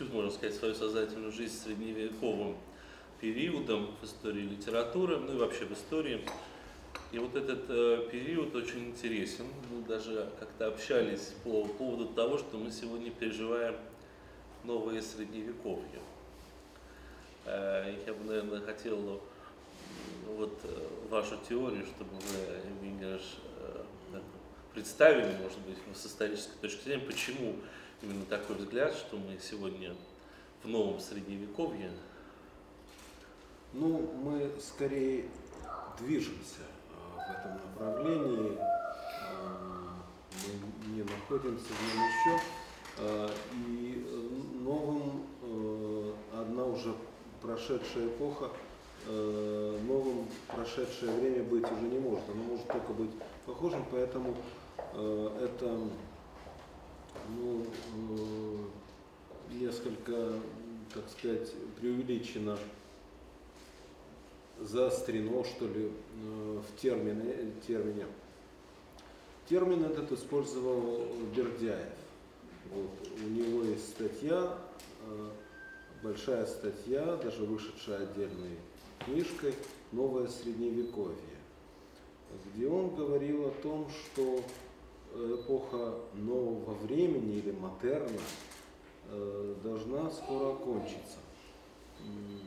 всю, 0.00 0.12
можно 0.12 0.30
сказать, 0.30 0.54
свою 0.54 0.74
сознательную 0.74 1.32
жизнь 1.32 1.54
средневековым 1.62 2.56
периодом 3.20 3.94
в 4.00 4.04
истории 4.04 4.42
литературы, 4.42 5.18
ну 5.18 5.34
и 5.34 5.36
вообще 5.36 5.66
в 5.66 5.72
истории. 5.72 6.24
И 7.12 7.18
вот 7.18 7.36
этот 7.36 7.64
э, 7.68 8.08
период 8.10 8.54
очень 8.54 8.88
интересен. 8.88 9.44
Мы 9.70 9.82
даже 9.82 10.30
как-то 10.38 10.68
общались 10.68 11.34
по 11.44 11.64
поводу 11.64 12.06
того, 12.06 12.38
что 12.38 12.56
мы 12.56 12.70
сегодня 12.70 13.10
переживаем 13.10 13.76
новое 14.64 15.02
средневековье. 15.02 16.00
Э, 17.44 17.94
я 18.06 18.14
бы, 18.14 18.24
наверное, 18.24 18.60
хотел 18.60 18.96
м, 18.96 19.20
вот 20.36 20.58
э, 20.64 20.88
вашу 21.10 21.36
теорию, 21.46 21.84
чтобы 21.84 22.10
вы, 22.12 22.70
Евгений 22.70 22.98
Геннадьевич, 23.00 23.36
э, 23.58 24.20
представили, 24.72 25.36
может 25.42 25.58
быть, 25.58 25.76
с 25.94 26.06
исторической 26.06 26.56
точки 26.60 26.84
зрения, 26.84 27.04
почему 27.04 27.56
именно 28.02 28.24
такой 28.26 28.56
взгляд, 28.56 28.94
что 28.94 29.16
мы 29.16 29.38
сегодня 29.40 29.94
в 30.62 30.68
новом 30.68 31.00
средневековье. 31.00 31.90
Ну, 33.72 34.10
мы 34.22 34.50
скорее 34.60 35.26
движемся 36.00 36.62
э, 36.90 37.16
в 37.16 37.30
этом 37.30 37.52
направлении. 37.54 38.58
Э, 38.58 38.66
Мы 40.46 40.92
не 40.94 41.02
находимся 41.02 41.66
в 41.66 41.94
нем 41.94 42.04
еще. 42.06 42.42
Э, 42.98 43.28
И 43.68 44.06
новым 44.60 45.22
одна 46.34 46.64
уже 46.64 46.94
прошедшая 47.40 48.06
эпоха, 48.08 48.50
новым 49.06 50.28
прошедшее 50.48 51.12
время 51.12 51.42
быть 51.44 51.64
уже 51.64 51.82
не 51.82 51.98
может. 51.98 52.28
Оно 52.28 52.42
может 52.44 52.66
только 52.66 52.92
быть 52.92 53.10
похожим, 53.46 53.84
поэтому 53.90 54.36
это 54.94 55.78
ну, 57.38 57.66
э, 58.18 59.54
несколько, 59.54 60.34
так 60.94 61.08
сказать, 61.10 61.52
преувеличено 61.80 62.58
заострено, 64.58 65.44
что 65.44 65.66
ли, 65.66 65.90
э, 65.90 66.60
в 66.60 66.80
термине, 66.80 67.52
термине. 67.66 68.06
Термин 69.48 69.84
этот 69.84 70.12
использовал 70.12 71.06
Бердяев. 71.34 71.92
Вот. 72.72 72.90
У 73.24 73.28
него 73.28 73.64
есть 73.64 73.88
статья, 73.88 74.58
э, 75.06 75.30
большая 76.02 76.46
статья, 76.46 77.16
даже 77.16 77.44
вышедшая 77.44 78.04
отдельной 78.04 78.58
книжкой 79.04 79.54
«Новое 79.92 80.28
средневековье», 80.28 81.16
где 82.54 82.68
он 82.68 82.94
говорил 82.94 83.46
о 83.46 83.50
том, 83.50 83.88
что 83.90 84.40
эпоха 85.14 85.94
нового 86.14 86.74
времени 86.74 87.36
или 87.36 87.50
модерна 87.52 88.20
э, 89.08 89.54
должна 89.62 90.10
скоро 90.10 90.52
окончиться. 90.54 91.18
М, 92.00 92.40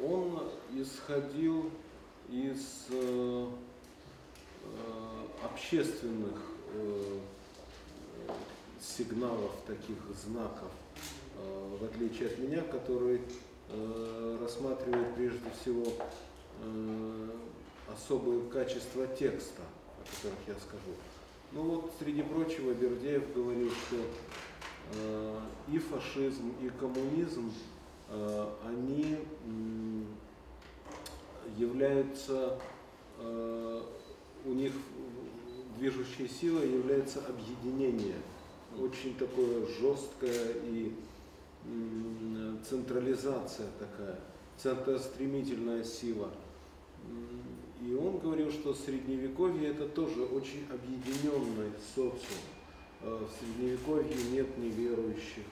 Он 0.00 0.42
исходил 0.74 1.70
из 2.28 2.86
э, 2.90 3.46
э, 4.64 5.44
общественных 5.44 6.40
э, 6.74 7.18
э, 8.28 8.32
сигналов, 8.80 9.50
таких 9.66 9.96
знаков, 10.24 10.70
э, 11.36 11.76
в 11.80 11.84
отличие 11.84 12.28
от 12.28 12.38
меня, 12.38 12.62
который 12.62 13.20
э, 13.70 14.38
рассматривает 14.40 15.14
прежде 15.14 15.50
всего 15.60 15.84
э, 16.62 17.30
особые 17.92 18.42
качества 18.50 19.06
текста, 19.06 19.62
о 19.62 20.16
которых 20.16 20.38
я 20.46 20.54
скажу. 20.54 20.94
Ну 21.52 21.62
вот, 21.62 21.92
среди 21.98 22.22
прочего, 22.22 22.72
Бердяев 22.74 23.32
говорил, 23.34 23.70
что 23.70 23.96
э, 24.92 25.40
и 25.72 25.78
фашизм, 25.78 26.52
и 26.62 26.68
коммунизм, 26.68 27.50
э, 28.10 28.48
они 28.66 29.16
м, 29.46 30.06
являются, 31.56 32.58
э, 33.18 33.82
у 34.44 34.52
них 34.52 34.72
движущей 35.78 36.28
силой 36.28 36.70
является 36.70 37.24
объединение, 37.26 38.16
очень 38.78 39.16
такое 39.16 39.66
жесткое 39.80 40.52
и 40.64 40.92
м, 41.64 42.58
централизация 42.68 43.68
такая, 43.78 44.20
центростремительная 44.58 45.82
сила. 45.82 46.30
И 47.80 47.94
он 47.94 48.18
говорил, 48.18 48.50
что 48.50 48.74
средневековье 48.74 49.70
это 49.70 49.86
тоже 49.88 50.22
очень 50.24 50.66
объединенный 50.70 51.72
социум. 51.94 52.42
Э, 53.02 53.24
В 53.24 53.38
средневековье 53.38 54.16
нет 54.32 54.58
неверующих. 54.58 55.44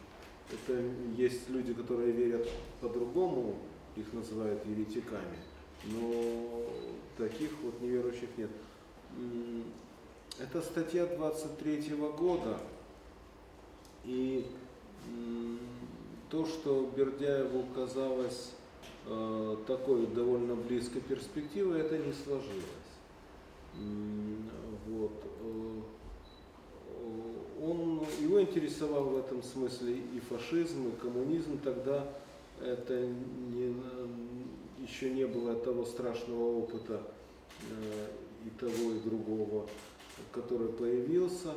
Это 0.50 0.80
есть 1.16 1.48
люди, 1.48 1.72
которые 1.72 2.12
верят 2.12 2.48
по-другому, 2.80 3.56
их 3.96 4.12
называют 4.12 4.64
еретиками, 4.66 5.38
но 5.86 6.64
таких 7.16 7.50
вот 7.62 7.80
неверующих 7.80 8.28
нет. 8.36 8.50
Это 10.38 10.60
статья 10.62 11.06
23 11.06 11.94
года, 12.18 12.60
и 14.04 14.46
то, 16.30 16.46
что 16.46 16.92
Бердяеву 16.96 17.64
казалось 17.74 18.52
э, 19.06 19.56
такой 19.66 20.06
довольно 20.06 20.54
близкой 20.54 21.00
перспективой, 21.00 21.80
это 21.80 21.98
не 21.98 22.12
сложилось. 22.12 22.86
Вот. 24.86 25.12
э, 25.42 25.80
э, 26.88 27.64
Он, 27.64 28.04
его 28.20 28.40
интересовал 28.40 29.04
в 29.04 29.18
этом 29.18 29.42
смысле 29.42 29.94
и 29.96 30.20
фашизм, 30.20 30.88
и 30.88 30.96
коммунизм. 31.00 31.58
Тогда 31.58 32.06
это 32.60 33.06
не, 33.06 33.74
еще 34.82 35.10
не 35.10 35.26
было 35.26 35.54
того 35.54 35.84
страшного 35.84 36.58
опыта 36.58 37.02
и 38.44 38.50
того, 38.58 38.92
и 38.92 39.00
другого, 39.00 39.66
который 40.32 40.68
появился. 40.68 41.52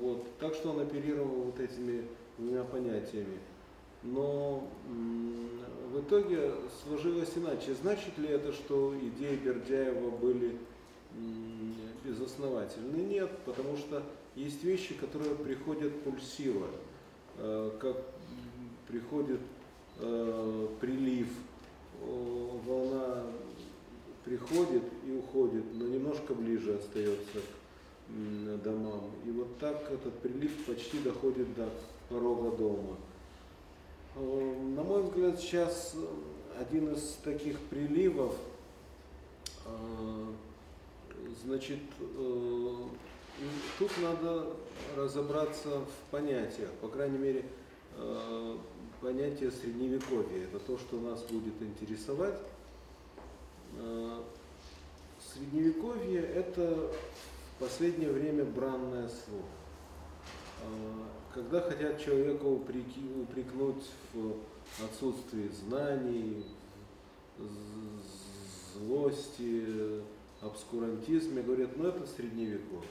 Вот. 0.00 0.26
Так 0.38 0.54
что 0.54 0.70
он 0.70 0.80
оперировал 0.80 1.44
вот 1.44 1.60
этими 1.60 2.04
двумя 2.38 2.64
понятиями. 2.64 3.38
Но 4.02 4.68
в 5.92 6.00
итоге 6.00 6.52
сложилось 6.84 7.30
иначе. 7.36 7.74
Значит 7.74 8.16
ли 8.18 8.28
это, 8.28 8.52
что 8.52 8.94
идеи 8.98 9.36
Бердяева 9.36 10.10
были 10.10 10.56
безосновательны? 12.04 12.96
Нет, 12.96 13.30
потому 13.44 13.76
что 13.76 14.02
есть 14.34 14.64
вещи, 14.64 14.94
которые 14.94 15.34
приходят 15.34 16.02
пульсируя, 16.02 16.70
Э, 17.38 17.70
как 17.80 17.96
приходит 18.88 19.40
э, 19.98 20.68
прилив, 20.80 21.28
э, 22.00 22.48
волна 22.66 23.24
приходит 24.24 24.82
и 25.06 25.12
уходит, 25.12 25.64
но 25.74 25.86
немножко 25.86 26.34
ближе 26.34 26.76
остается 26.76 27.40
к 28.08 28.62
домам. 28.62 29.10
И 29.26 29.30
вот 29.30 29.58
так 29.58 29.90
этот 29.90 30.18
прилив 30.20 30.64
почти 30.66 30.98
доходит 30.98 31.54
до 31.54 31.68
порога 32.08 32.56
дома. 32.56 32.96
Э, 34.14 34.54
на 34.76 34.82
мой 34.82 35.02
взгляд, 35.02 35.40
сейчас 35.40 35.96
один 36.58 36.92
из 36.92 37.16
таких 37.24 37.58
приливов, 37.60 38.36
э, 39.64 40.26
значит, 41.44 41.80
э, 42.00 42.74
тут 43.78 43.90
надо 44.02 44.48
разобраться 44.96 45.80
в 45.80 46.10
понятиях, 46.10 46.70
по 46.80 46.88
крайней 46.88 47.18
мере, 47.18 47.44
понятие 49.00 49.50
средневековья. 49.50 50.44
Это 50.44 50.58
то, 50.60 50.78
что 50.78 50.98
нас 50.98 51.22
будет 51.24 51.60
интересовать. 51.60 52.38
Средневековье– 55.32 56.20
это 56.34 56.90
в 57.56 57.60
последнее 57.60 58.10
время 58.10 58.44
бранное 58.44 59.08
слово. 59.08 59.44
Когда 61.34 61.62
хотят 61.62 61.98
человека 61.98 62.44
упрекнуть 62.44 63.90
в 64.12 64.34
отсутствии 64.84 65.48
знаний, 65.48 66.44
злости, 68.74 70.02
обскурантизме, 70.42 71.42
говорят, 71.42 71.76
ну 71.76 71.88
это 71.88 72.06
средневековье. 72.06 72.88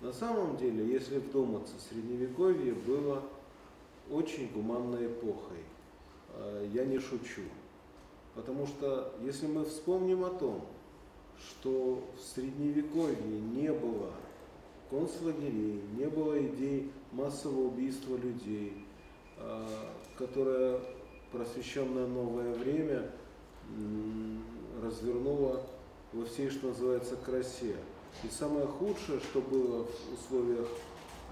На 0.00 0.12
самом 0.12 0.56
деле, 0.56 0.86
если 0.86 1.18
вдуматься, 1.18 1.74
средневековье 1.88 2.74
было 2.74 3.22
очень 4.10 4.50
гуманной 4.52 5.06
эпохой. 5.06 5.58
А, 6.34 6.64
я 6.72 6.84
не 6.84 6.98
шучу. 6.98 7.42
Потому 8.34 8.66
что 8.66 9.12
если 9.22 9.46
мы 9.46 9.64
вспомним 9.64 10.24
о 10.24 10.30
том, 10.30 10.64
что 11.38 12.04
в 12.16 12.34
средневековье 12.34 13.40
не 13.40 13.72
было 13.72 14.12
концлагерей, 14.90 15.80
не 15.96 16.06
было 16.06 16.40
идей 16.46 16.90
массового 17.12 17.68
убийства 17.68 18.16
людей, 18.16 18.84
а, 19.38 19.66
которое 20.16 20.80
просвещенное 21.32 22.06
новое 22.06 22.54
время 22.54 23.10
развернуло 24.82 25.62
во 26.12 26.24
всей, 26.24 26.50
что 26.50 26.68
называется, 26.68 27.16
красе. 27.16 27.76
И 28.24 28.28
самое 28.28 28.66
худшее, 28.66 29.20
что 29.20 29.40
было 29.40 29.84
в 29.84 30.14
условиях, 30.14 30.68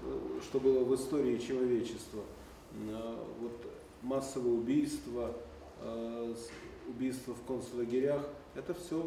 э, 0.03 0.39
что 0.43 0.59
было 0.59 0.83
в 0.83 0.95
истории 0.95 1.37
человечества, 1.37 2.21
а, 2.89 3.25
вот 3.41 3.51
массовое 4.03 4.53
убийство, 4.53 5.33
а, 5.81 6.33
убийство 6.87 7.33
в 7.33 7.43
концлагерях, 7.47 8.27
это 8.55 8.73
все 8.73 9.01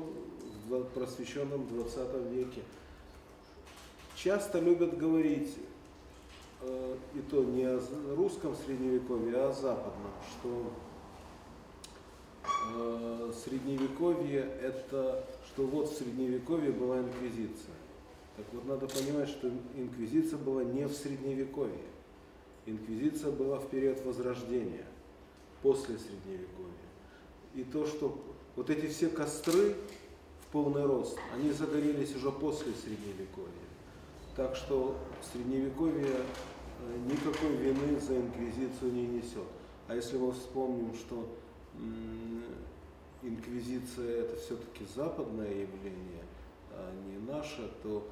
в 0.69 0.85
просвещенном 0.85 1.67
20 1.69 2.31
веке. 2.31 2.63
Часто 4.23 4.59
любят 4.59 4.99
говорить, 4.99 5.57
э, 6.61 6.97
и 7.15 7.21
то 7.31 7.43
не 7.43 7.65
о 7.65 7.81
русском 8.15 8.55
средневековье, 8.55 9.35
а 9.35 9.49
о 9.49 9.53
западном, 9.55 10.13
что 10.31 10.73
э, 12.77 13.33
средневековье 13.43 14.41
это, 14.61 15.25
что 15.47 15.67
вот 15.67 15.91
в 15.91 15.97
средневековье 15.97 16.71
была 16.71 16.99
инквизиция. 16.99 17.75
Так 18.37 18.45
вот 18.53 18.67
надо 18.67 18.87
понимать, 18.89 19.31
что 19.31 19.51
инквизиция 19.75 20.39
была 20.39 20.65
не 20.65 20.87
в 20.87 20.93
средневековье. 20.93 21.89
Инквизиция 22.67 23.33
была 23.33 23.59
в 23.59 23.71
период 23.71 24.05
Возрождения, 24.05 24.85
после 25.63 25.97
средневековья. 25.97 26.75
И 27.55 27.65
то, 27.65 27.87
что 27.87 28.23
вот 28.55 28.69
эти 28.69 28.87
все 28.87 29.09
костры 29.09 29.77
в 30.43 30.53
полный 30.53 30.85
рост, 30.85 31.19
они 31.35 31.53
загорелись 31.53 32.15
уже 32.15 32.31
после 32.31 32.73
средневековья. 32.75 33.60
Так 34.37 34.55
что 34.55 34.97
Средневековье 35.33 36.07
э, 36.07 36.99
никакой 37.11 37.57
вины 37.57 37.99
за 38.01 38.17
инквизицию 38.17 38.93
не 38.93 39.07
несет. 39.07 39.47
А 39.89 39.95
если 39.95 40.19
мы 40.19 40.33
вспомним, 40.33 40.95
что 40.95 41.29
инквизиция 43.23 44.23
это 44.23 44.37
все-таки 44.37 44.87
западное 44.95 45.49
явление, 45.51 46.25
а 46.73 46.93
не 47.07 47.19
наше, 47.31 47.71
то 47.83 48.09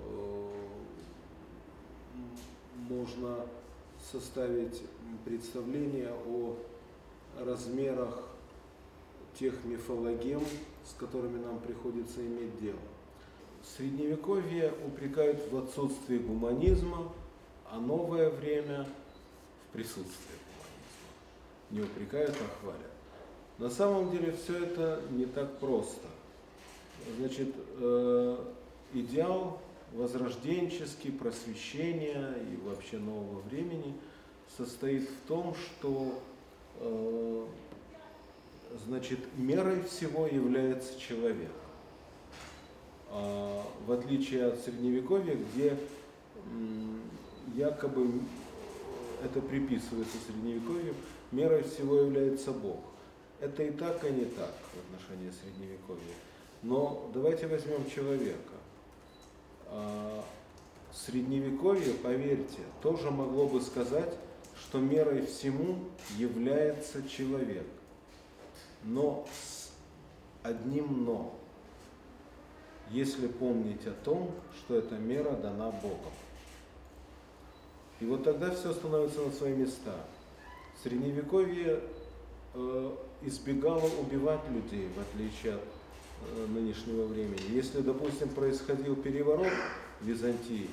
э, 0.00 0.50
можно 2.88 3.46
составить 4.10 4.82
представление 5.24 6.12
о 6.26 6.56
размерах 7.38 8.22
тех 9.38 9.64
мифологем, 9.64 10.42
с 10.84 10.94
которыми 10.94 11.42
нам 11.42 11.60
приходится 11.60 12.20
иметь 12.20 12.58
дело. 12.60 12.78
Средневековье 13.76 14.72
упрекают 14.86 15.40
в 15.50 15.56
отсутствии 15.56 16.18
гуманизма, 16.18 17.12
а 17.70 17.78
новое 17.78 18.30
время 18.30 18.86
в 19.68 19.72
присутствии 19.72 20.34
гуманизма. 21.70 21.70
Не 21.70 21.80
упрекают, 21.82 22.30
а 22.30 22.60
хвалят. 22.60 22.90
На 23.58 23.70
самом 23.70 24.10
деле 24.10 24.32
все 24.32 24.64
это 24.64 25.02
не 25.10 25.26
так 25.26 25.58
просто. 25.58 26.06
Значит, 27.18 27.54
э, 27.78 28.44
идеал 28.94 29.60
возрожденческий, 29.92 31.12
просвещения 31.12 32.34
и 32.52 32.56
вообще 32.66 32.98
нового 32.98 33.40
времени 33.42 33.94
состоит 34.56 35.08
в 35.08 35.28
том, 35.28 35.54
что 35.54 36.20
э, 36.80 37.46
значит, 38.86 39.18
мерой 39.36 39.82
всего 39.84 40.26
является 40.26 40.98
человек. 40.98 41.50
А, 43.10 43.66
в 43.86 43.92
отличие 43.92 44.46
от 44.46 44.60
средневековья, 44.60 45.36
где 45.36 45.76
якобы 47.54 48.20
это 49.24 49.40
приписывается 49.40 50.16
средневековью, 50.26 50.94
мерой 51.32 51.62
всего 51.64 51.96
является 51.96 52.52
Бог. 52.52 52.80
Это 53.40 53.62
и 53.62 53.70
так, 53.70 54.04
и 54.04 54.10
не 54.12 54.26
так 54.26 54.54
в 54.74 54.94
отношении 54.94 55.30
средневековья. 55.30 56.14
Но 56.62 57.10
давайте 57.12 57.46
возьмем 57.46 57.88
человека. 57.90 58.54
А, 59.66 60.24
средневековье, 60.92 61.94
поверьте, 61.94 62.60
тоже 62.82 63.10
могло 63.10 63.46
бы 63.46 63.60
сказать, 63.60 64.12
что 64.58 64.78
мерой 64.78 65.26
всему 65.26 65.78
является 66.16 67.06
человек. 67.08 67.66
Но 68.84 69.26
с 69.32 69.70
одним 70.42 71.04
но 71.04 71.39
если 72.90 73.28
помнить 73.28 73.86
о 73.86 73.92
том, 74.04 74.30
что 74.58 74.76
эта 74.76 74.96
мера 74.96 75.32
дана 75.32 75.70
Богом. 75.70 76.12
И 78.00 78.06
вот 78.06 78.24
тогда 78.24 78.50
все 78.50 78.72
становится 78.72 79.20
на 79.20 79.30
свои 79.30 79.54
места. 79.54 79.94
Средневековье 80.82 81.80
э, 82.54 82.90
избегало 83.22 83.88
убивать 84.00 84.40
людей, 84.50 84.88
в 84.96 85.00
отличие 85.00 85.54
от 85.54 85.60
э, 85.60 86.46
нынешнего 86.48 87.04
времени. 87.04 87.42
Если, 87.50 87.82
допустим, 87.82 88.30
происходил 88.30 88.96
переворот 88.96 89.52
в 90.00 90.06
Византии, 90.06 90.70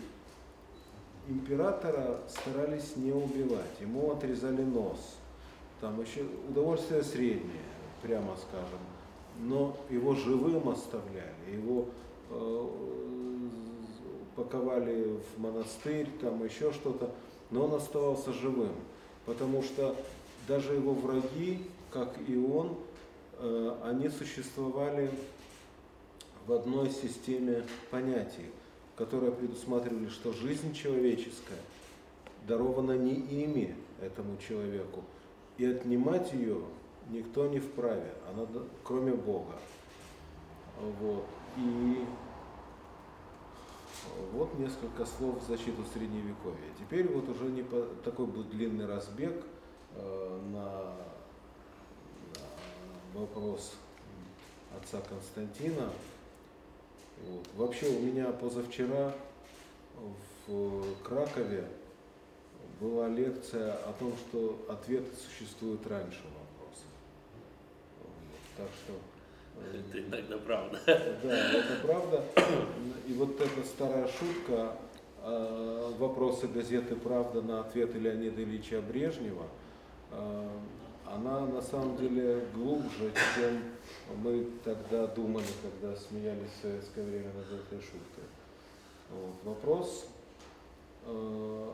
императора 1.28 2.22
старались 2.30 2.96
не 2.96 3.12
убивать, 3.12 3.80
ему 3.82 4.12
отрезали 4.12 4.64
нос. 4.64 5.18
Там 5.82 6.02
еще 6.02 6.26
удовольствие 6.50 7.04
среднее, 7.04 7.62
прямо 8.02 8.36
скажем. 8.38 8.80
Но 9.40 9.78
его 9.90 10.16
живым 10.16 10.70
оставляли, 10.70 11.52
его 11.52 11.88
Э, 12.30 12.68
паковали 14.36 15.20
в 15.36 15.40
монастырь, 15.40 16.08
там 16.22 16.44
еще 16.46 16.72
что-то, 16.72 17.10
но 17.50 17.66
он 17.66 17.74
оставался 17.74 18.32
живым, 18.34 18.74
потому 19.26 19.64
что 19.64 19.96
даже 20.48 20.76
его 20.76 20.94
враги, 20.94 21.60
как 21.92 22.16
и 22.28 22.38
он, 22.38 22.78
э, 23.40 23.78
они 23.84 24.10
существовали 24.10 25.10
в 26.46 26.54
одной 26.54 26.92
системе 26.92 27.64
понятий, 27.90 28.46
которые 28.96 29.32
предусматривали, 29.32 30.08
что 30.10 30.34
жизнь 30.34 30.74
человеческая 30.74 31.60
дарована 32.48 32.96
не 32.96 33.16
ими, 33.16 33.76
этому 34.02 34.38
человеку, 34.38 35.04
и 35.58 35.66
отнимать 35.66 36.32
ее 36.34 36.62
никто 37.10 37.48
не 37.48 37.60
вправе, 37.60 38.14
она, 38.30 38.46
кроме 38.84 39.14
Бога. 39.14 39.56
Вот. 41.02 41.26
И 41.58 42.06
вот 44.32 44.58
несколько 44.60 45.06
слов 45.06 45.42
в 45.44 45.48
защиту 45.48 45.84
Средневековья. 45.94 46.70
Теперь 46.80 47.08
вот 47.08 47.28
уже 47.30 47.46
не 47.46 47.64
по, 47.64 47.82
такой 48.04 48.28
будет 48.28 48.50
длинный 48.50 48.86
разбег 48.86 49.44
э, 49.96 50.42
на, 50.54 50.94
на 53.14 53.20
вопрос 53.20 53.74
отца 54.78 55.02
Константина. 55.02 55.92
Вот. 57.26 57.48
Вообще 57.56 57.88
у 57.88 58.00
меня 58.02 58.32
позавчера 58.32 59.14
в 60.48 60.96
Кракове 61.04 61.68
была 62.80 63.08
лекция 63.08 63.74
о 63.74 63.94
том, 63.94 64.14
что 64.16 64.64
ответы 64.70 65.10
существуют 65.16 65.86
раньше 65.88 66.22
вопроса. 66.24 66.84
Вот. 68.04 68.58
Так 68.58 68.70
что 68.84 68.94
Это 69.74 70.00
иногда 70.00 70.38
правда. 70.38 70.80
Да, 70.86 71.52
это 71.52 71.76
правда. 71.82 72.24
И 73.08 73.14
вот 73.14 73.40
эта 73.40 73.66
старая 73.66 74.08
шутка, 74.08 74.78
э, 75.24 75.94
вопросы 75.98 76.48
газеты 76.48 76.96
«Правда» 76.96 77.42
на 77.42 77.62
ответы 77.62 77.98
Леонида 77.98 78.44
Ильича 78.44 78.82
Брежнева, 78.82 79.46
э, 80.12 80.50
она 81.06 81.46
на 81.46 81.62
самом 81.62 81.98
деле 81.98 82.46
глубже, 82.54 83.14
чем 83.36 83.62
мы 84.22 84.48
тогда 84.64 85.08
думали, 85.08 85.46
когда 85.62 85.96
смеялись 85.96 86.50
в 86.60 86.62
советское 86.62 87.04
время 87.04 87.32
над 87.34 87.60
этой 87.60 87.80
шуткой. 87.80 88.24
Вот. 89.12 89.36
Вопрос, 89.44 90.08
э, 91.06 91.72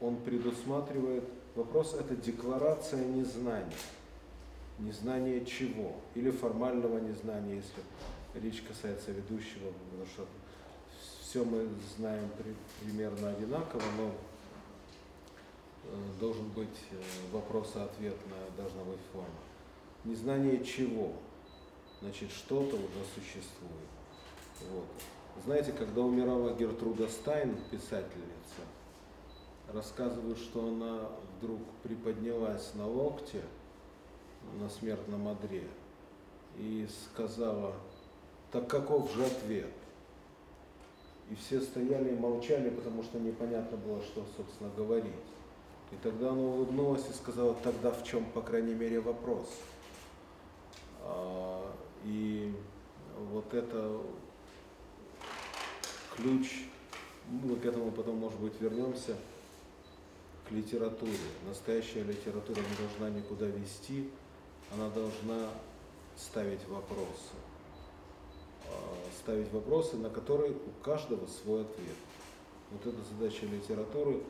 он 0.00 0.16
предусматривает, 0.18 1.24
вопрос 1.54 1.94
это 1.94 2.14
декларация 2.16 3.04
незнания. 3.04 3.72
Незнание 4.80 5.44
чего? 5.44 5.94
Или 6.14 6.30
формального 6.30 6.98
незнания, 6.98 7.56
если 7.56 8.42
речь 8.42 8.62
касается 8.62 9.12
ведущего, 9.12 9.72
потому 9.72 10.06
что 10.06 10.26
все 11.20 11.44
мы 11.44 11.68
знаем 11.96 12.28
при, 12.38 12.54
примерно 12.82 13.30
одинаково, 13.30 13.82
но 13.98 14.10
э, 15.84 15.96
должен 16.18 16.48
быть 16.48 16.80
э, 16.90 16.96
вопрос-ответная, 17.32 18.50
должна 18.56 18.82
быть 18.84 19.00
форма. 19.12 19.28
Незнание 20.04 20.64
чего? 20.64 21.12
Значит, 22.00 22.30
что-то 22.30 22.76
уже 22.76 23.04
существует. 23.14 23.90
Вот. 24.72 24.86
Знаете, 25.44 25.72
когда 25.72 26.00
умирала 26.00 26.54
Гертруда 26.54 27.06
Стайн, 27.08 27.54
писательница, 27.70 28.62
рассказывают, 29.72 30.38
что 30.38 30.66
она 30.66 31.10
вдруг 31.36 31.60
приподнялась 31.82 32.72
на 32.74 32.86
локте 32.86 33.42
на 34.58 34.68
смертном 34.68 35.28
одре 35.28 35.64
и 36.56 36.86
сказала, 37.04 37.74
так 38.50 38.68
каков 38.68 39.12
же 39.14 39.24
ответ? 39.24 39.70
И 41.30 41.34
все 41.36 41.60
стояли 41.60 42.10
и 42.10 42.18
молчали, 42.18 42.70
потому 42.70 43.02
что 43.02 43.18
непонятно 43.20 43.76
было, 43.76 44.02
что, 44.02 44.24
собственно, 44.36 44.70
говорить. 44.76 45.12
И 45.92 45.96
тогда 46.02 46.30
она 46.30 46.40
улыбнулась 46.40 47.08
и 47.08 47.12
сказала, 47.12 47.54
тогда 47.62 47.92
в 47.92 48.04
чем, 48.04 48.24
по 48.32 48.42
крайней 48.42 48.74
мере, 48.74 49.00
вопрос? 49.00 49.48
А, 51.02 51.72
и 52.04 52.52
вот 53.32 53.52
это 53.54 54.00
ключ, 56.16 56.64
мы 57.28 57.56
к 57.56 57.64
этому 57.64 57.92
потом, 57.92 58.16
может 58.16 58.38
быть, 58.40 58.60
вернемся, 58.60 59.16
к 60.48 60.52
литературе. 60.52 61.12
Настоящая 61.46 62.02
литература 62.02 62.58
не 62.58 62.76
должна 62.76 63.16
никуда 63.16 63.46
вести, 63.46 64.10
она 64.72 64.88
должна 64.90 65.48
ставить 66.16 66.66
вопросы. 66.68 67.34
А, 68.66 68.94
ставить 69.18 69.52
вопросы, 69.52 69.96
на 69.96 70.10
которые 70.10 70.52
у 70.52 70.82
каждого 70.82 71.26
свой 71.26 71.62
ответ. 71.62 71.96
Вот 72.70 72.86
эта 72.86 72.98
задача 73.12 73.46
литературы. 73.46 74.20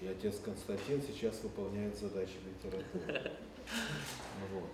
И 0.00 0.06
отец 0.06 0.40
Константин 0.44 1.02
сейчас 1.02 1.42
выполняет 1.42 1.96
задачи 1.98 2.38
литературы. 2.44 3.32
Вот. 4.52 4.70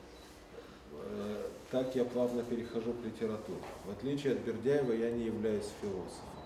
Э, 0.93 1.47
так 1.71 1.95
я 1.95 2.05
плавно 2.07 2.43
перехожу 2.43 2.95
к 2.95 3.05
литературе. 3.05 3.61
В 3.85 3.91
отличие 3.91 4.33
от 4.33 4.41
Бердяева, 4.41 4.93
я 4.93 5.11
не 5.11 5.27
являюсь 5.27 5.69
философом. 5.83 6.39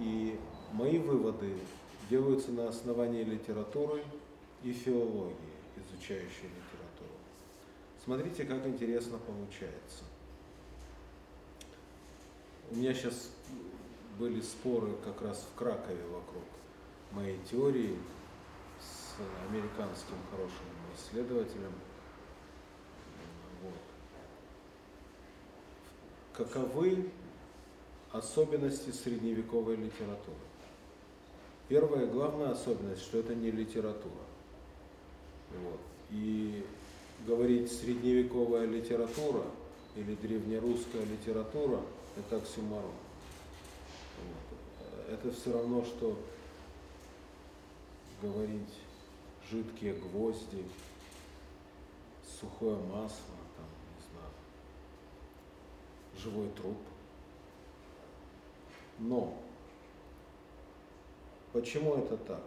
И 0.00 0.38
мои 0.72 0.98
выводы 0.98 1.52
делаются 2.08 2.52
на 2.52 2.68
основании 2.68 3.22
литературы 3.22 4.02
и 4.62 4.72
филологии, 4.72 5.54
изучающей 5.76 6.44
литературу. 6.44 7.16
Смотрите, 8.04 8.44
как 8.44 8.66
интересно 8.66 9.18
получается. 9.18 10.04
У 12.70 12.76
меня 12.76 12.94
сейчас 12.94 13.30
были 14.18 14.40
споры 14.40 14.92
как 15.04 15.22
раз 15.22 15.46
в 15.50 15.58
Кракове 15.58 16.04
вокруг 16.06 16.44
моей 17.12 17.38
теории 17.50 17.98
с 18.80 19.14
американским 19.48 20.16
хорошим 20.30 20.66
исследователем. 20.96 21.72
Вот. 23.62 23.74
Каковы 26.32 27.10
особенности 28.10 28.90
средневековой 28.90 29.76
литературы? 29.76 30.36
Первая 31.68 32.06
главная 32.06 32.50
особенность, 32.50 33.02
что 33.02 33.18
это 33.18 33.34
не 33.34 33.50
литература. 33.50 34.24
Вот. 35.62 35.80
И 36.10 36.64
говорить 37.26 37.72
средневековая 37.72 38.66
литература 38.66 39.44
или 39.96 40.14
древнерусская 40.14 41.04
литература– 41.04 41.80
это 42.16 42.36
оксюморон. 42.36 42.92
Вот. 44.22 45.12
Это 45.12 45.32
все 45.32 45.52
равно, 45.52 45.84
что 45.84 46.18
говорить 48.22 48.74
жидкие 49.50 49.94
гвозди, 49.94 50.64
сухое 52.40 52.76
масло, 52.76 53.36
там, 53.56 53.66
не 53.94 54.02
знаю, 54.10 54.32
живой 56.18 56.48
труп. 56.50 56.78
Но 58.98 59.34
почему 61.52 61.96
это 61.96 62.16
так? 62.16 62.42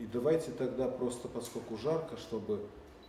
И 0.00 0.06
давайте 0.06 0.50
тогда 0.52 0.88
просто, 0.88 1.28
поскольку 1.28 1.76
жарко, 1.76 2.16
чтобы 2.16 2.62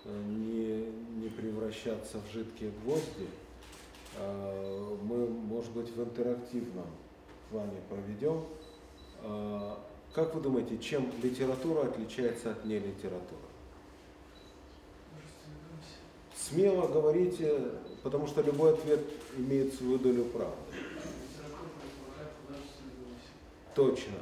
э, 0.03 0.23
не, 0.27 0.91
не 1.21 1.29
превращаться 1.29 2.17
в 2.19 2.33
жидкие 2.33 2.71
гвозди, 2.83 3.29
э, 4.17 4.97
мы, 5.01 5.25
может 5.25 5.71
быть, 5.71 5.89
в 5.95 6.03
интерактивном 6.03 6.87
плане 7.49 7.79
проведем. 7.89 8.43
Э, 9.21 9.75
как 10.13 10.35
вы 10.35 10.41
думаете, 10.41 10.77
чем 10.79 11.09
литература 11.23 11.87
отличается 11.87 12.51
от 12.51 12.65
нелитературы? 12.65 13.39
Смело 16.35 16.89
говорите, 16.89 17.71
потому 18.03 18.27
что 18.27 18.41
любой 18.41 18.73
ответ 18.73 18.99
имеет 19.37 19.73
свою 19.75 19.97
долю 19.97 20.25
правды. 20.25 20.57
Точно. 23.75 24.17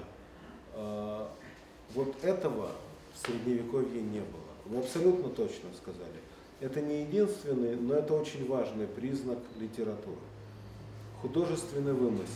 Вот 1.96 2.14
этого 2.24 2.72
в 3.14 3.26
Средневековье 3.26 4.02
не 4.02 4.20
было. 4.20 4.50
Вы 4.66 4.80
абсолютно 4.80 5.30
точно 5.30 5.70
сказали. 5.82 6.20
Это 6.60 6.82
не 6.82 7.02
единственный, 7.02 7.76
но 7.76 7.96
это 7.96 8.14
очень 8.14 8.48
важный 8.48 8.86
признак 8.86 9.40
литературы. 9.60 10.18
Художественный 11.22 11.94
вымысел. 11.94 12.28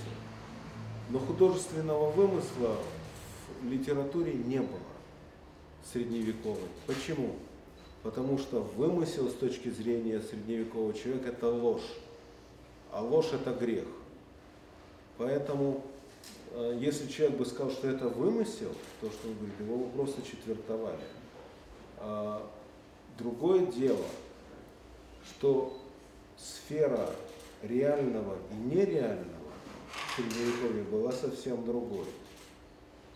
Но 1.10 1.20
художественного 1.20 2.10
вымысла 2.12 2.78
в 3.62 3.70
литературе 3.70 4.34
не 4.34 4.60
было 4.60 4.80
средневековой. 5.92 6.70
Почему? 6.88 7.36
Потому 8.02 8.38
что 8.38 8.62
вымысел 8.62 9.30
с 9.30 9.34
точки 9.34 9.70
зрения 9.70 10.22
средневекового 10.22 10.94
человека 10.94 11.30
это 11.30 11.50
ложь, 11.50 11.98
а 12.92 13.02
ложь 13.02 13.32
это 13.34 13.54
грех. 13.54 13.88
Поэтому, 15.18 15.84
если 16.80 17.08
человек 17.08 17.38
бы 17.38 17.46
сказал, 17.46 17.72
что 17.72 17.88
это 17.88 18.08
вымысел, 18.08 18.72
то, 19.02 19.10
что 19.10 19.28
он 19.28 19.36
говорит, 19.36 19.60
его 19.60 19.78
бы 19.78 19.90
просто 19.92 20.22
четвертовали. 20.22 21.00
А 21.98 22.48
другое 23.18 23.66
дело, 23.68 24.06
что 25.26 25.78
сфера 26.38 27.10
реального 27.62 28.38
и 28.52 28.76
нереального 28.76 29.28
в 29.90 30.16
Средневековье 30.16 30.84
была 30.84 31.12
совсем 31.12 31.64
другой 31.66 32.06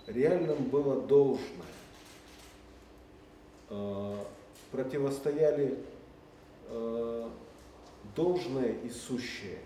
реальным 0.07 0.63
было 0.69 1.01
должное. 1.01 1.45
Э, 3.69 4.15
противостояли 4.71 5.77
э, 6.69 7.29
должное 8.15 8.73
и 8.83 8.89
сущее. 8.89 9.59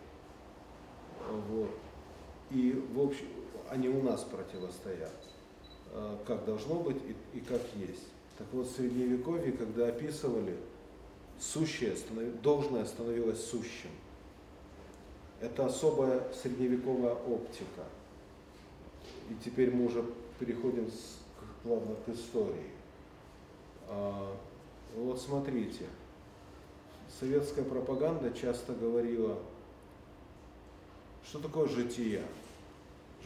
Вот. 1.30 1.70
И 2.50 2.72
в 2.94 3.02
общем, 3.02 3.28
они 3.72 3.88
у 3.88 4.04
нас 4.04 4.22
противостоят, 4.24 5.14
э, 5.94 6.18
как 6.28 6.44
должно 6.46 6.76
быть 6.76 6.98
и, 6.98 7.38
и 7.38 7.40
как 7.40 7.62
есть. 7.76 8.08
Так 8.38 8.48
вот, 8.52 8.68
в 8.68 8.76
Средневековье, 8.76 9.54
когда 9.54 9.88
описывали, 9.88 10.58
сущее, 11.40 11.96
должное 12.44 12.86
становилось 12.86 13.44
сущим. 13.44 13.90
Это 15.40 15.66
особая 15.66 16.22
средневековая 16.34 17.14
оптика. 17.14 17.84
И 19.30 19.36
теперь 19.44 19.74
мы 19.74 19.86
уже 19.86 20.06
переходим 20.38 20.92
с, 20.92 21.18
плавно 21.64 21.96
к 22.06 22.10
истории. 22.10 22.72
А, 23.88 24.36
вот 24.98 25.20
смотрите, 25.20 25.86
советская 27.20 27.64
пропаганда 27.64 28.32
часто 28.34 28.74
говорила, 28.74 29.40
что 31.24 31.40
такое 31.40 31.70
жития. 31.70 32.24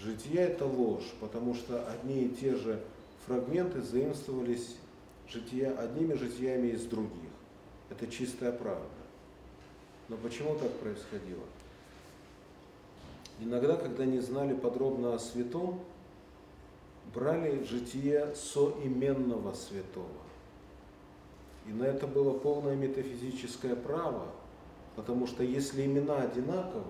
Жития 0.02 0.48
это 0.48 0.66
ложь, 0.66 1.14
потому 1.20 1.54
что 1.54 1.88
одни 1.88 2.26
и 2.26 2.30
те 2.30 2.56
же 2.56 2.82
фрагменты 3.26 3.82
заимствовались 3.82 4.76
жития, 5.30 5.78
одними 5.78 6.14
житиями 6.14 6.68
из 6.68 6.84
других. 6.86 7.30
Это 7.90 8.08
чистая 8.08 8.52
правда. 8.52 8.86
Но 10.10 10.18
почему 10.18 10.56
так 10.56 10.72
происходило? 10.74 11.44
Иногда, 13.40 13.76
когда 13.76 14.06
не 14.06 14.20
знали 14.20 14.54
подробно 14.54 15.16
о 15.16 15.20
святом, 15.20 15.80
брали 17.14 17.64
житие 17.64 18.34
соименного 18.36 19.54
святого. 19.54 20.08
И 21.68 21.72
на 21.72 21.84
это 21.84 22.06
было 22.08 22.38
полное 22.38 22.76
метафизическое 22.76 23.76
право, 23.76 24.28
потому 24.96 25.26
что 25.28 25.44
если 25.44 25.86
имена 25.86 26.22
одинаковы, 26.22 26.86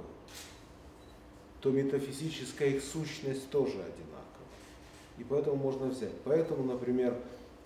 то 1.66 1.72
метафизическая 1.72 2.70
их 2.70 2.84
сущность 2.84 3.50
тоже 3.50 3.72
одинакова. 3.72 4.46
И 5.18 5.24
поэтому 5.24 5.56
можно 5.56 5.88
взять. 5.88 6.14
Поэтому, 6.24 6.64
например, 6.64 7.18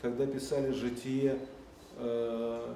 когда 0.01 0.25
писали 0.25 0.71
житие, 0.71 1.37
э, 1.97 2.75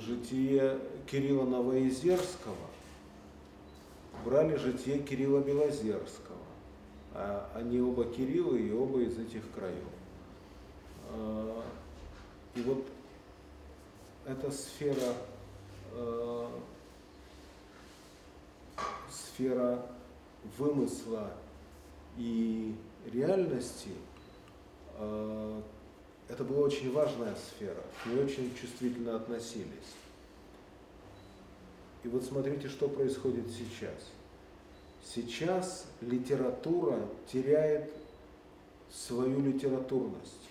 житие 0.00 0.78
Кирилла 1.10 1.44
Новоизерского, 1.44 2.54
брали 4.24 4.56
житие 4.56 5.00
Кирилла 5.00 5.40
Белозерского. 5.40 6.38
А 7.12 7.50
они 7.54 7.82
оба 7.82 8.06
Кириллы 8.06 8.62
и 8.62 8.72
оба 8.72 9.02
из 9.02 9.18
этих 9.18 9.42
краев. 9.54 9.84
А, 11.10 11.62
и 12.54 12.62
вот 12.62 12.82
эта 14.24 14.50
сфера, 14.50 15.12
э, 15.92 16.48
сфера 19.10 19.86
вымысла 20.58 21.32
и 22.16 22.74
реальности, 23.12 23.90
э, 24.98 25.60
это 26.28 26.44
была 26.44 26.66
очень 26.66 26.92
важная 26.92 27.34
сфера, 27.34 27.82
к 28.02 28.06
ней 28.06 28.22
очень 28.22 28.54
чувствительно 28.54 29.16
относились. 29.16 29.94
И 32.02 32.08
вот 32.08 32.24
смотрите, 32.24 32.68
что 32.68 32.88
происходит 32.88 33.46
сейчас. 33.50 34.10
Сейчас 35.02 35.86
литература 36.00 36.98
теряет 37.30 37.90
свою 38.90 39.40
литературность. 39.40 40.48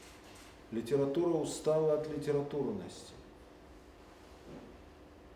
Литература 0.72 1.38
устала 1.38 1.94
от 1.94 2.10
литературности. 2.10 3.14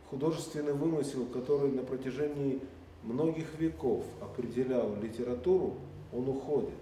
Художественный 0.10 0.74
вымысел, 0.74 1.26
который 1.26 1.72
на 1.72 1.84
протяжении 1.84 2.62
многих 3.08 3.58
веков 3.58 4.06
определял 4.22 4.96
литературу, 5.02 5.78
он 6.12 6.28
уходит. 6.28 6.76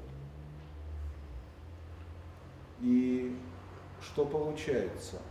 И 2.82 3.36
что 4.01 4.25
получается? 4.25 5.22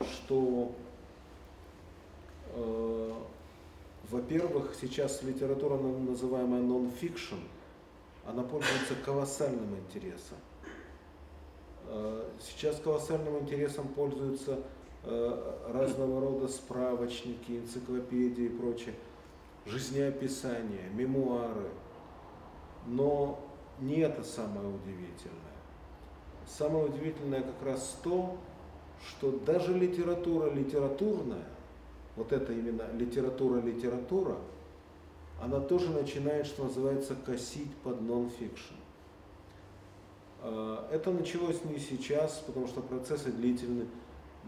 Что 0.00 0.72
э, 2.54 3.12
во-первых, 4.10 4.74
сейчас 4.80 5.22
литература, 5.22 5.76
называемая 5.76 6.62
non-fiction, 6.62 7.40
она 8.26 8.42
пользуется 8.42 8.94
колоссальным 9.04 9.76
интересом. 9.76 10.38
Э, 11.86 12.28
сейчас 12.40 12.80
колоссальным 12.80 13.38
интересом 13.38 13.88
пользуются 13.88 14.60
разного 15.72 16.20
рода 16.20 16.48
справочники, 16.48 17.52
энциклопедии 17.52 18.44
и 18.44 18.48
прочее, 18.48 18.94
жизнеописания, 19.66 20.88
мемуары. 20.94 21.70
Но 22.86 23.40
не 23.80 24.00
это 24.00 24.22
самое 24.22 24.68
удивительное. 24.68 25.36
Самое 26.46 26.86
удивительное 26.86 27.42
как 27.42 27.62
раз 27.64 27.98
то, 28.02 28.36
что 29.06 29.30
даже 29.30 29.74
литература 29.74 30.50
литературная 30.50 31.46
вот 32.18 32.32
эта 32.32 32.52
именно 32.52 32.82
литература-литература, 32.94 34.36
она 35.40 35.60
тоже 35.60 35.90
начинает, 35.90 36.46
что 36.46 36.64
называется, 36.64 37.14
косить 37.14 37.72
под 37.84 38.02
нон-фикшн. 38.02 38.74
А, 40.42 40.88
это 40.90 41.12
началось 41.12 41.64
не 41.64 41.78
сейчас, 41.78 42.42
потому 42.44 42.66
что 42.66 42.80
процессы 42.80 43.30
длительны. 43.30 43.86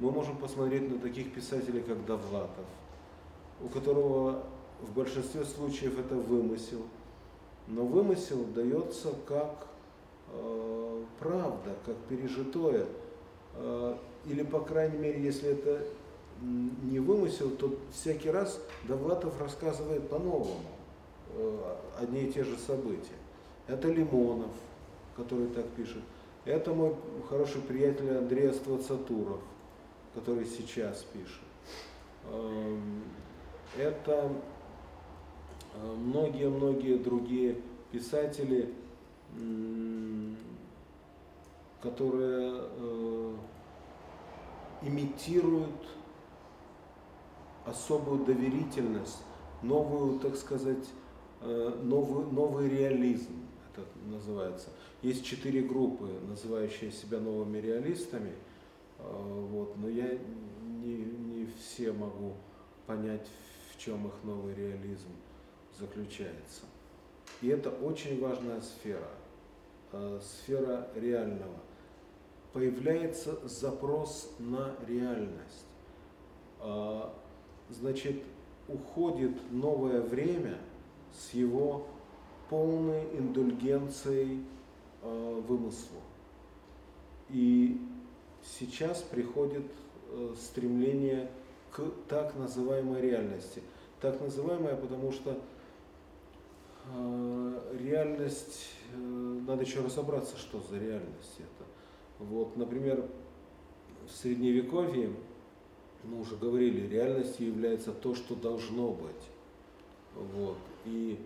Мы 0.00 0.10
можем 0.10 0.38
посмотреть 0.38 0.90
на 0.90 0.98
таких 0.98 1.32
писателей, 1.34 1.82
как 1.82 2.06
Довлатов, 2.06 2.64
у 3.62 3.68
которого 3.68 4.42
в 4.80 4.94
большинстве 4.94 5.44
случаев 5.44 5.98
это 5.98 6.14
вымысел. 6.14 6.80
Но 7.68 7.84
вымысел 7.84 8.44
дается 8.54 9.12
как 9.26 9.66
э, 10.32 11.04
правда, 11.18 11.74
как 11.84 11.96
пережитое. 12.08 12.86
Э, 13.56 13.94
или, 14.24 14.42
по 14.42 14.60
крайней 14.60 14.96
мере, 14.96 15.22
если 15.22 15.50
это 15.50 15.84
не 16.40 16.98
вымысел, 16.98 17.50
то 17.50 17.76
всякий 17.92 18.30
раз 18.30 18.58
Довлатов 18.88 19.38
рассказывает 19.38 20.08
по-новому 20.08 20.60
э, 21.34 21.74
одни 22.00 22.22
и 22.22 22.32
те 22.32 22.42
же 22.42 22.56
события. 22.56 23.18
Это 23.66 23.88
Лимонов, 23.88 24.50
который 25.14 25.48
так 25.48 25.66
пишет. 25.68 26.02
Это 26.46 26.72
мой 26.72 26.94
хороший 27.28 27.60
приятель 27.60 28.16
Андрей 28.16 28.50
Ствацатуров, 28.54 29.40
который 30.14 30.44
сейчас 30.44 31.04
пишет. 31.12 31.42
Эм, 32.30 33.04
это 33.76 34.32
э, 35.74 35.94
многие-многие 35.94 36.96
другие 36.98 37.56
писатели, 37.92 38.74
которые 41.80 42.62
э, 42.76 43.36
имитируют 44.82 45.88
особую 47.64 48.24
доверительность, 48.24 49.22
новую, 49.62 50.18
так 50.18 50.36
сказать, 50.36 50.88
э, 51.40 51.80
новый, 51.82 52.26
новый 52.26 52.68
реализм, 52.68 53.32
это 53.72 53.86
называется. 54.06 54.70
Есть 55.02 55.24
четыре 55.24 55.62
группы, 55.62 56.08
называющие 56.28 56.90
себя 56.90 57.20
новыми 57.20 57.58
реалистами, 57.58 58.32
вот, 59.02 59.76
но 59.76 59.88
я 59.88 60.18
не, 60.82 60.96
не 60.96 61.46
все 61.46 61.92
могу 61.92 62.34
понять, 62.86 63.26
в 63.72 63.78
чем 63.78 64.06
их 64.06 64.14
новый 64.24 64.54
реализм 64.54 65.08
заключается. 65.78 66.62
И 67.40 67.48
это 67.48 67.70
очень 67.70 68.20
важная 68.20 68.60
сфера, 68.60 69.10
э, 69.92 70.20
сфера 70.22 70.88
реального. 70.94 71.60
Появляется 72.52 73.38
запрос 73.46 74.34
на 74.38 74.74
реальность 74.86 75.66
значит, 77.70 78.22
уходит 78.68 79.36
новое 79.50 80.00
время 80.00 80.58
с 81.12 81.34
его 81.34 81.86
полной 82.48 83.04
индульгенцией 83.16 84.44
вымыслу. 85.02 86.00
И 87.30 87.80
сейчас 88.58 89.02
приходит 89.02 89.64
э, 90.10 90.34
стремление 90.40 91.30
к 91.72 91.82
так 92.08 92.34
называемой 92.36 93.00
реальности. 93.00 93.62
Так 94.00 94.20
называемая, 94.20 94.76
потому 94.76 95.12
что 95.12 95.38
э, 96.86 97.60
реальность, 97.78 98.70
э, 98.94 98.98
надо 98.98 99.62
еще 99.62 99.80
разобраться, 99.80 100.36
что 100.36 100.60
за 100.60 100.78
реальность 100.78 101.38
это. 101.38 101.68
Вот, 102.18 102.56
например, 102.56 103.06
в 104.06 104.10
Средневековье 104.10 105.10
мы 106.04 106.20
уже 106.20 106.36
говорили, 106.36 106.88
реальностью 106.88 107.46
является 107.46 107.92
то, 107.92 108.14
что 108.14 108.34
должно 108.34 108.90
быть. 108.92 109.10
Вот. 110.14 110.56
И 110.86 111.18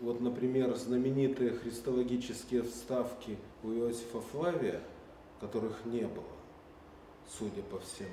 вот, 0.00 0.20
например, 0.20 0.74
знаменитые 0.74 1.52
христологические 1.52 2.62
вставки 2.62 3.36
у 3.62 3.68
Иосифа 3.68 4.20
Флавия, 4.20 4.80
которых 5.40 5.84
не 5.84 6.02
было, 6.02 6.24
судя 7.38 7.62
по 7.62 7.78
всему, 7.80 8.08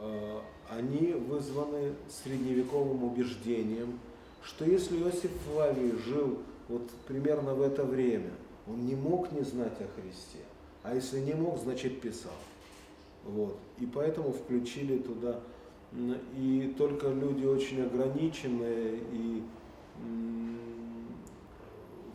а, 0.00 0.42
они 0.70 1.12
вызваны 1.12 1.94
средневековым 2.08 3.04
убеждением, 3.04 3.98
что 4.42 4.64
если 4.64 5.00
Иосиф 5.00 5.30
Флавий 5.46 5.92
жил 5.96 6.38
вот 6.68 6.88
примерно 7.06 7.54
в 7.54 7.62
это 7.62 7.84
время, 7.84 8.30
он 8.66 8.86
не 8.86 8.94
мог 8.94 9.32
не 9.32 9.42
знать 9.42 9.80
о 9.80 10.00
Христе, 10.00 10.44
а 10.82 10.94
если 10.94 11.20
не 11.20 11.34
мог, 11.34 11.58
значит 11.58 12.00
писал. 12.00 12.32
Вот. 13.24 13.58
И 13.78 13.86
поэтому 13.86 14.32
включили 14.32 14.98
туда. 14.98 15.40
И 16.36 16.74
только 16.78 17.08
люди 17.08 17.44
очень 17.44 17.82
ограниченные 17.82 18.98
и, 19.12 19.42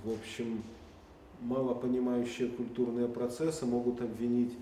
в 0.04 0.12
общем, 0.12 0.64
мало 1.46 1.74
понимающие 1.76 2.50
культурные 2.50 3.08
процессы 3.08 3.66
могут 3.66 4.02
обвинить 4.02 4.54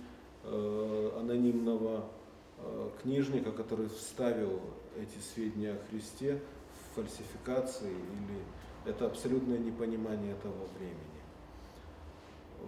э, 0.44 1.12
анонимного 1.20 2.06
э, 2.58 2.90
книжника, 3.02 3.52
который 3.52 3.88
вставил 3.88 4.60
эти 5.00 5.18
сведения 5.24 5.72
о 5.72 5.90
Христе 5.90 6.40
в 6.92 6.96
фальсификации 6.96 7.90
или 7.90 8.40
это 8.86 9.06
абсолютное 9.06 9.58
непонимание 9.58 10.36
того 10.36 10.68
времени. 10.78 10.98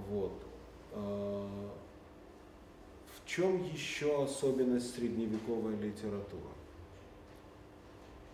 Вот. 0.10 0.34
А, 0.94 1.72
в 3.16 3.28
чем 3.28 3.64
еще 3.64 4.24
особенность 4.24 4.96
средневековой 4.96 5.76
литературы? 5.76 6.54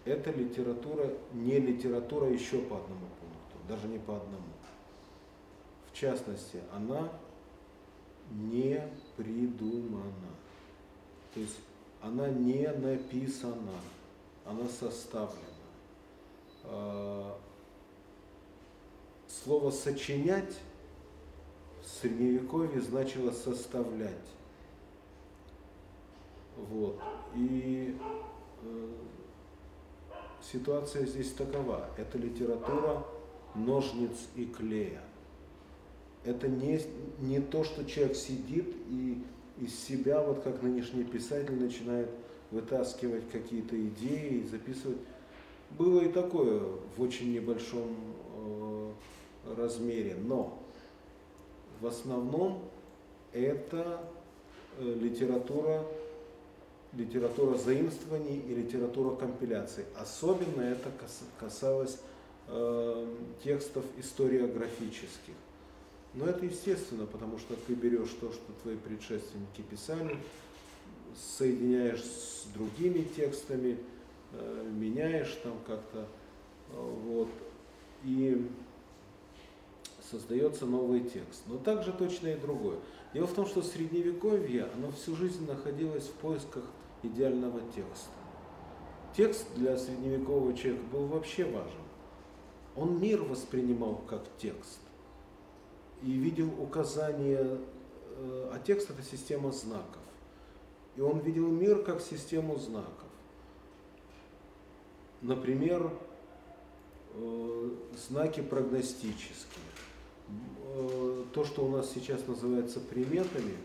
Эта 0.05 0.31
литература 0.31 1.11
не 1.33 1.59
литература 1.59 2.27
еще 2.29 2.59
по 2.59 2.77
одному 2.77 3.07
пункту, 3.19 3.57
даже 3.67 3.87
не 3.87 3.99
по 3.99 4.15
одному. 4.17 4.50
В 5.91 5.97
частности, 5.97 6.59
она 6.73 7.11
не 8.31 8.81
придумана. 9.17 10.31
То 11.33 11.39
есть 11.39 11.57
она 12.01 12.29
не 12.29 12.67
написана, 12.67 13.79
она 14.45 14.67
составлена. 14.67 15.37
А, 16.63 17.37
слово 19.27 19.71
«сочинять» 19.71 20.59
в 21.83 21.87
Средневековье 21.87 22.81
значило 22.81 23.31
«составлять». 23.31 24.11
Вот. 26.57 26.99
И 27.35 27.97
э, 28.63 28.93
ситуация 30.41 31.05
здесь 31.05 31.31
такова. 31.31 31.89
Это 31.97 32.17
литература 32.17 33.03
ножниц 33.55 34.27
и 34.35 34.45
клея. 34.45 35.01
Это 36.23 36.47
не, 36.47 36.79
не 37.19 37.39
то, 37.39 37.63
что 37.63 37.83
человек 37.85 38.15
сидит 38.15 38.67
и 38.89 39.23
из 39.59 39.77
себя, 39.77 40.21
вот 40.21 40.41
как 40.43 40.61
нынешний 40.61 41.03
писатель, 41.03 41.55
начинает 41.55 42.09
вытаскивать 42.51 43.29
какие-то 43.31 43.75
идеи 43.75 44.41
и 44.41 44.47
записывать. 44.47 44.97
Было 45.77 46.01
и 46.01 46.11
такое 46.11 46.61
в 46.95 47.01
очень 47.01 47.33
небольшом 47.33 47.95
э, 48.35 48.91
размере, 49.55 50.15
но 50.15 50.59
в 51.79 51.87
основном 51.87 52.59
это 53.31 54.03
э, 54.77 54.83
литература 54.83 55.85
литература 56.93 57.57
заимствований 57.57 58.37
и 58.37 58.53
литература 58.53 59.15
компиляций. 59.15 59.85
Особенно 59.95 60.61
это 60.61 60.91
касалось 61.39 61.97
э, 62.47 63.15
текстов 63.43 63.85
историографических. 63.97 65.33
Но 66.13 66.25
это 66.25 66.45
естественно, 66.45 67.05
потому 67.05 67.37
что 67.37 67.55
ты 67.55 67.73
берешь 67.73 68.11
то, 68.19 68.31
что 68.33 68.51
твои 68.63 68.75
предшественники 68.75 69.61
писали, 69.61 70.17
соединяешь 71.37 72.03
с 72.03 72.47
другими 72.53 73.03
текстами, 73.03 73.77
э, 74.33 74.69
меняешь 74.71 75.33
там 75.43 75.53
как-то, 75.65 75.99
э, 75.99 76.95
вот, 77.05 77.29
и 78.03 78.45
создается 80.09 80.65
новый 80.65 81.01
текст. 81.01 81.43
Но 81.47 81.57
также 81.57 81.93
точно 81.93 82.27
и 82.27 82.35
другое. 82.35 82.77
Дело 83.13 83.27
в 83.27 83.33
том, 83.33 83.45
что 83.45 83.61
средневековье, 83.61 84.67
оно 84.75 84.91
всю 84.91 85.15
жизнь 85.15 85.45
находилось 85.47 86.07
в 86.07 86.13
поисках 86.13 86.65
идеального 87.03 87.61
текста. 87.73 88.09
Текст 89.15 89.45
для 89.55 89.77
средневекового 89.77 90.53
человека 90.53 90.83
был 90.91 91.05
вообще 91.07 91.45
важен. 91.45 91.81
Он 92.75 92.99
мир 92.99 93.21
воспринимал 93.21 94.01
как 94.07 94.23
текст 94.37 94.79
и 96.03 96.11
видел 96.11 96.49
указания, 96.59 97.57
э, 98.17 98.49
а 98.53 98.59
текст 98.59 98.89
это 98.89 99.03
система 99.03 99.51
знаков. 99.51 100.01
И 100.95 101.01
он 101.01 101.19
видел 101.19 101.47
мир 101.47 101.83
как 101.83 102.01
систему 102.01 102.57
знаков. 102.57 103.07
Например, 105.21 105.91
э, 107.13 107.69
знаки 108.07 108.41
прогностические. 108.41 109.65
Э, 110.73 111.23
то, 111.33 111.43
что 111.45 111.65
у 111.65 111.69
нас 111.69 111.91
сейчас 111.91 112.27
называется 112.27 112.79
приметами, 112.79 113.55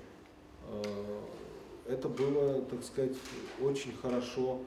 это 1.87 2.09
было, 2.09 2.61
так 2.63 2.83
сказать, 2.83 3.17
очень 3.61 3.93
хорошо 4.03 4.61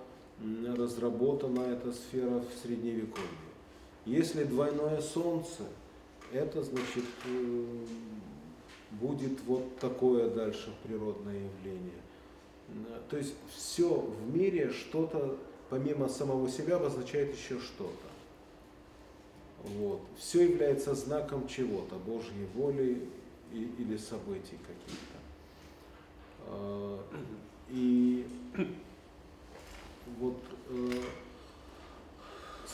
разработана 0.78 1.60
эта 1.60 1.92
сфера 1.92 2.40
в 2.40 2.62
Средневековье. 2.64 3.28
Если 4.06 4.46
двойное 4.46 5.02
солнце, 5.02 5.64
это 6.32 6.64
значит 6.64 7.06
э, 7.26 7.66
будет 8.92 9.40
вот 9.46 9.78
такое 9.80 10.30
дальше 10.30 10.74
природное 10.84 11.36
явление. 11.36 12.02
То 13.10 13.18
есть 13.18 13.34
все 13.56 13.90
в 13.90 14.36
мире 14.36 14.72
что-то 14.72 15.38
помимо 15.70 16.08
самого 16.08 16.50
себя 16.50 16.76
обозначает 16.76 17.36
еще 17.36 17.60
что-то. 17.60 18.10
Вот. 19.64 20.02
Все 20.18 20.44
является 20.44 20.96
знаком 20.96 21.48
чего-то, 21.48 21.96
Божьей 21.96 22.48
воли 22.56 23.08
или 23.52 23.98
событий 23.98 24.58
каких-то. 24.68 25.18
А, 26.48 27.04
и 27.70 28.26
вот 30.20 30.38
э, 30.70 30.92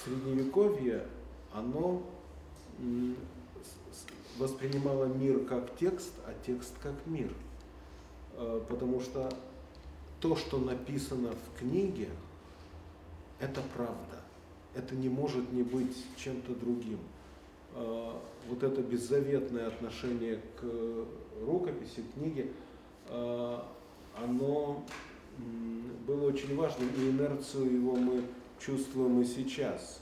средневековье, 0.04 1.06
оно 1.54 2.04
воспринимало 4.38 5.06
мир 5.06 5.46
как 5.46 5.76
текст, 5.78 6.14
а 6.26 6.34
текст 6.46 6.74
как 6.82 6.94
мир. 7.06 7.32
А, 8.34 8.64
потому 8.68 9.00
что 9.00 9.30
то, 10.20 10.36
что 10.36 10.58
написано 10.58 11.32
в 11.32 11.60
книге, 11.60 12.10
это 13.40 13.62
правда. 13.76 14.22
Это 14.74 14.96
не 14.96 15.10
может 15.10 15.52
не 15.52 15.64
быть 15.64 15.96
чем-то 16.18 16.54
другим. 16.56 17.00
А, 17.74 18.22
вот 18.50 18.64
это 18.64 18.82
беззаветное 18.82 19.68
отношение 19.68 20.42
к 20.60 20.66
рукописи, 21.46 22.04
книге, 22.14 22.52
а, 23.08 23.66
оно 24.18 24.84
было 26.08 26.28
очень 26.28 26.56
важным, 26.56 26.90
и 26.98 27.10
инерцию 27.10 27.74
его 27.74 27.96
мы 27.96 28.24
чувствуем 28.60 29.22
и 29.22 29.26
сейчас. 29.26 30.02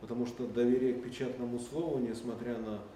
Потому 0.00 0.26
что 0.26 0.46
доверие 0.46 0.94
к 0.94 1.04
печатному 1.04 1.58
слову, 1.58 1.98
несмотря 1.98 2.58
на 2.58 2.74
э, 2.74 2.95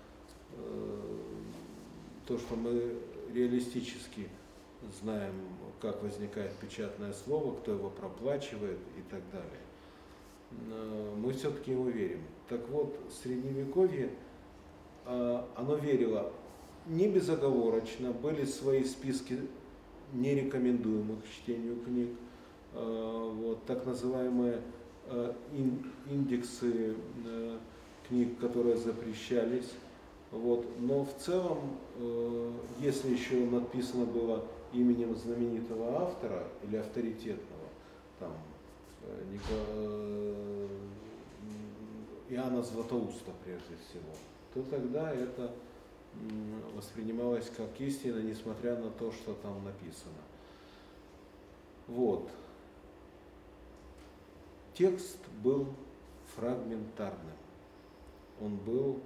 то, 2.26 2.38
что 2.38 2.56
мы 2.56 2.96
реалистически 3.34 4.28
знаем, 5.02 5.34
как 5.80 6.02
возникает 6.02 6.52
печатное 6.54 7.12
слово, 7.12 7.56
кто 7.56 7.72
его 7.72 7.90
проплачивает 7.90 8.78
и 8.98 9.02
так 9.10 9.20
далее, 9.32 9.60
э, 10.70 11.14
мы 11.16 11.32
все-таки 11.32 11.72
ему 11.72 11.88
верим. 11.88 12.22
Так 12.48 12.68
вот, 12.68 12.98
Средневековье, 13.22 14.10
э, 15.06 15.42
оно 15.56 15.76
верило 15.76 16.32
не 16.86 17.08
безоговорочно, 17.08 18.12
были 18.12 18.44
свои 18.44 18.84
списки 18.84 19.38
нерекомендуемых 20.12 21.22
к 21.24 21.28
чтению 21.28 21.80
книг, 21.82 22.10
э, 22.74 23.32
вот, 23.36 23.64
так 23.64 23.86
называемые 23.86 24.60
э, 25.06 25.32
индексы 26.08 26.96
э, 27.24 27.58
книг, 28.08 28.38
которые 28.38 28.76
запрещались. 28.76 29.70
Вот. 30.30 30.66
Но 30.78 31.04
в 31.04 31.14
целом, 31.18 31.58
если 32.78 33.10
еще 33.10 33.36
написано 33.46 34.04
было 34.06 34.44
именем 34.72 35.16
знаменитого 35.16 36.02
автора 36.02 36.46
или 36.62 36.76
авторитетного, 36.76 37.68
там, 38.18 38.32
Иоанна 42.28 42.62
Златоуста 42.62 43.32
прежде 43.44 43.76
всего, 43.88 44.14
то 44.54 44.62
тогда 44.70 45.12
это 45.12 45.52
воспринималось 46.76 47.50
как 47.56 47.80
истина, 47.80 48.20
несмотря 48.20 48.76
на 48.76 48.90
то, 48.90 49.10
что 49.10 49.34
там 49.34 49.64
написано. 49.64 50.22
Вот. 51.88 52.28
Текст 54.74 55.18
был 55.42 55.66
фрагментарным. 56.36 57.36
Он 58.40 58.56
был, 58.56 59.00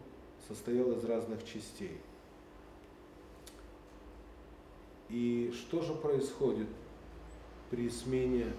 состоял 0.48 0.92
из 0.92 1.04
разных 1.04 1.44
частей. 1.44 1.98
И 5.08 5.52
что 5.54 5.82
же 5.82 5.94
происходит 5.94 6.68
при 7.70 7.88
смене 7.88 8.52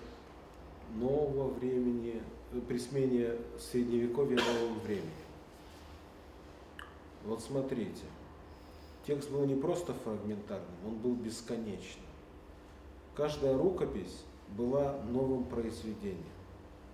нового 0.95 1.49
времени, 1.49 2.21
при 2.67 2.77
смене 2.77 3.35
средневековья 3.59 4.37
нового 4.37 4.79
времени? 4.79 5.11
Вот 7.25 7.41
смотрите, 7.41 8.03
Текст 9.05 9.29
был 9.29 9.45
не 9.45 9.55
просто 9.55 9.93
фрагментарным, 9.93 10.67
он 10.85 10.95
был 10.95 11.13
бесконечным. 11.13 12.05
Каждая 13.15 13.55
рукопись 13.57 14.23
была 14.57 14.99
новым 15.09 15.43
произведением. 15.43 16.23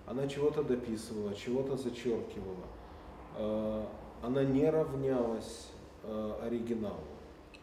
Она 0.06 0.28
чего-то 0.28 0.62
дописывала, 0.62 1.34
чего-то 1.34 1.76
зачеркивала. 1.76 2.66
Она 4.22 4.44
не 4.44 4.70
равнялась 4.70 5.68
а, 6.04 6.40
оригиналу, 6.44 7.04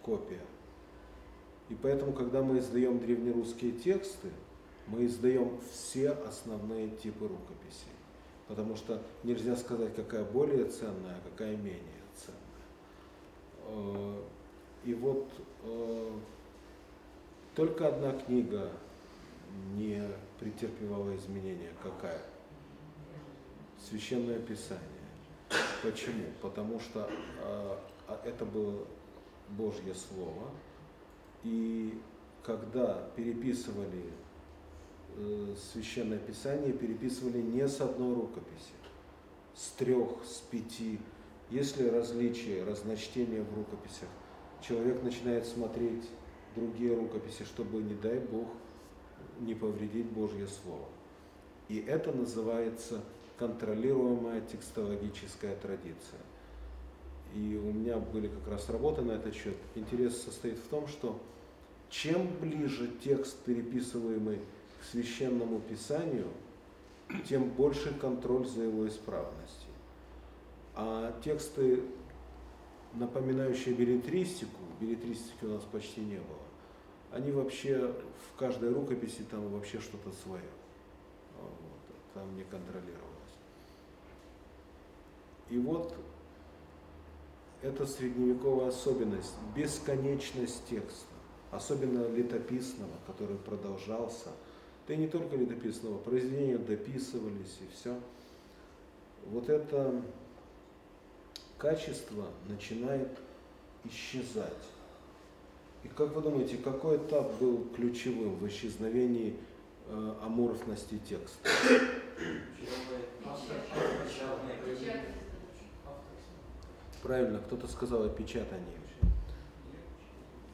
копия. 0.04 0.42
И 1.70 1.76
поэтому, 1.76 2.14
когда 2.14 2.42
мы 2.42 2.60
издаем 2.60 3.00
древнерусские 3.00 3.72
тексты, 3.72 4.30
мы 4.88 5.06
издаем 5.06 5.60
все 5.72 6.10
основные 6.10 6.90
типы 6.90 7.28
рукописей. 7.28 7.94
Потому 8.48 8.76
что 8.76 9.02
нельзя 9.24 9.56
сказать, 9.56 9.96
какая 9.96 10.26
более 10.26 10.66
ценная, 10.66 11.18
а 11.18 11.30
какая 11.30 11.56
менее 11.56 11.82
ценная. 12.16 12.40
А, 13.68 14.24
и 14.84 14.94
вот 14.94 15.30
э, 15.64 16.12
только 17.56 17.88
одна 17.88 18.14
книга 18.14 18.72
не 19.76 20.02
претерпевала 20.40 21.16
изменения. 21.16 21.72
Какая? 21.84 22.22
Священное 23.90 24.40
Писание. 24.40 24.99
Почему? 25.82 26.26
Потому 26.42 26.80
что 26.80 27.10
э, 27.42 27.76
это 28.26 28.46
было 28.46 28.86
Божье 29.50 29.94
Слово, 29.96 30.50
и 31.44 32.00
когда 32.44 33.10
переписывали 33.16 34.12
э, 35.16 35.56
Священное 35.72 36.20
Писание, 36.20 36.74
переписывали 36.74 37.42
не 37.42 37.68
с 37.68 37.82
одной 37.82 38.14
рукописи, 38.14 38.74
с 39.56 39.70
трех, 39.72 40.24
с 40.26 40.40
пяти. 40.52 41.00
Если 41.50 41.88
различия, 41.88 42.64
разночтения 42.64 43.44
в 43.44 43.56
рукописях, 43.56 44.10
человек 44.62 45.02
начинает 45.02 45.48
смотреть 45.48 46.08
другие 46.56 46.96
рукописи, 46.96 47.44
чтобы, 47.44 47.82
не 47.82 47.96
дай 47.96 48.20
Бог, 48.20 48.48
не 49.40 49.56
повредить 49.56 50.08
Божье 50.08 50.48
Слово. 50.48 50.86
И 51.70 51.78
это 51.80 52.12
называется 52.12 53.02
контролируемая 53.40 54.42
текстологическая 54.42 55.56
традиция. 55.56 56.20
И 57.34 57.56
у 57.56 57.72
меня 57.72 57.98
были 57.98 58.28
как 58.28 58.48
раз 58.50 58.70
работы 58.70 59.02
на 59.02 59.14
этот 59.14 59.34
счет. 59.34 59.56
Интерес 59.76 60.22
состоит 60.22 60.58
в 60.58 60.68
том, 60.68 60.88
что 60.88 61.20
чем 61.90 62.28
ближе 62.40 62.90
текст, 63.04 63.38
переписываемый 63.46 64.40
к 64.82 64.84
священному 64.84 65.60
писанию, 65.62 66.28
тем 67.28 67.50
больше 67.50 67.94
контроль 67.94 68.46
за 68.46 68.64
его 68.64 68.88
исправностью. 68.88 69.70
А 70.76 71.14
тексты, 71.24 71.84
напоминающие 72.94 73.74
билетристику, 73.74 74.60
билетристики 74.80 75.46
у 75.46 75.50
нас 75.50 75.64
почти 75.64 76.02
не 76.02 76.18
было, 76.18 76.40
они 77.12 77.32
вообще 77.32 77.94
в 78.28 78.38
каждой 78.38 78.72
рукописи 78.72 79.24
там 79.30 79.48
вообще 79.50 79.80
что-то 79.80 80.12
свое. 80.24 80.44
Вот, 81.36 81.96
там 82.14 82.36
не 82.36 82.44
контролировалось. 82.44 83.09
И 85.50 85.58
вот 85.58 85.96
это 87.62 87.86
средневековая 87.86 88.70
особенность, 88.70 89.34
бесконечность 89.56 90.64
текста, 90.70 91.14
особенно 91.52 92.08
летописного, 92.08 92.92
который 93.08 93.38
продолжался. 93.38 94.30
Да 94.88 94.94
и 94.94 94.98
не 94.98 95.08
только 95.08 95.36
летописного, 95.36 95.98
произведения 95.98 96.58
дописывались 96.58 97.58
и 97.62 97.76
все. 97.76 98.00
Вот 99.28 99.50
это 99.50 100.02
качество 101.58 102.28
начинает 102.48 103.10
исчезать. 103.84 104.54
И 105.84 105.88
как 105.90 106.16
вы 106.16 106.22
думаете, 106.22 106.58
какой 106.58 106.98
этап 106.98 107.40
был 107.40 107.66
ключевым 107.76 108.36
в 108.36 108.48
исчезновении 108.48 109.36
э, 109.88 110.14
аморфности 110.24 111.00
текста? 111.08 111.50
Правильно, 117.02 117.40
кто-то 117.40 117.68
сказал 117.68 118.04
о 118.04 118.10
печатании. 118.10 118.78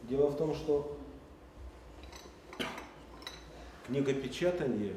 Дело 0.03 0.27
в 0.27 0.37
том, 0.37 0.53
что 0.53 0.95
книгопечатание 3.87 4.95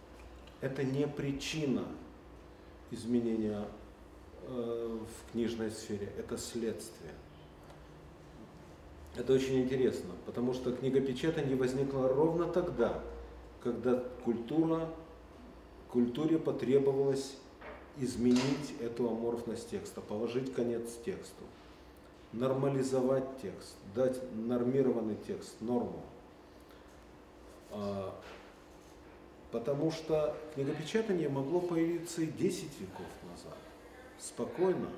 –это 0.60 0.84
не 0.84 1.08
причина 1.08 1.84
изменения 2.92 3.66
э, 4.42 4.98
в 5.00 5.32
книжной 5.32 5.72
сфере, 5.72 6.12
это 6.16 6.38
следствие. 6.38 7.12
Это 9.16 9.32
очень 9.32 9.62
интересно, 9.62 10.10
потому 10.26 10.54
что 10.54 10.72
книгопечатание 10.72 11.56
возникло 11.56 12.08
ровно 12.08 12.46
тогда, 12.46 13.02
когда 13.62 14.02
культура, 14.24 14.88
культуре 15.88 16.38
потребовалось 16.38 17.36
изменить 17.98 18.74
эту 18.80 19.08
аморфность 19.08 19.70
текста, 19.70 20.00
положить 20.00 20.52
конец 20.54 20.82
тексту, 21.04 21.44
нормализовать 22.32 23.24
текст, 23.42 23.74
дать 23.94 24.18
нормированный 24.34 25.16
текст, 25.26 25.54
норму. 25.60 26.02
А, 27.70 28.14
потому 29.50 29.90
что 29.90 30.36
книгопечатание 30.54 31.28
могло 31.28 31.60
появиться 31.60 32.22
и 32.22 32.26
10 32.26 32.62
веков 32.80 33.06
назад, 33.30 33.58
спокойно. 34.18 34.88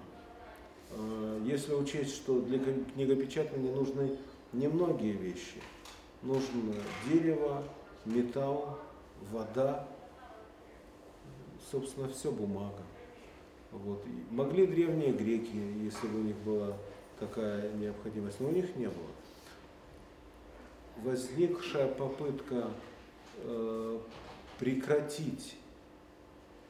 А, 0.92 1.42
если 1.44 1.74
учесть, 1.74 2.14
что 2.14 2.40
для 2.40 2.58
книгопечатания 2.58 3.74
нужны 3.74 4.18
немногие 4.52 5.12
вещи. 5.12 5.60
Нужно 6.22 6.74
дерево, 7.08 7.62
металл, 8.04 8.78
вода, 9.30 9.86
собственно, 11.70 12.08
все 12.08 12.30
бумага. 12.30 12.82
Вот. 13.72 14.02
Могли 14.30 14.66
древние 14.66 15.12
греки, 15.12 15.56
если 15.82 16.06
бы 16.06 16.20
у 16.20 16.22
них 16.22 16.36
была 16.36 16.76
такая 17.18 17.72
необходимость, 17.72 18.40
но 18.40 18.48
у 18.48 18.52
них 18.52 18.76
не 18.76 18.86
было. 18.86 19.10
Возникшая 21.02 21.88
попытка 21.88 22.70
э, 23.42 23.98
прекратить 24.58 25.56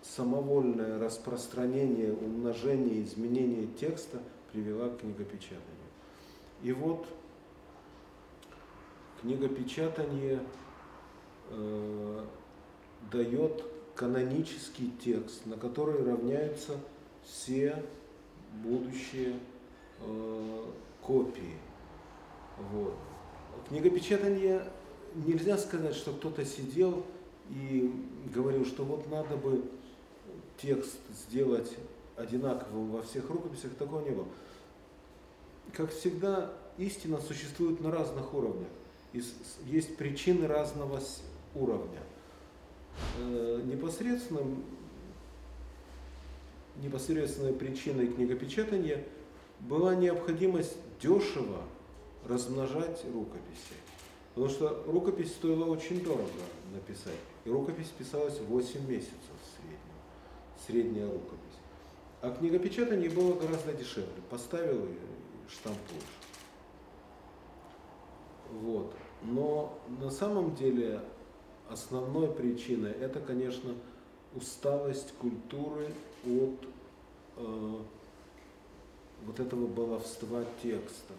самовольное 0.02 0.98
распространение, 0.98 2.12
умножение, 2.12 3.02
изменение 3.02 3.66
текста 3.78 4.20
привела 4.52 4.88
к 4.88 5.00
книгопечатанию. 5.00 5.62
И 6.62 6.72
вот 6.72 7.06
книгопечатание 9.20 10.40
э, 11.50 12.24
дает 13.12 13.64
канонический 13.96 14.92
текст, 15.02 15.46
на 15.46 15.56
который 15.56 16.04
равняются 16.04 16.78
все 17.24 17.82
будущие 18.62 19.34
э, 20.00 20.64
копии. 21.02 21.56
Вот. 22.70 22.94
Книгопечатание 23.68 24.62
нельзя 25.14 25.58
сказать, 25.58 25.94
что 25.94 26.12
кто-то 26.12 26.44
сидел 26.44 27.04
и 27.50 27.90
говорил, 28.34 28.64
что 28.64 28.84
вот 28.84 29.10
надо 29.10 29.36
бы 29.36 29.64
текст 30.58 30.98
сделать 31.12 31.72
одинаковым 32.16 32.92
во 32.92 33.02
всех 33.02 33.28
рукописях, 33.30 33.74
такого 33.74 34.02
не 34.02 34.10
было. 34.10 34.26
Как 35.72 35.90
всегда, 35.90 36.52
истина 36.78 37.20
существует 37.20 37.80
на 37.80 37.90
разных 37.90 38.32
уровнях. 38.34 38.68
Есть 39.64 39.96
причины 39.96 40.46
разного 40.46 41.00
уровня. 41.54 42.00
Э, 43.18 43.62
непосредственным, 43.64 44.64
непосредственной 46.76 47.52
причиной 47.52 48.08
книгопечатания 48.08 49.04
была 49.60 49.94
необходимость 49.94 50.76
дешево 51.00 51.62
размножать 52.26 53.04
рукописи. 53.12 53.76
Потому 54.34 54.52
что 54.52 54.84
рукопись 54.86 55.32
стоила 55.32 55.64
очень 55.64 56.02
дорого 56.02 56.28
написать. 56.74 57.18
И 57.44 57.50
рукопись 57.50 57.88
писалась 57.88 58.38
8 58.38 58.86
месяцев 58.86 59.14
в 59.42 59.62
среднем. 59.62 59.78
Средняя 60.66 61.06
рукопись. 61.06 61.40
А 62.20 62.30
книгопечатание 62.30 63.08
было 63.08 63.34
гораздо 63.34 63.72
дешевле. 63.72 64.10
Поставил 64.28 64.84
и 64.84 64.98
штампуешь. 65.48 66.02
Вот. 68.52 68.94
Но 69.22 69.78
на 70.00 70.10
самом 70.10 70.54
деле 70.54 71.00
основной 71.70 72.32
причиной 72.32 72.92
это, 72.92 73.20
конечно, 73.20 73.74
усталость 74.34 75.12
культуры 75.18 75.92
от 76.24 76.66
э, 77.36 77.78
вот 79.24 79.40
этого 79.40 79.66
баловства 79.66 80.44
текста. 80.62 81.14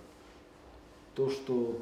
То, 1.15 1.29
что 1.29 1.79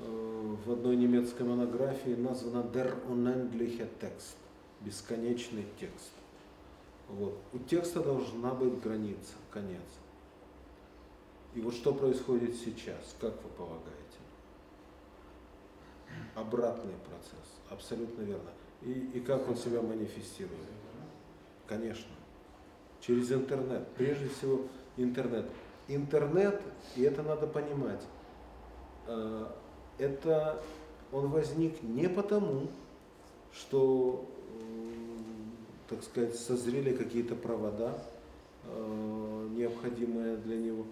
э, 0.00 0.56
в 0.66 0.72
одной 0.72 0.96
немецкой 0.96 1.42
монографии 1.42 2.14
названо 2.14 2.66
Der 2.72 2.94
unendliche 3.08 3.88
Text, 4.00 4.36
бесконечный 4.80 5.64
текст. 5.80 6.12
Вот. 7.08 7.36
У 7.52 7.58
текста 7.58 8.02
должна 8.02 8.54
быть 8.54 8.80
граница, 8.80 9.34
конец. 9.50 9.82
И 11.54 11.60
вот 11.60 11.74
что 11.74 11.94
происходит 11.94 12.56
сейчас, 12.56 13.14
как 13.20 13.32
вы 13.42 13.50
полагаете? 13.50 13.94
Обратный 16.34 16.94
процесс. 17.08 17.53
Абсолютно 17.74 18.22
верно. 18.22 18.50
И, 18.82 19.10
и 19.14 19.20
как 19.20 19.48
он 19.48 19.56
себя 19.56 19.82
манифестирует? 19.82 20.58
Конечно. 21.66 22.06
Через 23.00 23.32
интернет. 23.32 23.86
Прежде 23.96 24.28
всего 24.28 24.62
интернет. 24.96 25.46
Интернет, 25.88 26.60
и 26.96 27.02
это 27.02 27.22
надо 27.22 27.46
понимать, 27.46 28.00
э, 29.06 29.46
это 29.98 30.62
он 31.12 31.28
возник 31.28 31.82
не 31.82 32.08
потому, 32.08 32.68
что, 33.52 34.24
так 35.88 36.02
сказать, 36.02 36.34
созрели 36.36 36.96
какие-то 36.96 37.34
провода, 37.34 38.02
э, 38.64 39.48
необходимые 39.52 40.36
для 40.38 40.56
него. 40.56 40.86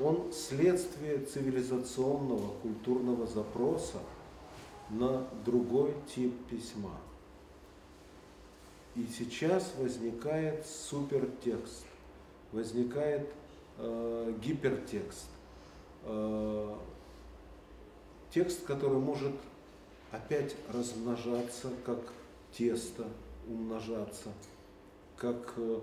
он 0.00 0.32
следствие 0.32 1.18
цивилизационного 1.18 2.54
культурного 2.62 3.26
запроса 3.26 3.98
на 4.90 5.26
другой 5.44 5.94
тип 6.14 6.34
письма. 6.46 6.96
И 8.96 9.06
сейчас 9.06 9.72
возникает 9.78 10.66
супертекст, 10.66 11.86
возникает 12.52 13.28
э, 13.78 14.34
гипертекст, 14.42 15.26
э, 16.04 16.74
текст, 18.30 18.64
который 18.64 18.98
может 18.98 19.34
опять 20.10 20.56
размножаться, 20.72 21.70
как 21.86 22.00
тесто 22.52 23.06
умножаться, 23.48 24.32
как 25.16 25.54
э, 25.56 25.80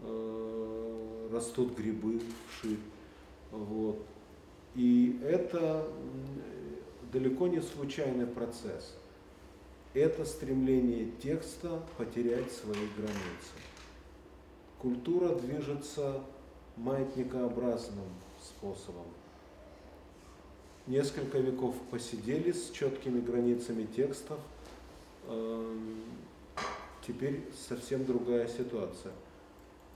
э 0.00 1.28
растут 1.30 1.76
грибы 1.76 2.20
вширь. 2.48 2.80
Вот. 3.52 4.04
И 4.74 5.20
это 5.22 5.86
далеко 7.12 7.48
не 7.48 7.60
случайный 7.60 8.26
процесс. 8.26 8.94
Это 9.94 10.24
стремление 10.24 11.10
текста 11.22 11.82
потерять 11.98 12.52
свои 12.52 12.86
границы. 12.96 13.52
Культура 14.78 15.34
движется 15.34 16.22
маятникообразным 16.76 18.08
способом. 18.40 19.06
Несколько 20.86 21.38
веков 21.38 21.74
посидели 21.90 22.52
с 22.52 22.70
четкими 22.70 23.20
границами 23.20 23.84
текстов, 23.84 24.38
эм, 25.28 26.02
теперь 27.06 27.44
совсем 27.68 28.04
другая 28.04 28.48
ситуация. 28.48 29.12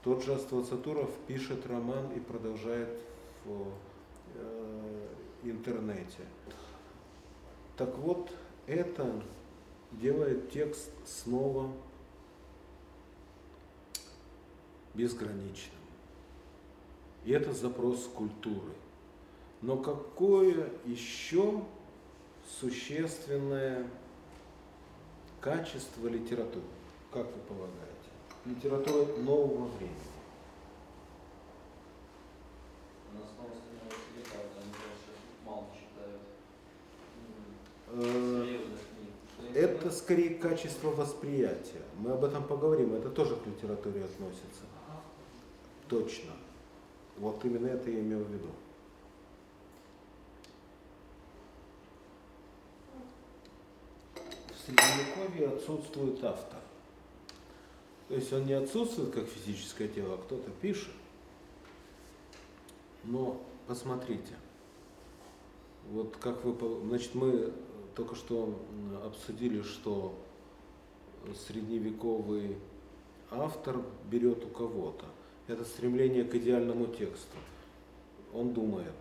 Тот 0.03 0.23
же 0.23 0.35
Аствацатуров 0.35 1.11
пишет 1.27 1.67
роман 1.67 2.13
и 2.15 2.21
продолжает 2.21 2.91
в 3.45 3.69
э, 4.35 5.09
интернете. 5.45 6.21
Так 7.77 7.97
вот, 7.99 8.31
это 8.67 9.23
делает 9.93 10.51
текст 10.51 10.91
снова 11.07 11.71
безграничным. 14.95 15.75
И 17.25 17.33
это 17.33 17.53
запрос 17.53 18.09
культуры. 18.15 18.73
Но 19.61 19.77
какое 19.77 20.71
еще 20.85 21.63
существенное 22.61 23.89
качество 25.41 26.07
литературы, 26.07 26.65
как 27.11 27.27
вы 27.27 27.41
полагаете? 27.49 27.91
Литература 28.45 29.07
нового 29.23 29.69
времени. 29.79 30.14
Это 39.55 39.91
скорее 39.91 40.35
качество 40.35 40.91
восприятия. 40.91 41.83
Мы 41.99 42.11
об 42.13 42.25
этом 42.25 42.45
поговорим, 42.45 42.95
это 42.95 43.09
тоже 43.09 43.37
к 43.37 43.47
литературе 43.47 44.05
относится. 44.05 44.65
Точно. 45.89 46.33
Вот 47.19 47.45
именно 47.45 47.69
это 47.69 47.91
я 47.91 48.01
имел 48.01 48.21
в 48.21 48.31
виду. 48.31 48.49
В 54.15 54.67
Средневековье 54.67 55.49
отсутствует 55.57 56.25
автор. 56.25 56.59
То 58.09 58.15
есть 58.15 58.33
он 58.33 58.47
не 58.47 58.55
отсутствует 58.55 59.15
как 59.15 59.27
физическое 59.27 59.89
тело, 59.89 60.15
а 60.15 60.19
кто-то 60.19 60.51
пишет. 60.61 60.93
Но 63.05 63.41
посмотрите, 63.67 64.35
вот 65.91 66.17
как 66.17 66.45
вы, 66.45 66.55
значит, 66.87 67.15
мы 67.15 67.53
только 67.95 68.15
что 68.15 68.59
обсудили, 69.05 69.63
что 69.63 70.15
средневековый 71.47 72.59
автор 73.31 73.83
берет 74.11 74.45
у 74.45 74.49
кого-то. 74.49 75.07
Это 75.47 75.65
стремление 75.65 76.25
к 76.25 76.35
идеальному 76.35 76.87
тексту. 76.87 77.37
Он 78.33 78.53
думает, 78.53 78.95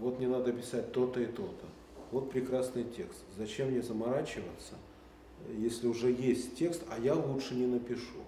вот 0.00 0.18
не 0.18 0.26
надо 0.26 0.52
писать 0.52 0.92
то-то 0.92 1.20
и 1.20 1.26
то-то. 1.26 1.66
Вот 2.10 2.30
прекрасный 2.30 2.84
текст. 2.84 3.24
Зачем 3.36 3.70
мне 3.70 3.80
заморачиваться, 3.80 4.74
если 5.56 5.86
уже 5.88 6.10
есть 6.10 6.56
текст, 6.56 6.82
а 6.90 6.98
я 6.98 7.14
лучше 7.14 7.54
не 7.54 7.66
напишу? 7.66 8.20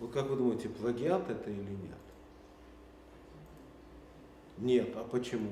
Вот 0.00 0.10
как 0.10 0.28
вы 0.28 0.36
думаете, 0.36 0.68
плагиат 0.68 1.30
это 1.30 1.50
или 1.50 1.60
нет? 1.60 1.98
Нет, 4.58 4.90
а 4.96 5.04
почему? 5.04 5.50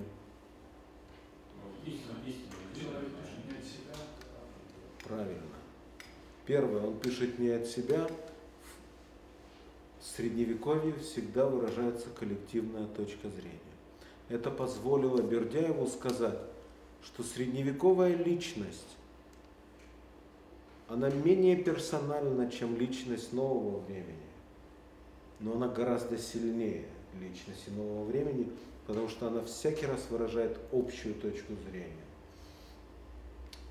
Правильно. 5.04 5.42
Первое, 6.46 6.86
он 6.86 6.98
пишет 6.98 7.38
не 7.38 7.50
от 7.50 7.66
себя. 7.66 8.08
В 10.00 10.06
средневековье 10.16 10.94
всегда 10.94 11.46
выражается 11.46 12.08
коллективная 12.10 12.86
точка 12.86 13.28
зрения. 13.28 13.58
Это 14.28 14.50
позволило 14.50 15.20
Бердяеву 15.20 15.86
сказать, 15.86 16.38
что 17.02 17.22
средневековая 17.22 18.14
личность, 18.14 18.96
она 20.88 21.10
менее 21.10 21.56
персональна, 21.56 22.50
чем 22.50 22.76
личность 22.76 23.32
нового 23.32 23.80
времени. 23.80 24.16
Но 25.40 25.54
она 25.54 25.68
гораздо 25.68 26.18
сильнее 26.18 26.86
личности 27.20 27.70
нового 27.70 28.04
времени, 28.04 28.48
потому 28.86 29.08
что 29.08 29.28
она 29.28 29.44
всякий 29.44 29.86
раз 29.86 30.06
выражает 30.10 30.58
общую 30.72 31.14
точку 31.14 31.54
зрения. 31.68 31.99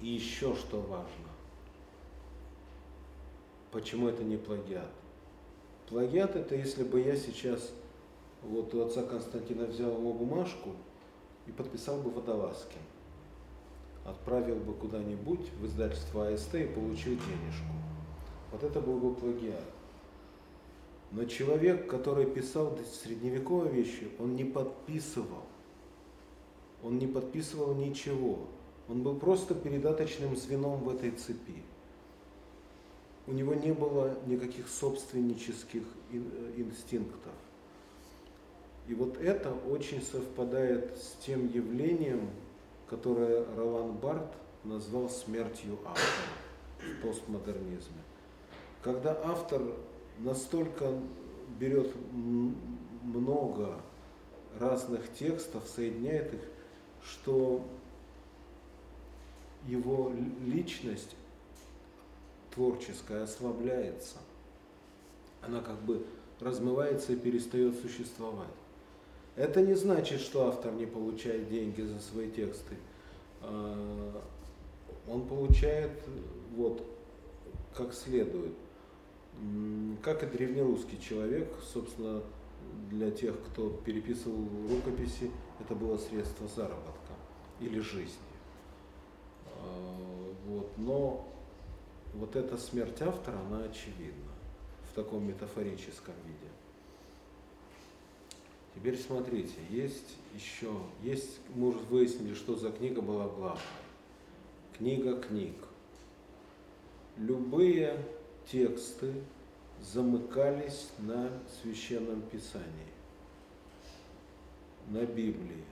И 0.02 0.08
еще 0.08 0.56
что 0.56 0.80
важно. 0.82 1.30
Почему 3.72 4.08
это 4.08 4.24
не 4.24 4.38
плагиат? 4.38 4.92
Плагиат 5.88 6.36
это 6.36 6.56
если 6.56 6.84
бы 6.84 7.02
я 7.02 7.16
сейчас 7.16 7.72
вот 8.44 8.74
у 8.74 8.82
отца 8.82 9.04
Константина 9.04 9.66
взял 9.66 9.92
ему 9.92 10.14
бумажку 10.14 10.72
и 11.46 11.52
подписал 11.52 11.98
бы 11.98 12.10
Водолазкин. 12.10 12.80
Отправил 14.06 14.56
бы 14.56 14.74
куда-нибудь 14.74 15.52
в 15.60 15.66
издательство 15.66 16.30
АСТ 16.30 16.56
и 16.56 16.66
получил 16.66 17.14
денежку. 17.14 17.74
Вот 18.52 18.64
это 18.64 18.80
был 18.80 18.98
бы 18.98 19.14
плагиат. 19.14 19.64
Но 21.12 21.26
человек, 21.26 21.90
который 21.90 22.26
писал 22.26 22.78
средневековые 23.04 23.72
вещи, 23.72 24.10
он 24.20 24.36
не 24.36 24.46
подписывал. 24.46 25.44
Он 26.84 26.98
не 26.98 27.08
подписывал 27.08 27.76
ничего. 27.76 28.48
Он 28.89 29.04
был 29.04 29.15
просто 29.15 29.54
передаточным 29.54 30.36
звеном 30.36 30.80
в 30.80 30.89
этой 30.89 31.12
цепи. 31.12 31.62
У 33.28 33.32
него 33.32 33.54
не 33.54 33.71
было 33.71 34.17
никаких 34.25 34.67
собственнических 34.67 35.84
инстинктов. 36.58 37.34
И 38.88 38.95
вот 38.95 39.17
это 39.17 39.54
очень 39.54 40.02
совпадает 40.02 40.97
с 40.97 41.23
тем 41.23 41.47
явлением, 41.47 42.32
которое 42.88 43.45
Ролан 43.56 43.91
Барт 43.93 44.34
назвал 44.63 45.10
смертью 45.10 45.78
автора 45.86 46.34
в 46.80 47.06
постмодернизме. 47.06 48.02
Когда 48.82 49.21
автор 49.23 49.62
настолько 50.17 50.91
берет 51.60 51.93
много 53.04 53.80
разных 54.58 55.13
текстов, 55.13 55.67
соединяет 55.67 56.34
их, 56.34 56.41
что 57.04 57.63
его 59.68 60.12
личность 60.46 61.16
творческая 62.54 63.24
ослабляется. 63.24 64.18
Она 65.42 65.62
как 65.62 65.82
бы 65.82 66.06
размывается 66.40 67.14
и 67.14 67.16
перестает 67.16 67.80
существовать. 67.80 68.48
Это 69.36 69.62
не 69.62 69.74
значит, 69.76 70.20
что 70.20 70.48
автор 70.48 70.74
не 70.74 70.86
получает 70.86 71.50
деньги 71.50 71.82
за 71.82 72.00
свои 72.00 72.30
тексты. 72.30 72.76
А, 73.42 74.22
он 75.08 75.28
получает 75.28 75.92
вот 76.56 76.86
как 77.74 77.94
следует– 77.94 78.54
как 80.04 80.24
и 80.24 80.26
древнерусский 80.26 81.00
человек, 81.00 81.48
собственно, 81.74 82.22
для 82.90 83.10
тех, 83.12 83.36
кто 83.48 83.70
переписывал 83.70 84.48
рукописи, 84.70 85.32
это 85.60 85.76
было 85.76 85.98
средство 85.98 86.48
заработка 86.48 87.14
или 87.60 87.80
жизни. 87.80 88.29
А, 89.62 90.34
вот. 90.46 90.72
Но 90.78 91.28
вот 92.14 92.36
эта 92.36 92.58
смерть 92.58 93.02
автора, 93.02 93.38
она 93.48 93.64
очевидна 93.64 94.32
в 94.92 94.96
таком 94.96 95.28
метафорическом 95.28 96.16
виде. 96.26 96.52
Теперь 98.76 98.98
смотрите, 98.98 99.56
есть 99.70 100.16
еще, 100.34 100.72
есть, 101.04 101.40
мы 101.54 101.70
уже 101.70 101.80
выяснили, 101.90 102.34
что 102.34 102.56
за 102.56 102.72
книга 102.72 103.02
была 103.02 103.28
главной. 103.28 103.62
Книга 104.78 105.20
книг. 105.20 105.56
Любые 107.18 108.02
тексты 108.50 109.14
замыкались 109.82 110.90
на 111.00 111.30
священном 111.62 112.22
писании. 112.22 112.66
на 114.88 115.06
Библии. 115.06 115.64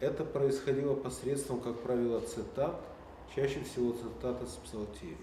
Это 0.00 0.24
происходило 0.24 0.94
посредством, 0.94 1.60
как 1.60 1.78
правило, 1.80 2.20
цитат, 2.20 2.80
чаще 3.34 3.62
всего 3.62 3.92
цитаты 3.92 4.46
с 4.46 4.54
псалтири. 4.64 5.16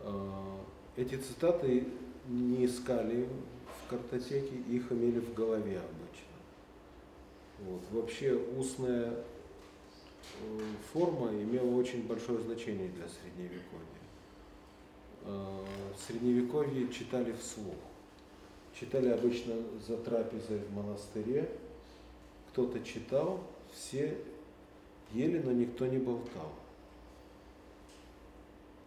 А, 0.00 0.60
эти 0.96 1.14
цитаты 1.14 1.86
не 2.26 2.66
искали 2.66 3.28
в 3.66 3.90
картотеке, 3.90 4.56
их 4.68 4.90
имели 4.90 5.20
в 5.20 5.32
голове 5.32 5.78
обычно. 5.78 6.34
Вот. 7.60 7.82
Вообще 7.92 8.34
устная 8.34 9.10
э, 9.10 10.60
форма 10.92 11.30
имела 11.30 11.76
очень 11.76 12.06
большое 12.06 12.40
значение 12.40 12.88
для 12.88 13.06
средневековья. 13.08 13.60
А, 15.22 15.64
в 15.96 16.00
средневековье 16.00 16.92
читали 16.92 17.32
вслух. 17.40 17.76
Читали 18.78 19.10
обычно 19.10 19.54
за 19.86 19.96
трапезой 19.98 20.58
в 20.58 20.72
монастыре. 20.74 21.48
Кто-то 22.54 22.78
читал, 22.84 23.40
все 23.72 24.16
ели, 25.10 25.40
но 25.40 25.50
никто 25.50 25.88
не 25.88 25.98
болтал. 25.98 26.52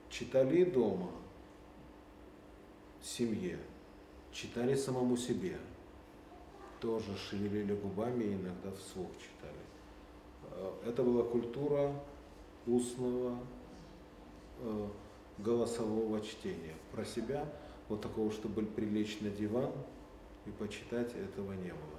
Читали 0.09 0.63
дома, 0.63 1.11
семье, 3.03 3.59
читали 4.32 4.74
самому 4.74 5.18
себе. 5.18 5.57
Тоже 6.80 7.18
шевелили 7.18 7.76
губами 7.76 8.24
и 8.24 8.34
иногда 8.36 8.72
вслух 8.72 9.09
читали. 9.18 9.59
Э, 10.51 10.89
это 10.89 11.03
была 11.03 11.24
культура 11.24 11.93
устного 12.65 13.38
э, 14.59 14.88
голосового 15.39 16.22
чтения. 16.22 16.76
Про 16.93 17.03
себя 17.03 17.45
вот 17.89 17.99
такого, 17.99 18.32
чтобы 18.32 18.65
прилечь 18.65 19.20
на 19.20 19.30
диван 19.30 19.74
и 20.45 20.51
почитать, 20.51 21.13
этого 21.13 21.51
не 21.51 21.72
было. 21.72 21.96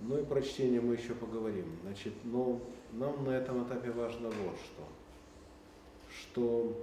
Ну 0.00 0.18
и 0.18 0.24
про 0.24 0.42
чтение 0.42 0.80
мы 0.80 0.94
еще 0.94 1.14
поговорим. 1.14 1.78
Значит, 1.82 2.12
но 2.24 2.60
нам 2.92 3.24
на 3.24 3.30
этом 3.30 3.66
этапе 3.66 3.90
важно 3.90 4.28
вот 4.28 4.56
что. 4.56 4.82
Что 6.10 6.76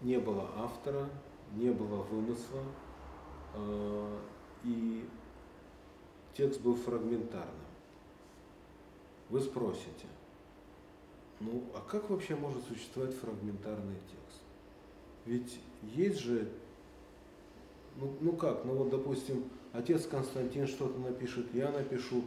не 0.00 0.18
было 0.18 0.48
автора, 0.56 1.08
не 1.54 1.70
было 1.70 2.02
вымысла, 2.02 2.62
э, 3.54 4.18
и 4.64 5.08
текст 6.34 6.60
был 6.60 6.76
фрагментарным. 6.76 7.54
Вы 9.28 9.40
спросите, 9.40 10.06
ну 11.40 11.64
а 11.74 11.80
как 11.80 12.08
вообще 12.10 12.34
может 12.36 12.64
существовать 12.64 13.14
фрагментарный 13.14 13.98
текст? 14.08 14.42
Ведь 15.24 15.60
есть 15.82 16.20
же, 16.20 16.48
ну, 17.98 18.16
ну 18.20 18.32
как, 18.32 18.64
ну 18.64 18.74
вот 18.74 18.90
допустим, 18.90 19.44
отец 19.72 20.06
Константин 20.06 20.66
что-то 20.66 20.98
напишет, 21.00 21.46
я 21.52 21.70
напишу, 21.70 22.22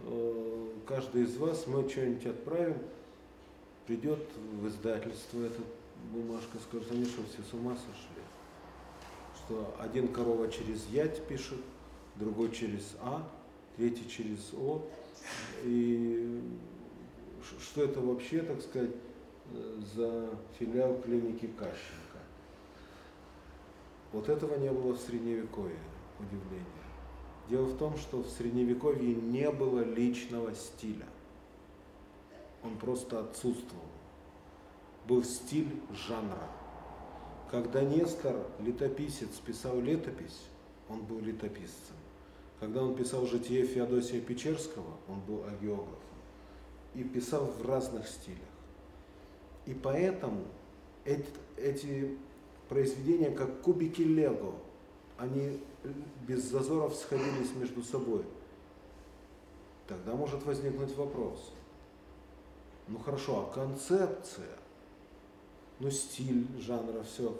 э, 0.00 0.68
каждый 0.86 1.22
из 1.22 1.36
вас, 1.36 1.66
мы 1.66 1.88
что-нибудь 1.88 2.26
отправим, 2.26 2.78
придет 3.86 4.20
в 4.60 4.66
издательство 4.68 5.44
эта 5.44 5.60
бумажка, 6.12 6.58
скажет, 6.68 6.90
они 6.90 7.04
что, 7.04 7.22
все 7.24 7.42
с 7.48 7.54
ума 7.54 7.74
сошли? 7.76 8.22
Что 9.36 9.74
один 9.78 10.08
корова 10.08 10.50
через 10.50 10.86
ять 10.88 11.26
пишет, 11.26 11.58
другой 12.16 12.50
через 12.50 12.96
А, 13.00 13.26
третий 13.76 14.08
через 14.08 14.52
О, 14.54 14.82
и 15.64 16.40
что 17.60 17.84
это 17.84 18.00
вообще, 18.00 18.42
так 18.42 18.60
сказать, 18.60 18.90
за 19.94 20.30
филиал 20.58 21.00
клиники 21.02 21.46
Кащенко. 21.46 22.01
Вот 24.12 24.28
этого 24.28 24.56
не 24.56 24.70
было 24.70 24.92
в 24.92 25.00
Средневековье, 25.00 25.78
удивление. 26.18 26.66
Дело 27.48 27.64
в 27.64 27.76
том, 27.78 27.96
что 27.96 28.18
в 28.22 28.28
Средневековье 28.28 29.14
не 29.14 29.50
было 29.50 29.80
личного 29.80 30.54
стиля. 30.54 31.06
Он 32.62 32.76
просто 32.76 33.20
отсутствовал. 33.20 33.84
Был 35.08 35.24
стиль 35.24 35.80
жанра. 36.06 36.48
Когда 37.50 37.82
Нестор, 37.82 38.46
летописец, 38.60 39.30
писал 39.44 39.80
летопись, 39.80 40.42
он 40.88 41.02
был 41.02 41.20
летописцем. 41.20 41.96
Когда 42.60 42.82
он 42.82 42.94
писал 42.94 43.26
житие 43.26 43.66
Феодосия 43.66 44.20
Печерского, 44.20 44.96
он 45.08 45.20
был 45.20 45.44
агеографом 45.44 45.98
и 46.94 47.02
писал 47.02 47.46
в 47.46 47.66
разных 47.66 48.06
стилях. 48.06 48.38
И 49.66 49.74
поэтому 49.74 50.44
эти, 51.04 51.26
эти 51.56 52.16
произведения, 52.72 53.30
как 53.30 53.60
кубики 53.60 54.00
Лего, 54.02 54.54
они 55.18 55.60
без 56.26 56.44
зазоров 56.44 56.94
сходились 56.94 57.54
между 57.54 57.82
собой. 57.82 58.24
Тогда 59.86 60.14
может 60.14 60.42
возникнуть 60.44 60.96
вопрос. 60.96 61.52
Ну 62.88 62.98
хорошо, 62.98 63.46
а 63.46 63.54
концепция? 63.54 64.56
Ну 65.80 65.90
стиль 65.90 66.46
жанра, 66.58 67.02
все. 67.02 67.36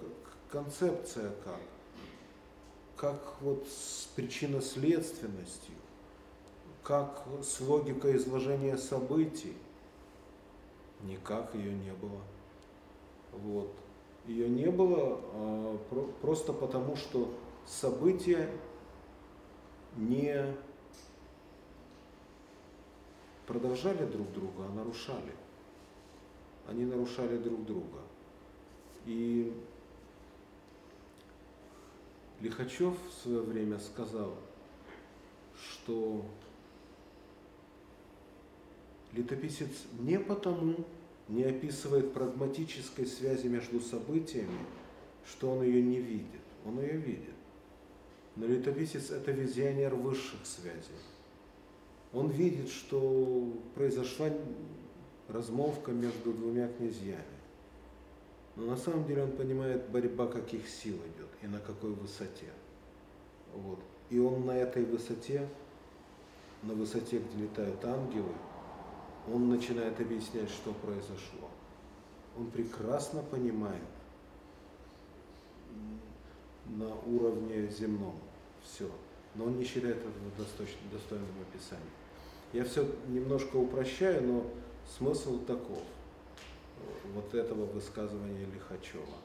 Концепция 0.51 1.33
как? 1.45 1.61
Как 2.97 3.41
вот 3.41 3.67
с 3.67 4.09
причинно-следственностью? 4.15 5.75
как 6.83 7.25
с 7.43 7.61
логикой 7.61 8.17
изложения 8.17 8.77
событий. 8.77 9.55
Никак 11.03 11.55
ее 11.55 11.73
не 11.73 11.93
было. 11.93 12.21
Вот. 13.33 13.73
Ее 14.27 14.49
не 14.49 14.71
было 14.71 15.21
а, 15.21 15.79
про, 15.91 16.03
просто 16.21 16.53
потому, 16.53 16.97
что 16.97 17.33
события 17.67 18.49
не 19.97 20.55
продолжали 23.47 24.07
друг 24.07 24.33
друга, 24.33 24.67
а 24.67 24.73
нарушали. 24.75 25.35
Они 26.69 26.85
нарушали 26.85 27.37
друг 27.37 27.65
друга. 27.65 27.99
И 29.05 29.53
Лихачев 32.41 32.95
в 33.09 33.23
свое 33.23 33.41
время 33.41 33.79
сказал, 33.79 34.35
что 35.57 36.25
Летописец 39.13 39.85
не 39.99 40.19
потому 40.19 40.77
не 41.33 41.45
описывает 41.45 42.13
прагматической 42.13 43.07
связи 43.07 43.47
между 43.47 43.81
событиями, 43.81 44.67
что 45.27 45.51
он 45.51 45.63
ее 45.63 45.83
не 45.83 45.99
видит. 45.99 46.43
Он 46.67 46.79
ее 46.79 46.99
видит. 46.99 47.35
Но 48.37 48.47
летописец– 48.47 49.11
это 49.11 49.31
визионер 49.33 49.95
высших 49.95 50.45
связей. 50.45 51.01
Он 52.13 52.29
видит, 52.29 52.69
что 52.69 53.51
произошла 53.75 54.29
размолвка 55.29 55.93
между 55.93 56.35
двумя 56.35 56.69
князьями. 56.69 57.25
Но 58.55 58.67
на 58.67 58.77
самом 58.77 59.07
деле 59.07 59.23
он 59.23 59.33
понимает, 59.33 59.89
борьба 59.89 60.27
каких 60.27 60.69
сил 60.69 60.97
идет 60.97 61.31
и 61.41 61.47
на 61.47 61.61
какой 61.61 61.93
высоте. 61.93 62.51
Вот. 63.55 63.79
И 64.11 64.19
он 64.19 64.45
на 64.45 64.55
этой 64.59 64.85
высоте, 64.85 65.49
на 66.63 66.75
высоте, 66.75 67.21
где 67.21 67.45
летают 67.45 67.83
ангелы, 67.87 68.35
он 69.31 69.49
начинает 69.49 70.01
объяснять, 70.01 70.51
что 70.51 70.73
произошло. 70.73 71.49
Он 72.37 72.51
прекрасно 72.51 73.23
понимает 73.23 73.83
на 76.67 76.95
уровне 77.07 77.69
земном 77.69 78.19
все, 78.63 78.91
но 79.35 79.45
он 79.45 79.59
не 79.59 79.65
считает 79.65 79.99
это 79.99 80.09
достойным 80.93 81.29
описанием. 81.41 81.91
Я 82.53 82.65
все 82.65 82.87
немножко 83.09 83.57
упрощаю, 83.57 84.23
но 84.27 84.47
смысл 84.99 85.39
таков, 85.45 85.83
вот 87.15 87.35
этого 87.35 87.67
высказывания 87.67 88.47
Лихачева. 88.47 89.19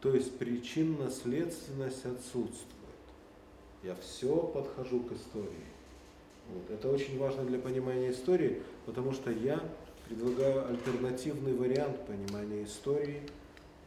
То 0.00 0.14
есть 0.14 0.38
причинно-следственность 0.38 2.04
отсутствует. 2.04 2.66
Я 3.82 3.94
все 3.96 4.36
подхожу 4.36 5.00
к 5.00 5.12
истории 5.12 5.75
вот. 6.48 6.70
Это 6.70 6.90
очень 6.90 7.18
важно 7.18 7.44
для 7.44 7.58
понимания 7.58 8.10
истории, 8.10 8.62
потому 8.84 9.12
что 9.12 9.30
я 9.30 9.60
предлагаю 10.08 10.68
альтернативный 10.68 11.54
вариант 11.54 12.06
понимания 12.06 12.64
истории 12.64 13.22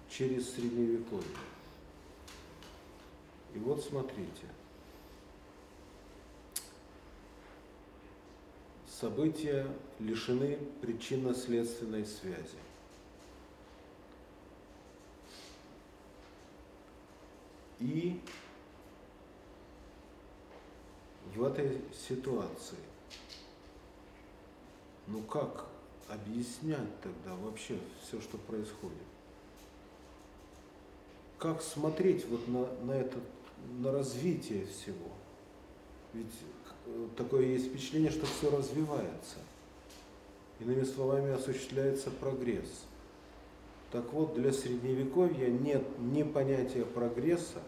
через 0.09 0.53
средневековье. 0.53 1.23
И 3.55 3.59
вот 3.59 3.83
смотрите. 3.83 4.45
События 8.99 9.65
лишены 9.99 10.59
причинно-следственной 10.81 12.05
связи. 12.05 12.57
И 17.79 18.19
в 21.35 21.43
этой 21.43 21.81
ситуации, 22.07 22.77
ну 25.07 25.21
как 25.23 25.65
объяснять 26.07 27.01
тогда 27.01 27.35
вообще 27.35 27.77
все, 28.01 28.19
что 28.21 28.37
происходит? 28.37 28.97
как 31.39 31.61
смотреть 31.61 32.25
вот 32.27 32.47
на, 32.47 32.67
на 32.85 32.91
это, 32.91 33.17
на 33.79 33.91
развитие 33.91 34.65
всего. 34.67 35.09
Ведь 36.13 36.33
э, 36.85 37.07
такое 37.17 37.45
есть 37.45 37.67
впечатление, 37.67 38.11
что 38.11 38.25
все 38.25 38.55
развивается. 38.55 39.37
Иными 40.59 40.83
словами, 40.83 41.31
осуществляется 41.31 42.11
прогресс. 42.11 42.83
Так 43.91 44.11
вот, 44.11 44.35
для 44.35 44.51
Средневековья 44.51 45.47
нет 45.47 45.83
ни 45.99 46.23
понятия 46.23 46.83
прогресса, 46.83 47.61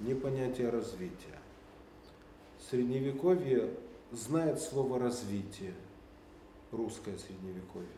ни 0.00 0.14
понятия 0.14 0.70
развития. 0.70 1.38
Средневековье 2.70 3.70
знает 4.12 4.60
слово 4.60 4.98
развитие, 4.98 5.72
русское 6.70 7.16
Средневековье. 7.16 7.88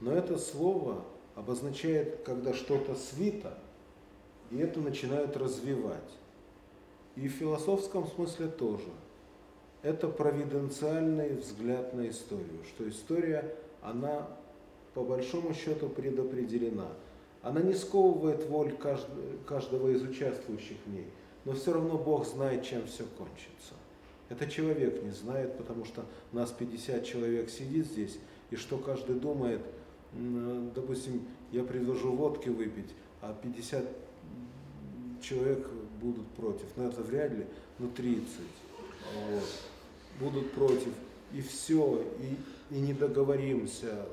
Но 0.00 0.12
это 0.12 0.36
слово 0.38 1.04
обозначает, 1.36 2.22
когда 2.24 2.54
что-то 2.54 2.96
свито, 2.96 3.56
и 4.50 4.58
это 4.58 4.80
начинают 4.80 5.36
развивать. 5.36 6.10
И 7.14 7.28
в 7.28 7.32
философском 7.32 8.06
смысле 8.08 8.48
тоже. 8.48 8.90
Это 9.82 10.08
провиденциальный 10.08 11.36
взгляд 11.36 11.94
на 11.94 12.08
историю, 12.08 12.64
что 12.66 12.88
история, 12.88 13.54
она 13.82 14.26
по 14.94 15.04
большому 15.04 15.54
счету 15.54 15.88
предопределена. 15.88 16.88
Она 17.42 17.60
не 17.60 17.74
сковывает 17.74 18.48
воль 18.48 18.74
каждого 19.46 19.88
из 19.90 20.02
участвующих 20.02 20.78
в 20.86 20.90
ней, 20.90 21.06
но 21.44 21.52
все 21.52 21.74
равно 21.74 21.98
Бог 21.98 22.26
знает, 22.26 22.64
чем 22.64 22.86
все 22.86 23.04
кончится. 23.18 23.74
Это 24.34 24.50
человек 24.50 25.00
не 25.04 25.12
знает, 25.12 25.56
потому 25.56 25.84
что 25.84 26.04
нас 26.32 26.50
50 26.50 27.04
человек 27.04 27.50
сидит 27.50 27.86
здесь, 27.86 28.18
и 28.50 28.56
что 28.56 28.78
каждый 28.78 29.14
думает, 29.14 29.60
допустим, 30.74 31.22
я 31.52 31.62
предложу 31.62 32.12
водки 32.12 32.48
выпить, 32.48 32.90
а 33.20 33.32
50 33.32 33.84
человек 35.22 35.68
будут 36.00 36.26
против. 36.30 36.66
Но 36.76 36.88
это 36.88 37.00
вряд 37.02 37.30
ли, 37.32 37.46
но 37.78 37.88
30 37.88 38.24
вот, 39.30 39.44
будут 40.18 40.50
против. 40.52 40.92
И 41.32 41.40
все, 41.40 42.02
и, 42.20 42.74
и 42.74 42.80
не 42.80 42.92
договоримся. 42.92 44.06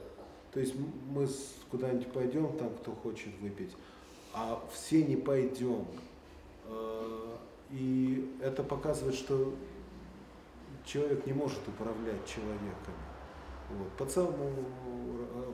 То 0.53 0.59
есть 0.59 0.75
мы 1.09 1.27
куда-нибудь 1.71 2.07
пойдем, 2.07 2.55
там 2.57 2.69
кто 2.81 2.91
хочет 2.91 3.33
выпить, 3.41 3.71
а 4.33 4.63
все 4.71 5.03
не 5.03 5.15
пойдем. 5.15 5.85
Э, 6.67 7.37
и 7.71 8.29
это 8.41 8.61
показывает, 8.61 9.15
что 9.15 9.55
человек 10.85 11.25
не 11.25 11.33
может 11.33 11.67
управлять 11.67 12.25
человеком. 12.25 12.93
Вот, 13.69 13.91
по, 13.93 14.05
самому, 14.05 14.65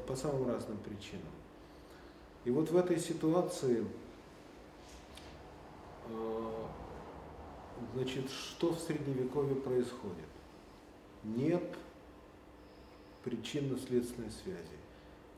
по 0.08 0.16
самым 0.16 0.48
разным 0.48 0.78
причинам. 0.80 1.28
И 2.46 2.50
вот 2.50 2.72
в 2.72 2.78
этой 2.78 3.00
ситуации, 3.00 3.86
э, 6.10 6.52
значит, 7.94 8.30
что 8.32 8.74
в 8.74 8.80
Средневековье 8.80 9.56
происходит? 9.56 10.26
Нет 11.24 11.78
причинно-следственной 13.24 14.32
связи. 14.32 14.78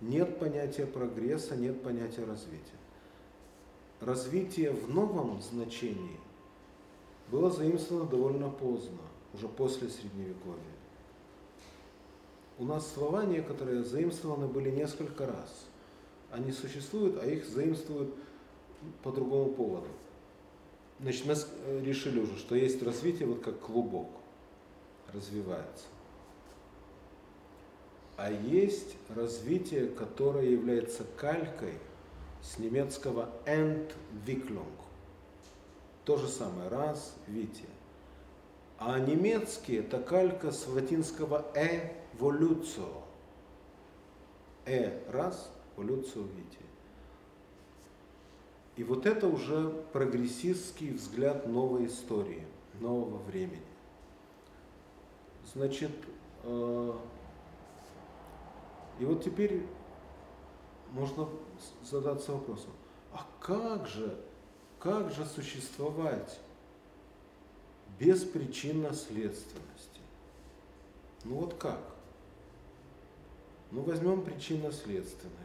Нет 0.02 0.40
понятия 0.40 0.86
прогресса, 0.86 1.56
нет 1.56 1.82
понятия 1.84 2.24
развития. 2.24 2.78
Развитие 4.00 4.72
в 4.72 4.94
новом 4.94 5.42
значении 5.42 6.20
было 7.30 7.50
заимствовано 7.50 8.10
довольно 8.10 8.50
поздно, 8.50 9.02
уже 9.34 9.48
после 9.48 9.90
Средневековья. 9.90 10.60
У 12.58 12.66
нас 12.66 12.92
слова 12.94 13.26
некоторые 13.26 13.84
заимствованы 13.84 14.48
были 14.48 14.70
несколько 14.70 15.26
раз. 15.26 15.66
Они 16.32 16.52
существуют, 16.52 17.22
а 17.22 17.26
их 17.26 17.46
заимствуют 17.46 18.14
по 19.02 19.12
другому 19.12 19.52
поводу. 19.52 19.88
Значит, 21.00 21.26
мы 21.26 21.34
э, 21.34 21.82
решили 21.84 22.20
уже, 22.20 22.38
что 22.38 22.56
есть 22.56 22.84
развитие 22.84 23.28
вот 23.28 23.42
как 23.42 23.60
клубок 23.60 24.10
развивается. 25.14 25.86
А 28.18 28.30
есть 28.30 28.96
развитие, 29.16 29.88
которое 29.88 30.50
является 30.50 31.06
калькой 31.16 31.76
с 32.42 32.60
немецкого 32.60 33.30
Entwicklung. 33.46 34.68
То 36.04 36.18
же 36.18 36.28
самое, 36.28 36.68
развитие. 36.68 37.70
А 38.80 38.98
немецкий 38.98 39.76
это 39.76 40.00
калька 40.00 40.52
с 40.52 40.66
латинского 40.66 41.46
эволюцио. 41.54 43.04
Э 44.66 45.02
раз, 45.12 45.52
эволюцио 45.76 46.22
витие. 46.22 46.64
И 48.78 48.84
вот 48.86 49.06
это 49.06 49.28
уже 49.28 49.70
прогрессистский 49.92 50.92
взгляд 50.92 51.46
новой 51.46 51.88
истории, 51.88 52.48
нового 52.80 53.18
времени. 53.24 53.62
Значит, 55.54 55.92
э, 56.44 56.94
и 59.02 59.04
вот 59.04 59.22
теперь 59.22 59.66
можно 60.92 61.28
задаться 61.84 62.32
вопросом, 62.32 62.72
а 63.12 63.26
как 63.42 63.88
же, 63.88 64.18
как 64.80 65.12
же 65.12 65.26
существовать 65.26 66.40
без 68.00 68.24
причинно-следственности? 68.24 70.00
Ну 71.26 71.36
вот 71.36 71.56
как? 71.56 71.82
Ну 73.72 73.82
возьмем 73.82 74.24
причинно-следственность. 74.24 75.36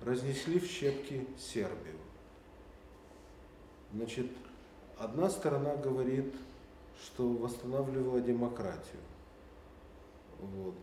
Разнесли 0.00 0.58
в 0.60 0.66
щепки 0.66 1.26
Сербию. 1.38 1.96
Значит, 3.92 4.30
одна 4.98 5.28
сторона 5.30 5.76
говорит, 5.76 6.34
что 7.02 7.28
восстанавливала 7.28 8.20
демократию. 8.20 9.00
Вот. 10.40 10.74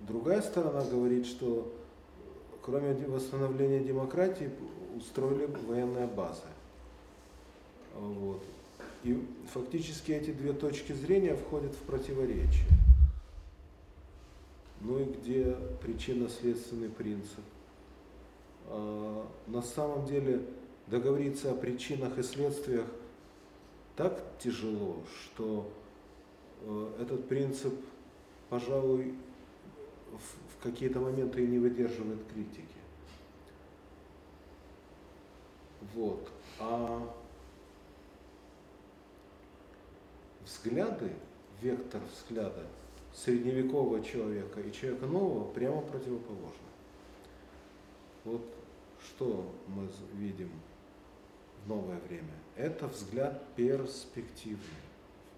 Другая 0.00 0.42
сторона 0.42 0.84
говорит, 0.84 1.26
что 1.26 1.72
кроме 2.62 2.94
восстановления 2.94 3.80
демократии 3.80 4.50
устроили 4.96 5.46
военные 5.46 6.06
базы. 6.06 6.48
Вот. 7.94 8.42
И 9.02 9.26
фактически 9.52 10.12
эти 10.12 10.30
две 10.30 10.52
точки 10.52 10.92
зрения 10.92 11.34
входят 11.34 11.72
в 11.72 11.82
противоречие. 11.82 12.66
Ну 14.80 14.98
и 14.98 15.04
где 15.04 15.56
причинно-следственный 15.82 16.88
принцип? 16.88 17.44
А, 18.66 19.26
на 19.46 19.62
самом 19.62 20.06
деле 20.06 20.42
договориться 20.86 21.50
о 21.50 21.54
причинах 21.54 22.18
и 22.18 22.22
следствиях 22.22 22.86
так 23.96 24.22
тяжело, 24.38 24.96
что 25.06 25.70
э, 26.62 26.92
этот 27.02 27.28
принцип, 27.28 27.74
пожалуй, 28.48 29.14
в 30.12 30.62
какие-то 30.62 31.00
моменты 31.00 31.44
и 31.44 31.46
не 31.46 31.58
выдерживает 31.58 32.20
критики. 32.32 32.64
Вот. 35.94 36.30
А 36.58 37.14
взгляды, 40.50 41.12
вектор 41.60 42.00
взгляда 42.16 42.66
средневекового 43.14 44.04
человека 44.04 44.60
и 44.60 44.72
человека 44.72 45.06
нового 45.06 45.50
прямо 45.52 45.80
противоположны. 45.82 46.68
Вот 48.24 48.42
что 49.02 49.50
мы 49.66 49.88
видим 50.14 50.50
в 51.64 51.68
новое 51.68 51.98
время. 52.00 52.34
Это 52.56 52.86
взгляд 52.86 53.42
перспективный, 53.56 54.60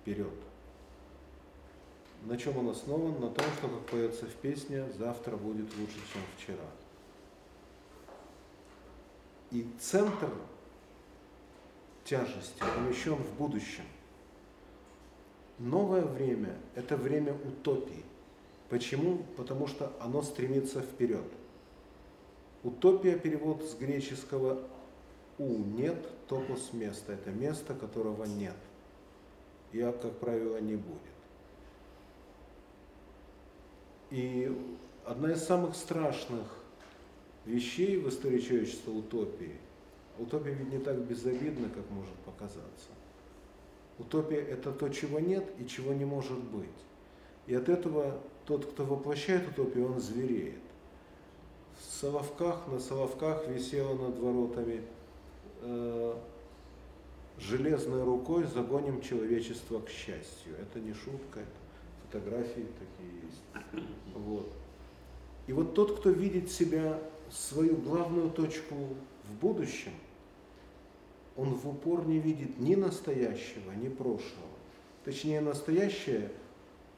вперед. 0.01 0.35
На 2.25 2.37
чем 2.37 2.57
он 2.59 2.69
основан? 2.69 3.21
На 3.21 3.31
том, 3.31 3.45
что, 3.59 3.69
как 3.69 3.87
поется 3.87 4.27
в 4.27 4.35
песне, 4.37 4.85
завтра 4.99 5.37
будет 5.37 5.67
лучше, 5.77 5.99
чем 6.13 6.23
вчера. 6.37 6.67
И 9.51 9.67
центр 9.81 10.31
тяжести 12.05 12.61
помещен 12.61 13.17
в 13.17 13.35
будущем. 13.37 13.85
Новое 15.63 16.03
время– 16.03 16.57
это 16.75 16.97
время 16.97 17.35
утопии. 17.35 18.03
Почему? 18.69 19.19
Потому 19.37 19.69
что 19.69 19.93
оно 20.01 20.21
стремится 20.23 20.81
вперед. 20.81 21.25
Утопия– 22.65 23.17
перевод 23.19 23.63
с 23.63 23.77
греческого 23.77 24.61
«у»– 25.39 25.59
нет, 25.79 25.97
топос– 26.27 26.71
место. 26.73 27.13
Это 27.13 27.31
место, 27.31 27.75
которого 27.75 28.25
нет. 28.25 28.57
И, 29.71 29.79
как 29.79 30.19
правило, 30.19 30.61
не 30.61 30.75
будет. 30.75 30.99
И 34.11 34.77
одна 35.05 35.31
из 35.31 35.45
самых 35.45 35.77
страшных 35.77 36.57
вещей 37.45 37.99
в 37.99 38.09
истории 38.09 38.41
человечества– 38.41 38.91
утопии. 38.93 39.55
Утопия 40.19 40.55
ведь 40.55 40.73
не 40.73 40.81
так 40.81 40.99
безобидна, 40.99 41.69
как 41.69 41.89
может 41.91 42.15
показаться. 42.25 42.89
Утопия– 44.03 44.41
это 44.51 44.73
то, 44.73 44.89
чего 44.89 45.21
нет 45.21 45.45
и 45.59 45.67
чего 45.67 45.93
не 45.93 46.05
может 46.05 46.39
быть. 46.39 46.69
И 47.47 47.55
от 47.55 47.69
этого 47.69 48.21
тот, 48.47 48.67
кто 48.67 48.85
воплощает 48.85 49.49
утопию, 49.49 49.93
он 49.93 50.01
звереет. 50.01 50.61
В 51.79 51.85
Соловках, 51.85 52.67
на 52.67 52.81
Соловках 52.81 53.47
висела 53.47 53.95
над 53.95 54.19
воротами 54.19 54.83
э, 55.61 56.15
железной 57.39 58.03
рукой 58.03 58.45
загоним 58.45 59.01
человечество 59.01 59.79
к 59.79 59.89
счастью. 59.89 60.57
Это 60.61 60.81
не 60.81 60.95
шутка, 60.95 61.41
это 61.41 61.51
фотографии 62.05 62.67
такие 62.79 63.23
есть. 63.23 63.87
Вот. 64.15 64.53
И 65.47 65.53
вот 65.53 65.75
тот, 65.75 66.01
кто 66.01 66.11
видит 66.11 66.51
себя, 66.51 66.99
свою 67.31 67.77
главную 67.77 68.31
точку 68.31 68.75
в 69.25 69.35
будущем, 69.41 69.93
он 71.37 71.55
в 71.55 71.69
упор 71.69 72.07
не 72.07 72.19
видит 72.19 72.59
ни 72.59 72.75
настоящего, 72.75 73.73
ни 73.73 73.89
прошлого. 73.89 74.53
Точнее, 75.05 75.41
настоящее, 75.41 76.31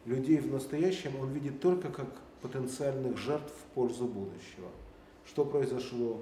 людей 0.05 0.39
в 0.39 0.51
настоящем 0.51 1.19
он 1.21 1.31
видит 1.31 1.61
только 1.61 1.91
как 1.91 2.09
потенциальных 2.43 3.17
жертв 3.17 3.53
в 3.53 3.75
пользу 3.75 4.07
будущего. 4.07 4.69
Что 5.27 5.45
произошло, 5.45 6.21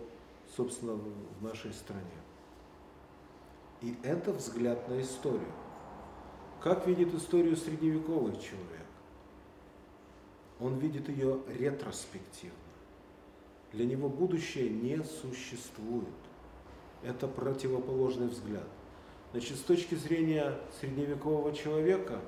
собственно, 0.57 0.95
в 0.95 1.43
нашей 1.43 1.73
стране. 1.73 2.03
И 3.81 3.97
это 4.05 4.33
взгляд 4.33 4.89
на 4.89 5.01
историю. 5.01 5.53
Как 6.61 6.87
видит 6.87 7.13
историю 7.15 7.57
средневековый 7.57 8.35
человек? 8.35 8.87
Он 10.61 10.79
видит 10.79 11.09
ее 11.09 11.41
ретроспективно. 11.59 12.57
Для 13.73 13.85
него 13.85 14.09
будущее 14.09 14.71
не 14.71 15.03
существует. 15.03 16.07
Это 17.03 17.27
противоположный 17.27 18.29
взгляд. 18.29 18.67
Значит, 19.33 19.57
с 19.57 19.63
точки 19.63 19.95
зрения 19.95 20.59
средневекового 20.81 21.53
человека, 21.53 22.21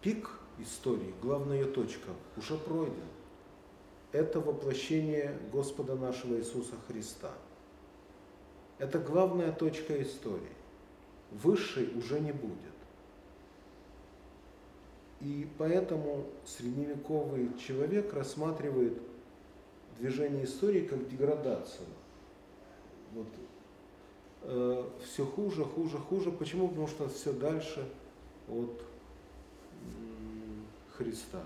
пик 0.00 0.30
истории, 0.58 1.14
главная 1.22 1.64
точка, 1.64 2.10
уже 2.36 2.56
пройден. 2.56 3.08
Это 4.12 4.38
воплощение 4.38 5.36
Господа 5.50 5.96
нашего 5.96 6.36
Иисуса 6.36 6.74
Христа. 6.86 7.32
Это 8.78 8.98
главная 8.98 9.50
точка 9.50 10.00
истории. 10.02 10.52
Высшей 11.32 11.90
уже 11.96 12.20
не 12.20 12.32
будет. 12.32 12.74
И 15.20 15.48
поэтому 15.58 16.26
средневековый 16.44 17.50
человек 17.58 18.12
рассматривает 18.12 19.00
движение 19.98 20.44
истории 20.44 20.82
как 20.82 21.08
деградацию. 21.08 21.86
Вот, 23.12 23.26
э, 24.42 24.84
все 25.04 25.24
хуже, 25.24 25.64
хуже, 25.64 25.98
хуже. 25.98 26.30
Почему? 26.30 26.68
Потому 26.68 26.88
что 26.88 27.08
все 27.08 27.32
дальше 27.32 27.88
от 28.48 28.82
Христа. 30.96 31.42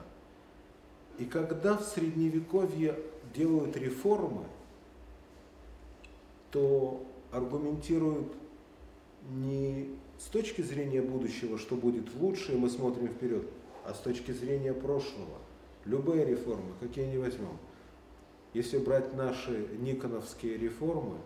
И 1.18 1.24
когда 1.24 1.76
в 1.76 1.82
средневековье 1.82 2.98
делают 3.34 3.76
реформы, 3.76 4.44
то 6.50 7.02
аргументируют 7.32 8.32
не 9.30 9.90
с 10.18 10.24
точки 10.26 10.62
зрения 10.62 11.02
будущего, 11.02 11.58
что 11.58 11.76
будет 11.76 12.14
лучше, 12.14 12.52
и 12.52 12.56
мы 12.56 12.70
смотрим 12.70 13.08
вперед, 13.08 13.46
а 13.84 13.94
с 13.94 13.98
точки 13.98 14.32
зрения 14.32 14.72
прошлого. 14.72 15.38
Любые 15.84 16.24
реформы, 16.24 16.72
какие 16.80 17.06
ни 17.06 17.16
возьмем. 17.16 17.58
Если 18.54 18.78
брать 18.78 19.14
наши 19.14 19.68
никоновские 19.78 20.56
реформы, 20.56 21.18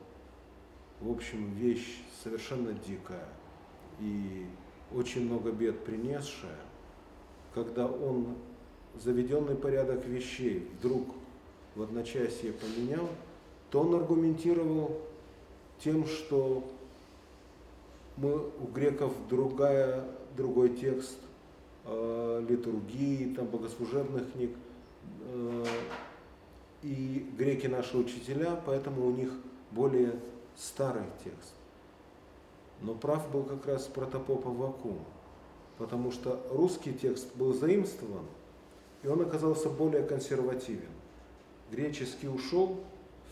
в 1.01 1.11
общем, 1.11 1.53
вещь 1.55 2.03
совершенно 2.23 2.73
дикая 2.73 3.29
и 4.01 4.47
очень 4.95 5.27
много 5.27 5.53
бед 5.53 5.85
принесшая, 5.85 6.59
когда 7.55 7.87
он 7.87 8.37
заведенный 8.97 9.55
порядок 9.55 10.05
вещей 10.07 10.69
вдруг 10.79 11.09
в 11.75 11.83
одночасье 11.83 12.53
поменял, 12.53 13.09
то 13.71 13.81
он 13.81 13.95
аргументировал 13.95 15.01
тем, 15.79 16.07
что 16.07 16.63
мы, 18.17 18.37
у 18.37 18.67
греков 18.73 19.13
другая, 19.29 20.05
другой 20.37 20.71
текст 20.77 21.19
э, 21.85 22.45
литургии, 22.49 23.35
там, 23.35 23.47
богослужебных 23.47 24.33
книг, 24.33 24.51
э, 25.25 25.65
и 26.83 27.27
греки 27.37 27.67
наши 27.67 27.97
учителя, 27.97 28.61
поэтому 28.67 29.07
у 29.07 29.11
них 29.11 29.33
более 29.71 30.15
старый 30.57 31.05
текст. 31.25 31.55
Но 32.81 32.95
прав 32.95 33.31
был 33.31 33.45
как 33.45 33.67
раз 33.67 33.85
протопоп 33.87 34.47
Авакум, 34.47 34.99
потому 35.79 36.11
что 36.11 36.45
русский 36.51 36.93
текст 36.93 37.35
был 37.37 37.55
заимствован, 37.55 38.27
и 39.03 39.09
он 39.09 39.21
оказался 39.21 39.69
более 39.69 40.03
консервативен. 40.03 40.91
Греческий 41.71 42.29
ушел 42.29 42.81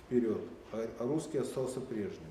вперед, 0.04 0.40
а, 0.72 0.88
а 0.98 1.06
русский 1.06 1.38
остался 1.38 1.80
прежним. 1.80 2.30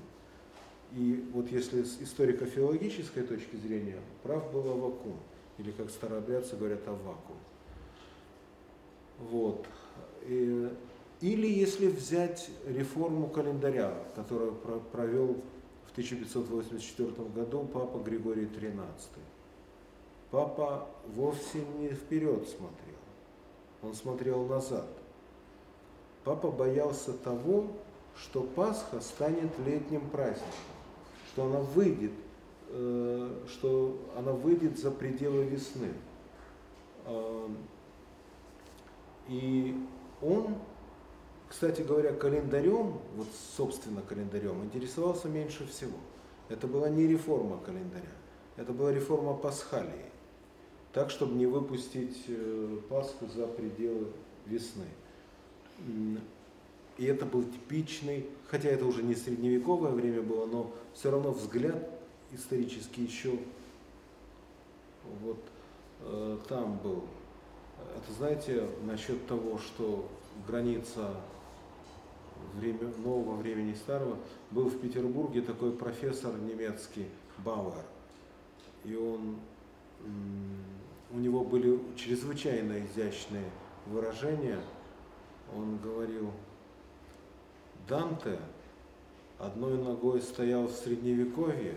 И 0.92 1.24
вот 1.32 1.50
если 1.52 1.84
с 1.84 2.00
историко-филологической 2.00 3.22
точки 3.22 3.56
зрения, 3.56 4.00
прав 4.22 4.50
был 4.52 4.68
Авакум, 4.70 5.18
или 5.58 5.70
как 5.72 5.90
старообрядцы 5.90 6.56
говорят, 6.56 6.80
Авакум. 6.88 7.36
Вот. 9.18 9.66
И, 10.22 10.68
или 11.20 11.46
если 11.46 11.88
взять 11.88 12.50
реформу 12.66 13.28
календаря, 13.28 13.92
которую 14.14 14.54
провел 14.92 15.36
в 15.86 15.92
1584 15.92 17.28
году 17.28 17.68
папа 17.72 17.98
Григорий 17.98 18.46
XIII. 18.46 18.84
Папа 20.30 20.86
вовсе 21.14 21.64
не 21.78 21.88
вперед 21.88 22.48
смотрел, 22.48 22.98
он 23.82 23.94
смотрел 23.94 24.46
назад. 24.46 24.86
Папа 26.24 26.50
боялся 26.50 27.12
того, 27.12 27.66
что 28.16 28.42
Пасха 28.42 29.00
станет 29.00 29.50
летним 29.66 30.08
праздником, 30.10 30.46
что 31.32 31.46
она 31.46 31.60
выйдет, 31.60 32.12
э, 32.68 33.44
что 33.48 33.98
она 34.16 34.32
выйдет 34.32 34.78
за 34.78 34.90
пределы 34.90 35.44
весны. 35.44 35.92
Э, 37.06 37.48
и 39.28 39.76
он, 40.22 40.54
кстати 41.50 41.82
говоря, 41.82 42.12
календарем, 42.12 43.00
вот 43.16 43.26
собственно 43.56 44.02
календарем, 44.02 44.64
интересовался 44.64 45.28
меньше 45.28 45.66
всего. 45.66 45.98
Это 46.48 46.68
была 46.68 46.88
не 46.88 47.08
реформа 47.08 47.58
календаря, 47.58 48.12
это 48.56 48.72
была 48.72 48.92
реформа 48.92 49.34
пасхалии 49.34 50.06
так, 50.92 51.10
чтобы 51.10 51.34
не 51.34 51.46
выпустить 51.46 52.24
э, 52.28 52.78
Пасху 52.88 53.26
за 53.26 53.46
пределы 53.46 54.12
весны. 54.46 54.86
И 56.98 57.04
это 57.04 57.26
был 57.26 57.44
типичный, 57.44 58.26
хотя 58.48 58.68
это 58.68 58.84
уже 58.84 59.02
не 59.02 59.14
средневековое 59.16 59.90
время 59.90 60.22
было, 60.22 60.46
но 60.46 60.72
все 60.94 61.10
равно 61.10 61.32
взгляд 61.32 61.88
исторический 62.32 63.04
еще 63.04 63.38
вот 65.22 65.40
э, 66.02 66.38
там 66.48 66.78
был. 66.78 67.04
Это 67.96 68.12
знаете, 68.12 68.68
насчет 68.84 69.26
того, 69.26 69.58
что 69.58 70.08
граница 70.46 71.14
время, 72.54 72.92
нового 73.04 73.36
времени 73.36 73.74
старого, 73.74 74.16
был 74.50 74.68
в 74.68 74.78
Петербурге 74.78 75.42
такой 75.42 75.72
профессор 75.72 76.32
немецкий 76.38 77.06
Бауэр. 77.38 77.84
И 78.84 78.94
он 78.94 79.36
у 81.12 81.18
него 81.18 81.44
были 81.44 81.78
чрезвычайно 81.96 82.84
изящные 82.86 83.50
выражения. 83.86 84.60
Он 85.54 85.78
говорил, 85.78 86.30
Данте 87.88 88.38
одной 89.38 89.78
ногой 89.78 90.20
стоял 90.20 90.68
в 90.68 90.72
средневековье, 90.72 91.74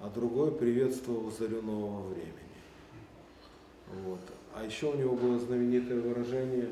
а 0.00 0.10
другой 0.10 0.52
приветствовал 0.52 1.30
зарю 1.30 1.62
нового 1.62 2.08
времени. 2.08 2.32
Вот. 4.04 4.20
А 4.54 4.64
еще 4.64 4.92
у 4.92 4.96
него 4.96 5.16
было 5.16 5.38
знаменитое 5.38 6.00
выражение, 6.00 6.68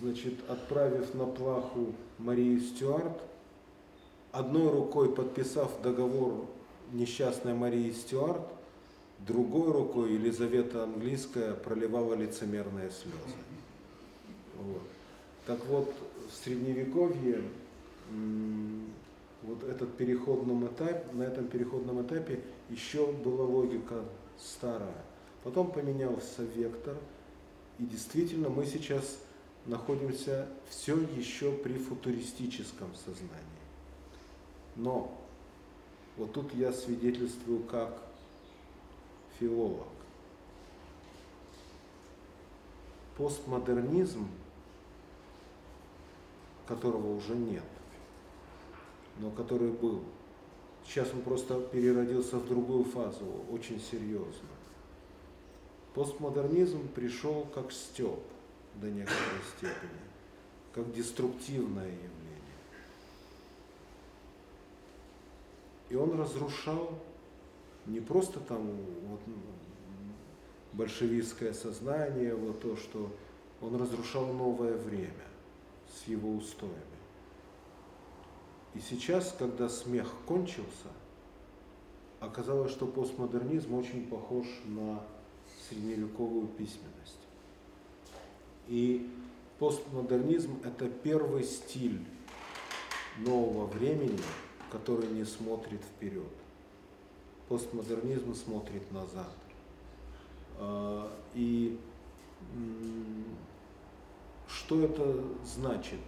значит, 0.00 0.34
отправив 0.48 1.14
на 1.14 1.26
плаху 1.26 1.92
Марии 2.18 2.58
Стюарт, 2.58 3.20
одной 4.32 4.70
рукой 4.70 5.14
подписав 5.14 5.80
договор 5.82 6.46
несчастная 6.92 7.54
Мария 7.54 7.92
Стюарт 7.92 8.42
другой 9.26 9.72
рукой 9.72 10.12
Елизавета 10.12 10.84
Английская 10.84 11.54
проливала 11.54 12.14
лицемерные 12.14 12.90
слезы. 12.90 13.36
Вот. 14.56 14.82
Так 15.46 15.64
вот, 15.66 15.92
в 16.30 16.44
Средневековье 16.44 17.42
вот 19.42 19.64
этот 19.64 19.96
переходном 19.96 20.66
этапе, 20.66 21.04
на 21.12 21.22
этом 21.22 21.46
переходном 21.46 22.02
этапе 22.02 22.40
еще 22.70 23.06
была 23.12 23.44
логика 23.44 24.02
старая. 24.38 25.04
Потом 25.42 25.70
поменялся 25.70 26.42
вектор, 26.54 26.96
и 27.78 27.84
действительно 27.84 28.48
мы 28.48 28.66
сейчас 28.66 29.18
находимся 29.66 30.48
все 30.68 30.98
еще 30.98 31.52
при 31.52 31.78
футуристическом 31.78 32.94
сознании. 32.94 33.44
Но 34.76 35.16
вот 36.16 36.32
тут 36.32 36.54
я 36.54 36.72
свидетельствую 36.72 37.60
как 37.64 38.02
филолог. 39.38 39.86
постмодернизм, 43.18 44.28
которого 46.66 47.16
уже 47.16 47.34
нет, 47.34 47.64
но 49.18 49.30
который 49.30 49.72
был, 49.72 50.04
сейчас 50.86 51.12
он 51.12 51.22
просто 51.22 51.60
переродился 51.60 52.36
в 52.36 52.46
другую 52.46 52.84
фазу, 52.84 53.24
очень 53.50 53.80
серьезно. 53.80 54.48
Постмодернизм 55.98 56.86
пришел 56.94 57.44
как 57.52 57.72
степ 57.72 58.20
до 58.76 58.88
некоторой 58.88 59.42
степени, 59.56 60.00
как 60.72 60.92
деструктивное 60.92 61.88
явление. 61.88 62.52
И 65.88 65.96
он 65.96 66.16
разрушал 66.16 66.96
не 67.86 67.98
просто 67.98 68.38
там 68.38 68.64
вот, 69.08 69.20
большевистское 70.72 71.52
сознание, 71.52 72.32
вот 72.32 72.60
то, 72.60 72.76
что 72.76 73.10
он 73.60 73.74
разрушал 73.74 74.26
новое 74.26 74.76
время 74.76 75.26
с 75.92 76.06
его 76.06 76.32
устоями. 76.32 76.76
И 78.76 78.78
сейчас, 78.78 79.34
когда 79.36 79.68
смех 79.68 80.06
кончился, 80.28 80.92
оказалось, 82.20 82.70
что 82.70 82.86
постмодернизм 82.86 83.74
очень 83.74 84.06
похож 84.06 84.46
на 84.64 85.02
средневековую 85.68 86.48
письменность. 86.48 87.18
И 88.68 89.10
постмодернизм– 89.58 90.60
это 90.64 90.88
первый 90.88 91.44
стиль 91.44 92.04
нового 93.18 93.66
времени, 93.66 94.18
который 94.70 95.08
не 95.08 95.24
смотрит 95.24 95.80
вперед. 95.80 96.32
Постмодернизм 97.48 98.34
смотрит 98.34 98.90
назад. 98.92 99.32
А, 100.58 101.10
и 101.34 101.78
что 104.48 104.82
это 104.82 105.24
значит? 105.44 106.00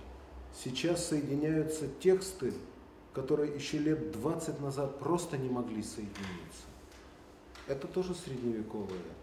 Сейчас 0.53 1.09
соединяются 1.09 1.89
тексты, 2.01 2.53
которые 3.15 3.55
еще 3.55 3.79
лет 3.79 4.13
20 4.13 4.61
назад 4.61 4.99
просто 4.99 5.39
не 5.39 5.49
могли 5.49 5.83
соединиться. 5.83 6.65
Это 7.67 7.87
тоже 7.87 8.15
средневековая 8.15 8.89
э, 8.89 9.20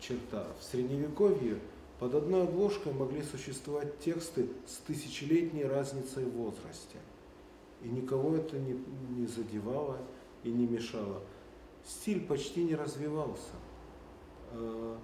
черта. 0.00 0.46
В 0.60 0.64
средневековье 0.64 1.58
под 1.98 2.14
одной 2.14 2.44
обложкой 2.44 2.92
могли 2.92 3.22
существовать 3.22 3.98
тексты 3.98 4.48
с 4.66 4.76
тысячелетней 4.86 5.64
разницей 5.64 6.24
в 6.24 6.32
возрасте. 6.32 6.98
И 7.82 7.88
никого 7.88 8.36
это 8.36 8.58
не, 8.58 8.80
не 9.10 9.26
задевало 9.26 9.98
и 10.44 10.50
не 10.50 10.66
мешало. 10.66 11.22
Стиль 11.84 12.24
почти 12.24 12.64
не 12.64 12.74
развивался. 12.74 13.54
Э, 14.52 14.96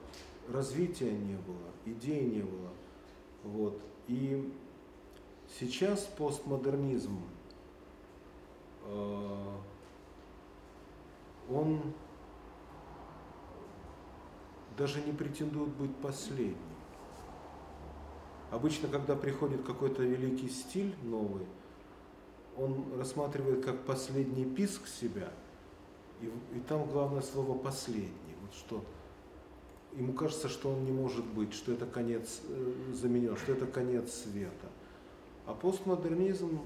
развития 0.52 1.10
не 1.10 1.36
было, 1.36 1.70
идей 1.86 2.22
не 2.24 2.42
было. 2.42 2.70
Вот. 3.42 3.80
И 4.08 4.52
сейчас 5.58 6.00
постмодернизм, 6.16 7.18
э, 8.84 9.56
он 11.50 11.80
даже 14.76 15.00
не 15.02 15.12
претендует 15.12 15.70
быть 15.70 15.94
последним. 15.96 16.56
Обычно, 18.50 18.88
когда 18.88 19.16
приходит 19.16 19.64
какой-то 19.64 20.02
великий 20.02 20.48
стиль 20.48 20.94
новый, 21.02 21.46
он 22.56 22.84
рассматривает 22.96 23.64
как 23.64 23.84
последний 23.84 24.44
писк 24.44 24.86
себя, 24.86 25.28
и, 26.20 26.26
и 26.26 26.60
там 26.68 26.88
главное 26.88 27.22
слово 27.22 27.58
последний. 27.58 28.36
Вот 28.42 28.54
что 28.54 28.84
ему 29.96 30.12
кажется, 30.12 30.48
что 30.48 30.70
он 30.70 30.84
не 30.84 30.92
может 30.92 31.24
быть, 31.24 31.52
что 31.52 31.72
это 31.72 31.86
конец 31.86 32.40
э, 32.48 32.72
заменен, 32.92 33.36
что 33.36 33.52
это 33.52 33.66
конец 33.66 34.12
света. 34.12 34.68
А 35.46 35.54
постмодернизм 35.54 36.60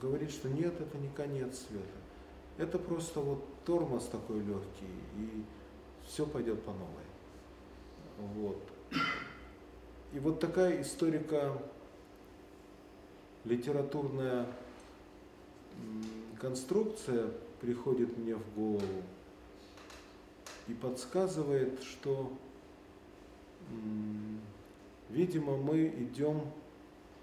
говорит, 0.00 0.30
что 0.30 0.48
нет, 0.48 0.80
это 0.80 0.98
не 0.98 1.08
конец 1.08 1.66
света. 1.68 1.86
Это 2.56 2.78
просто 2.78 3.20
вот 3.20 3.44
тормоз 3.64 4.06
такой 4.06 4.40
легкий, 4.40 4.86
и 5.16 5.44
все 6.06 6.26
пойдет 6.26 6.62
по 6.62 6.72
новой. 6.72 7.07
Вот. 8.18 8.60
И 10.12 10.18
вот 10.18 10.40
такая 10.40 10.82
историка 10.82 11.56
литературная 13.44 14.46
конструкция 16.40 17.30
приходит 17.60 18.16
мне 18.16 18.34
в 18.34 18.54
голову 18.54 19.02
и 20.66 20.74
подсказывает, 20.74 21.82
что, 21.82 22.32
видимо, 25.08 25.56
мы 25.56 25.86
идем, 25.86 26.42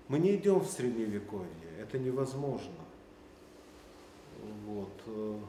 мы 0.07 0.19
не 0.19 0.35
идем 0.35 0.59
в 0.59 0.67
средневековье, 0.67 1.49
это 1.79 1.99
невозможно. 1.99 2.73
Вот. 4.65 5.01
Э, 5.07 5.39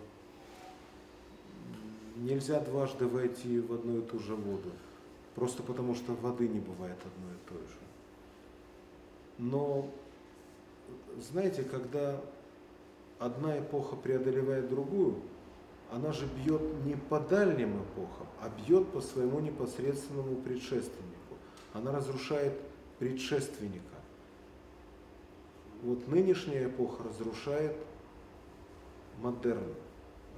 нельзя 2.16 2.60
дважды 2.60 3.06
войти 3.06 3.60
в 3.60 3.72
одну 3.72 3.98
и 3.98 4.02
ту 4.02 4.18
же 4.18 4.34
воду, 4.34 4.70
просто 5.36 5.62
потому 5.62 5.94
что 5.94 6.14
воды 6.14 6.48
не 6.48 6.60
бывает 6.60 6.96
одной 7.04 7.34
и 7.34 7.48
той 7.48 7.66
же. 7.68 7.78
Но, 9.38 9.88
знаете, 11.18 11.62
когда 11.62 12.20
одна 13.18 13.58
эпоха 13.58 13.96
преодолевает 13.96 14.68
другую, 14.70 15.16
она 15.92 16.12
же 16.12 16.26
бьет 16.26 16.62
не 16.84 16.94
по 16.94 17.20
дальним 17.20 17.82
эпохам, 17.82 18.26
а 18.40 18.48
бьет 18.48 18.88
по 18.88 19.00
своему 19.00 19.38
непосредственному 19.40 20.36
предшественнику. 20.36 21.36
Она 21.74 21.92
разрушает 21.92 22.58
предшественника. 22.98 23.84
Вот 25.82 26.08
нынешняя 26.08 26.66
эпоха 26.66 27.04
разрушает 27.04 27.76
модерн, 29.20 29.74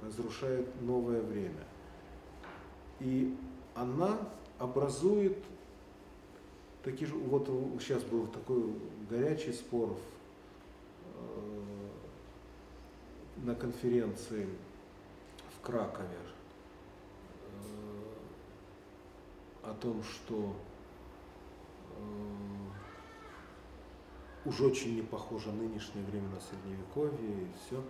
разрушает 0.03 0.67
новое 0.81 1.21
время. 1.21 1.63
И 2.99 3.33
она 3.75 4.19
образует 4.59 5.37
такие 6.83 7.07
же, 7.07 7.15
вот 7.15 7.47
сейчас 7.79 8.03
был 8.03 8.27
такой 8.27 8.73
горячий 9.09 9.53
спор 9.53 9.97
на 13.43 13.55
конференции 13.55 14.47
в 15.57 15.61
Кракове 15.65 16.07
э, 19.63 19.69
о 19.69 19.73
том, 19.73 20.03
что 20.03 20.53
э, 21.97 22.01
уж 24.45 24.61
очень 24.61 24.95
не 24.95 25.01
похоже 25.01 25.51
нынешнее 25.51 26.05
время 26.05 26.29
на 26.29 26.39
средневековье 26.41 27.43
и 27.43 27.47
все. 27.65 27.81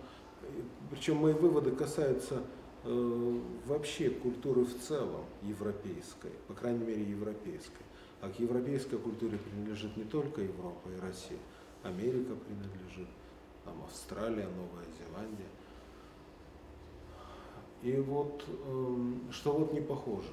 Причем 0.90 1.16
мои 1.16 1.32
выводы 1.32 1.72
касаются 1.72 2.36
э, 2.36 2.59
вообще 2.84 4.10
культуры 4.10 4.64
в 4.64 4.78
целом 4.80 5.24
европейской, 5.42 6.30
по 6.48 6.54
крайней 6.54 6.84
мере 6.84 7.02
европейской. 7.02 7.84
А 8.22 8.28
к 8.28 8.38
европейской 8.38 8.98
культуре 8.98 9.38
принадлежит 9.38 9.96
не 9.96 10.04
только 10.04 10.42
Европа 10.42 10.88
и 10.90 11.00
Россия, 11.00 11.38
Америка 11.82 12.34
принадлежит, 12.34 13.08
там 13.64 13.82
Австралия, 13.82 14.46
Новая 14.46 14.86
Зеландия. 14.98 15.46
И 17.82 17.92
вот, 17.96 18.44
эм, 18.66 19.22
что 19.32 19.52
вот 19.52 19.72
не 19.72 19.80
похоже. 19.80 20.28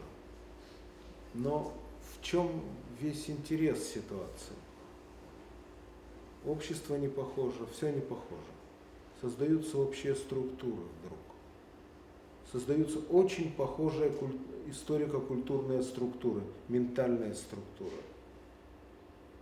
Но 1.33 1.73
в 2.01 2.21
чем 2.21 2.61
весь 2.99 3.29
интерес 3.29 3.87
ситуации? 3.87 4.55
Общество 6.45 6.95
не 6.95 7.07
похоже, 7.07 7.65
все 7.73 7.91
не 7.91 8.01
похоже. 8.01 8.51
Создаются 9.21 9.77
общие 9.77 10.15
структуры 10.15 10.83
вдруг. 11.01 11.26
Создаются 12.51 12.99
очень 13.09 13.51
похожие 13.51 14.11
историко-культурные 14.67 15.81
структуры, 15.83 16.41
ментальные 16.69 17.33
структуры. 17.35 17.91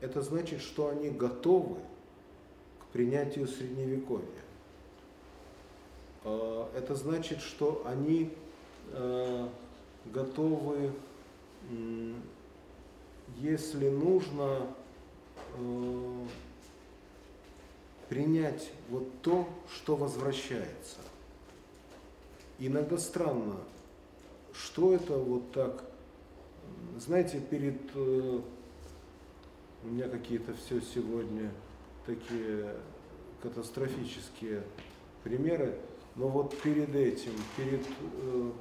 Это 0.02 0.22
значит, 0.22 0.62
что 0.62 0.90
они 0.90 1.10
готовы 1.10 1.78
принятию 2.94 3.48
Средневековья. 3.48 4.26
А, 6.24 6.72
это 6.76 6.96
значит, 6.96 7.42
что 7.42 7.84
они 7.86 8.32
а, 8.92 9.50
готовы, 10.06 10.92
если 13.38 13.90
нужно, 13.90 14.68
а, 15.58 16.28
принять 18.10 18.72
вот 18.90 19.08
то, 19.22 19.48
что 19.74 19.96
возвращается. 19.96 20.98
Иногда 22.60 22.98
странно, 22.98 23.58
что 24.54 24.94
это 24.94 25.18
вот 25.18 25.52
так, 25.52 25.84
знаете, 26.98 27.40
перед, 27.40 27.82
э, 27.94 28.40
у 29.84 29.88
меня 29.88 30.08
какие-то 30.08 30.54
все 30.54 30.80
сегодня 30.82 31.52
такие 32.06 32.76
катастрофические 33.42 34.64
примеры, 35.24 35.76
но 36.16 36.30
вот 36.30 36.58
перед 36.62 36.96
этим, 36.96 37.34
перед 37.58 37.82
э, 38.22 38.52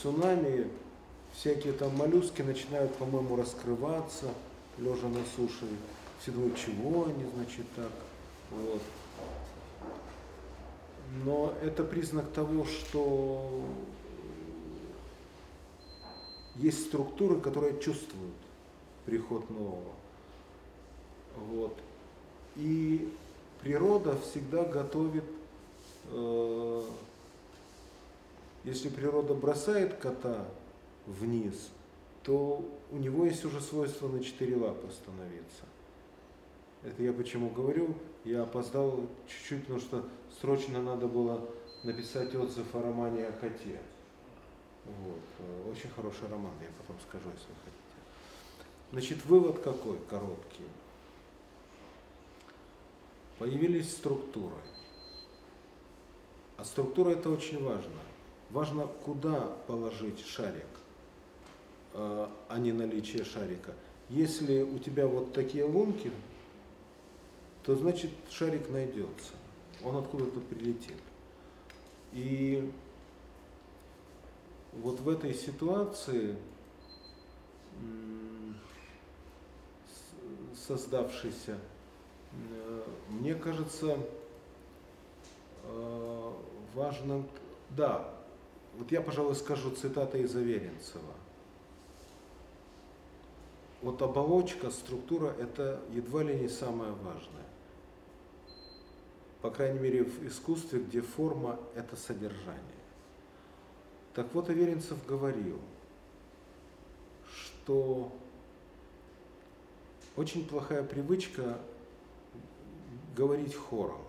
цунами, 0.00 0.70
всякие 1.32 1.72
там 1.72 1.96
моллюски 1.96 2.42
начинают, 2.42 2.94
по-моему, 2.94 3.36
раскрываться, 3.36 4.26
лежа 4.78 5.08
на 5.08 5.24
суше. 5.34 5.66
Все 6.20 6.30
думают, 6.30 6.56
чего 6.56 7.06
они, 7.06 7.24
значит, 7.34 7.66
так. 7.74 7.90
Вот. 8.50 8.82
Но 11.24 11.54
это 11.62 11.84
признак 11.84 12.30
того, 12.32 12.64
что 12.64 13.62
есть 16.56 16.86
структуры, 16.86 17.40
которые 17.40 17.78
чувствуют 17.80 18.34
приход 19.04 19.48
нового. 19.50 19.92
Вот. 21.36 21.76
И 22.56 23.12
природа 23.60 24.18
всегда 24.18 24.64
готовит, 24.64 25.24
э, 26.10 26.82
если 28.64 28.88
природа 28.88 29.34
бросает 29.34 29.94
кота 29.94 30.46
вниз, 31.06 31.70
то 32.22 32.64
у 32.90 32.96
него 32.96 33.26
есть 33.26 33.44
уже 33.44 33.60
свойство 33.60 34.08
на 34.08 34.22
четыре 34.22 34.56
лапы 34.56 34.88
становиться. 34.90 35.64
Это 36.82 37.02
я 37.02 37.12
почему 37.12 37.50
говорю, 37.50 37.94
я 38.26 38.42
опоздал 38.42 39.06
чуть-чуть, 39.28 39.62
потому 39.62 39.80
что 39.80 40.04
срочно 40.40 40.82
надо 40.82 41.06
было 41.06 41.48
написать 41.84 42.34
отзыв 42.34 42.74
о 42.74 42.82
романе 42.82 43.26
о 43.26 43.32
коте. 43.32 43.80
Вот. 44.84 45.20
Э, 45.38 45.70
очень 45.70 45.90
хороший 45.90 46.28
роман, 46.28 46.52
я 46.60 46.68
потом 46.78 46.96
скажу, 47.08 47.26
если 47.26 47.46
хотите. 47.64 47.86
Значит, 48.92 49.24
вывод 49.26 49.60
какой 49.60 49.98
короткий. 50.10 50.64
Появились 53.38 53.92
структуры. 53.92 54.56
А 56.56 56.64
структура 56.64 57.10
это 57.10 57.30
очень 57.30 57.62
важно. 57.62 57.92
Важно, 58.50 58.88
куда 59.04 59.40
положить 59.68 60.24
шарик, 60.24 60.66
э, 61.94 62.28
а 62.48 62.58
не 62.58 62.72
наличие 62.72 63.24
шарика. 63.24 63.72
Если 64.08 64.62
у 64.62 64.78
тебя 64.78 65.06
вот 65.06 65.32
такие 65.32 65.64
лунки, 65.64 66.10
то 67.66 67.74
значит 67.74 68.10
шарик 68.30 68.70
найдется. 68.70 69.32
Он 69.82 69.96
откуда-то 69.96 70.38
прилетит. 70.38 70.96
И 72.12 72.72
вот 74.72 75.00
в 75.00 75.08
этой 75.08 75.34
ситуации 75.34 76.36
создавшейся, 80.54 81.58
э, 82.32 82.82
мне 83.08 83.34
кажется, 83.34 83.98
э, 85.64 86.32
важным, 86.72 87.28
да, 87.70 88.14
вот 88.78 88.92
я, 88.92 89.00
пожалуй, 89.00 89.34
скажу 89.34 89.72
цитата 89.72 90.18
из 90.18 90.36
Аверинцева. 90.36 91.02
Вот 93.82 94.00
оболочка, 94.02 94.70
структура– 94.70 95.34
это 95.38 95.80
едва 95.92 96.22
ли 96.22 96.34
не 96.36 96.48
самое 96.48 96.92
важное 96.92 97.45
по 99.46 99.52
крайней 99.52 99.78
мере 99.78 100.02
в 100.02 100.26
искусстве, 100.26 100.80
где 100.80 101.00
форма– 101.00 101.60
это 101.76 101.94
содержание. 101.94 102.60
Так 104.12 104.34
вот, 104.34 104.50
Аверинцев 104.50 104.98
говорил, 105.06 105.60
что 107.32 108.12
очень 110.16 110.48
плохая 110.48 110.82
привычка 110.82 111.60
говорить 113.14 113.54
хором, 113.54 114.02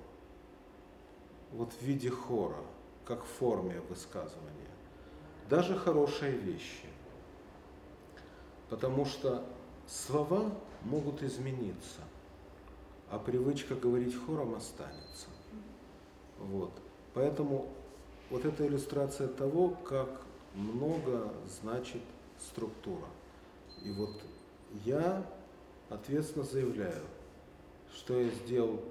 вот 1.51 1.71
в 1.71 1.83
виде 1.83 2.09
хора, 2.09 2.63
как 3.05 3.23
в 3.23 3.27
форме 3.27 3.79
высказывания. 3.89 4.71
Даже 5.51 5.77
хорошие 5.77 6.31
вещи. 6.31 6.87
Потому 8.71 9.05
что 9.05 9.45
слова 9.85 10.51
могут 10.81 11.21
измениться– 11.21 12.01
а 13.09 13.19
привычка 13.19 13.75
говорить 13.75 14.15
хором 14.15 14.55
останется. 14.55 15.27
Вот. 16.39 16.71
Поэтому 17.13 17.67
вот 18.29 18.45
эта 18.45 18.67
иллюстрация 18.67 19.27
того, 19.27 19.69
как 19.69 20.21
много 20.53 21.31
значит 21.61 22.01
структура. 22.39 23.07
И 23.83 23.91
вот 23.91 24.21
я 24.85 25.25
ответственно 25.89 26.43
заявляю, 26.43 27.03
что 27.93 28.19
я 28.19 28.29
сделал 28.29 28.81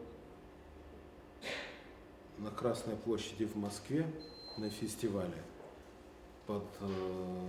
на 2.39 2.51
Красной 2.51 2.97
площади 2.97 3.45
в 3.45 3.57
Москве 3.57 4.07
на 4.57 4.71
фестивале 4.71 5.43
под 6.47 6.65
э, 6.81 7.49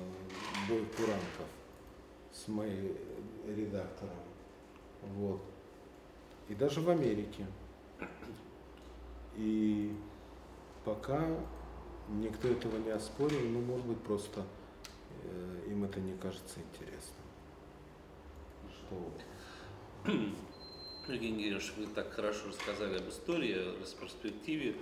бой 0.68 0.86
курантов 0.97 1.47
с 2.34 2.47
моим 2.47 2.95
редактором. 3.47 4.15
Вот 5.15 5.41
и 6.50 6.56
даже 6.56 6.82
в 6.82 6.89
Америке. 6.89 7.45
И 9.36 9.93
пока 10.84 11.26
никто 12.10 12.48
этого 12.48 12.78
не 12.78 12.91
оспорил, 12.91 13.41
ну, 13.50 13.62
может 13.62 13.86
быть, 13.86 14.00
просто 14.00 14.43
э, 15.24 15.68
им 15.70 15.84
это 15.84 16.00
не 16.00 16.18
кажется 16.18 16.60
интересным. 16.60 17.26
Что 18.72 19.12
Евгений 21.14 21.43
Георгиевич, 21.43 21.74
вы 21.78 21.88
так 21.88 22.12
хорошо 22.12 22.48
рассказали 22.48 22.98
об 22.98 23.10
истории, 23.10 23.54
о 23.54 24.02
перспективе 24.02 24.76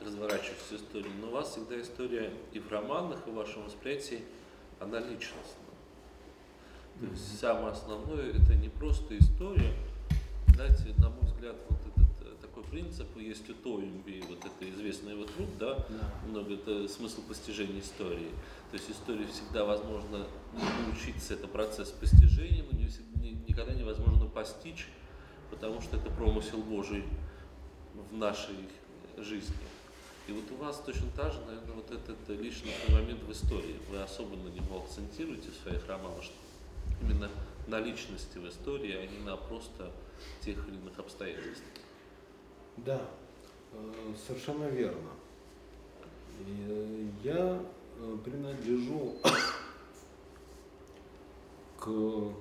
разворачивающейся 0.00 0.76
истории, 0.76 1.10
но 1.20 1.28
у 1.28 1.30
вас 1.30 1.50
всегда 1.50 1.80
история 1.80 2.32
и 2.52 2.58
в 2.58 2.70
романах, 2.70 3.26
и 3.26 3.30
в 3.30 3.34
вашем 3.34 3.64
восприятии, 3.64 4.22
она 4.78 4.98
личностна. 4.98 5.64
То 6.98 7.06
есть 7.06 7.38
самое 7.38 7.68
основное 7.68 8.30
это 8.30 8.54
не 8.54 8.68
просто 8.68 9.16
история, 9.18 9.74
знаете, 10.60 10.94
на 10.98 11.08
мой 11.08 11.24
взгляд, 11.24 11.56
вот 11.70 11.78
этот 11.80 12.26
э, 12.26 12.34
такой 12.42 12.62
принцип 12.64 13.16
есть 13.16 13.48
у 13.48 13.54
Тоймби, 13.54 14.22
вот 14.28 14.44
это 14.44 14.70
известный 14.70 15.12
его 15.12 15.24
труд, 15.24 15.48
да, 15.58 15.74
да. 15.88 16.28
много 16.28 16.54
это 16.54 16.86
смысл 16.86 17.22
постижения 17.22 17.80
истории. 17.80 18.28
То 18.70 18.76
есть 18.76 18.90
истории 18.90 19.26
всегда 19.26 19.64
возможно 19.64 20.26
научиться, 20.52 21.32
это 21.34 21.48
процесс 21.48 21.88
постижения, 21.88 22.62
но 22.70 22.76
не, 22.76 22.88
не, 23.22 23.30
никогда 23.48 23.72
невозможно 23.72 24.26
постичь, 24.26 24.86
потому 25.50 25.80
что 25.80 25.96
это 25.96 26.10
промысел 26.10 26.58
Божий 26.58 27.04
в 27.94 28.14
нашей 28.14 28.56
жизни. 29.16 29.56
И 30.28 30.32
вот 30.32 30.44
у 30.52 30.56
вас 30.56 30.82
точно 30.84 31.08
так 31.16 31.32
же, 31.32 31.40
наверное, 31.46 31.76
вот 31.76 31.90
этот 31.90 32.28
личный 32.38 32.72
момент 32.90 33.22
в 33.22 33.32
истории. 33.32 33.76
Вы 33.90 34.02
особо 34.02 34.36
на 34.36 34.48
него 34.48 34.82
акцентируете 34.84 35.48
в 35.50 35.62
своих 35.62 35.88
романах, 35.88 36.22
что 36.22 36.34
именно 37.00 37.30
на 37.66 37.80
личности 37.80 38.36
в 38.36 38.46
истории, 38.46 38.94
а 38.94 39.06
не 39.06 39.24
на 39.24 39.36
просто 39.36 39.90
тех 40.40 40.68
или 40.68 40.76
иных 40.76 40.98
обстоятельств. 40.98 41.62
Да, 42.76 43.00
э, 43.72 44.14
совершенно 44.26 44.64
верно. 44.64 45.10
Э, 46.46 47.06
я 47.22 47.62
э, 47.98 48.18
принадлежу 48.24 49.16
к, 51.78 51.86
ну, 51.86 52.34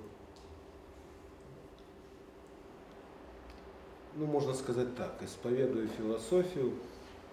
можно 4.16 4.54
сказать 4.54 4.96
так, 4.96 5.22
исповедую 5.22 5.90
философию, 5.90 6.74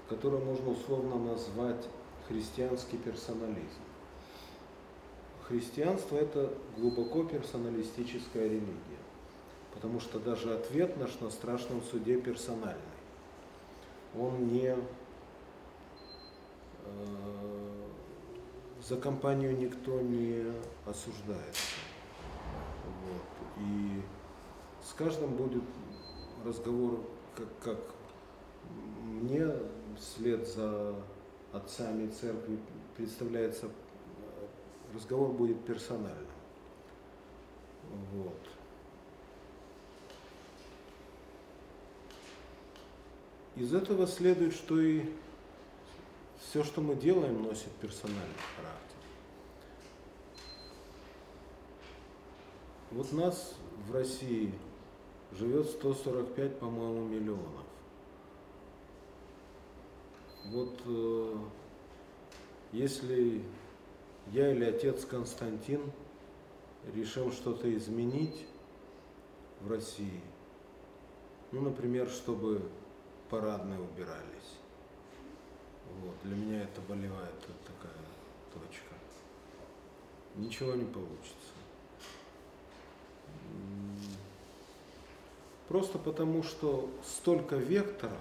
которую 0.09 0.45
можно 0.45 0.71
условно 0.71 1.33
назвать 1.33 1.87
христианский 2.29 2.99
персонализм. 2.99 3.87
Христианство– 5.49 6.17
это 6.19 6.53
глубоко 6.77 7.23
персоналистическая 7.23 8.45
религия. 8.45 8.96
Потому 9.77 10.01
что 10.01 10.19
даже 10.19 10.53
ответ 10.55 10.97
наш 10.97 11.21
на 11.21 11.31
страшном 11.31 11.83
суде 11.83 12.21
персональный. 12.21 12.81
Он 14.19 14.49
не 14.49 14.75
э, 16.85 17.07
за 18.83 18.97
компанию 18.97 19.57
никто 19.57 20.01
не 20.01 20.51
осуждается. 20.87 21.63
Вот. 23.05 23.23
И 23.59 24.03
с 24.83 24.93
каждым 24.95 25.37
будет 25.37 25.65
разговор, 26.45 27.01
как, 27.35 27.49
как 27.63 27.79
мне 29.05 29.47
вслед 29.99 30.49
за 30.49 30.95
отцами 31.53 32.09
церкви 32.09 32.59
представляется, 32.97 33.69
разговор 34.95 35.33
будет 35.33 35.65
персональным. 35.65 36.27
Вот. 38.13 38.56
Из 43.57 43.73
этого 43.73 44.07
следует, 44.07 44.53
что 44.53 44.79
и 44.79 45.03
все, 46.39 46.63
что 46.63 46.83
мы 46.83 46.95
делаем, 46.95 47.43
носит 47.43 47.71
персональный 47.81 48.23
характер. 48.55 48.97
Вот 52.91 53.13
нас 53.13 53.55
в 53.89 53.95
России 53.95 54.53
живет 55.33 55.67
145, 55.71 56.59
по-моему, 56.59 57.07
миллионов. 57.07 57.65
Вот 60.47 60.79
э, 60.85 61.35
если 62.73 63.43
я 64.33 64.53
или 64.53 64.65
отец 64.65 65.07
Константин 65.07 65.81
решим 66.95 67.33
что-то 67.33 67.75
изменить 67.75 68.47
в 69.63 69.71
России, 69.71 70.21
ну, 71.53 71.63
например, 71.63 72.09
чтобы 72.09 72.63
парадные 73.31 73.81
убирались. 73.81 74.59
Вот, 76.01 76.15
для 76.25 76.37
меня 76.37 76.63
это 76.63 76.81
болевает 76.83 77.35
вот 77.49 77.61
такая 77.65 78.03
точка. 78.53 78.95
Ничего 80.35 80.75
не 80.75 80.85
получится. 80.85 81.57
Просто 85.69 85.99
потому, 85.99 86.43
что 86.43 86.91
столько 87.05 87.57
векторов, 87.57 88.17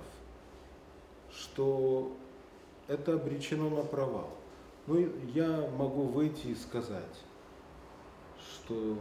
что 1.32 2.16
это 2.88 3.14
обречено 3.14 3.70
на 3.70 3.84
провал. 3.84 4.30
Ну, 4.88 5.10
я 5.34 5.70
могу 5.78 6.03
выйти 6.03 6.47
и 6.47 6.56
сказать, 6.56 7.03
что 8.39 8.97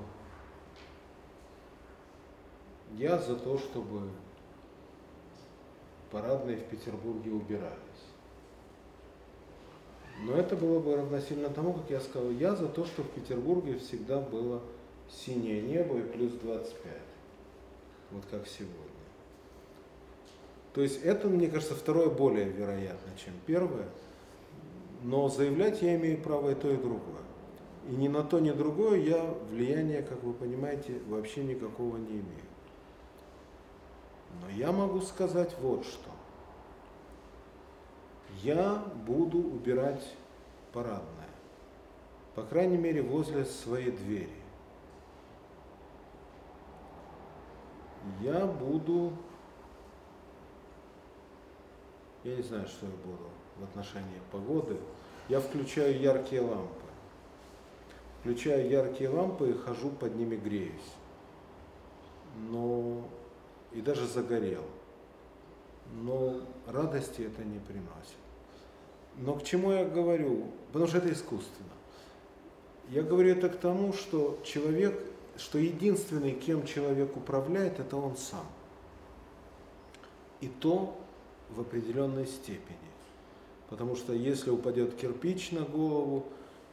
я 2.93 3.19
за 3.19 3.37
то, 3.37 3.59
чтобы 3.59 4.11
парадные 6.15 6.59
в 6.59 6.65
Петербурге 6.67 7.33
убирались. 7.33 7.75
Но 10.23 10.37
это 10.37 10.55
было 10.55 10.79
бы 10.79 10.95
равносильно 10.95 11.49
тому, 11.49 11.73
как 11.73 11.91
я 11.91 11.99
сказал, 11.99 12.31
я 12.31 12.55
за 12.55 12.69
то, 12.69 12.85
что 12.85 13.03
в 13.03 13.11
Петербурге 13.11 13.79
всегда 13.79 14.21
было 14.21 14.63
синее 15.11 15.61
небо 15.61 15.99
и 15.99 16.03
плюс 16.03 16.33
25 16.35 16.93
вот 18.13 18.23
как 18.31 18.47
сегодня. 18.47 18.79
То 20.73 20.83
есть 20.83 21.03
это, 21.03 21.29
мне 21.29 21.49
кажется, 21.49 21.75
второе 21.75 22.11
более 22.11 22.45
вероятно, 22.45 23.11
чем 23.17 23.35
первое. 23.45 23.89
Но 25.03 25.29
заявлять 25.29 25.83
я 25.83 25.97
имею 25.97 26.23
право 26.23 26.51
и 26.51 26.55
то, 26.55 26.71
и 26.71 26.77
другое. 26.77 27.25
И 27.89 27.93
ни 27.93 28.07
на 28.07 28.23
то, 28.23 28.39
ни 28.39 28.53
другое 28.53 29.01
я 29.01 29.35
влияния, 29.51 30.03
как 30.03 30.23
вы 30.23 30.33
понимаете, 30.33 31.01
вообще 31.09 31.43
никакого 31.43 31.97
не 31.97 32.13
имею. 32.13 32.54
Но 34.41 34.51
я 34.51 34.73
могу 34.73 35.01
сказать 35.01 35.55
вот 35.61 35.85
что. 35.85 36.11
Я 38.43 38.83
буду 39.07 39.39
убирать 39.39 40.05
парадное. 40.73 41.03
По 42.35 42.43
крайней 42.43 42.77
мере, 42.77 43.03
возле 43.03 43.45
своей 43.45 43.93
двери. 43.93 44.45
я 48.21 48.47
буду, 48.47 49.13
я 52.23 52.37
не 52.37 52.43
знаю, 52.43 52.67
что 52.67 52.87
я 52.87 52.93
буду 53.05 53.29
в 53.59 53.65
отношении 53.65 54.21
погоды, 54.31 54.77
я 55.29 55.41
включаю 55.41 55.99
яркие 56.01 56.43
лампы. 56.43 56.71
Включаю 58.21 58.69
яркие 58.71 59.11
лампы 59.11 59.51
и 59.51 59.53
хожу 59.53 59.91
под 59.91 60.17
ними 60.17 60.37
греюсь. 60.37 60.93
Но 62.49 63.03
и 63.75 63.81
даже 63.81 64.07
загорел. 64.07 64.65
Но 66.03 66.41
радости 66.67 67.23
это 67.23 67.45
не 67.45 67.59
приносит. 67.59 68.17
Но 69.17 69.35
к 69.35 69.45
чему 69.45 69.73
я 69.73 69.85
говорю? 69.85 70.47
Потому 70.69 70.87
что 70.87 70.99
это 70.99 71.13
искусственно. 71.13 71.69
Я 72.89 73.03
говорю 73.03 73.31
это 73.31 73.49
к 73.49 73.57
тому, 73.57 73.93
что 73.93 74.39
человек 74.45 75.01
что 75.37 75.59
единственный, 75.59 76.33
кем 76.33 76.65
человек 76.65 77.17
управляет, 77.17 77.81
это 77.81 77.97
он 77.97 78.17
сам. 78.17 78.47
И 80.41 80.49
то 80.49 80.97
в 81.51 81.61
определенной 81.61 82.27
степени. 82.27 82.79
Потому 83.69 83.97
что 83.97 84.13
если 84.13 84.51
упадет 84.51 84.95
кирпич 84.95 85.51
на 85.53 85.63
голову, 85.63 86.25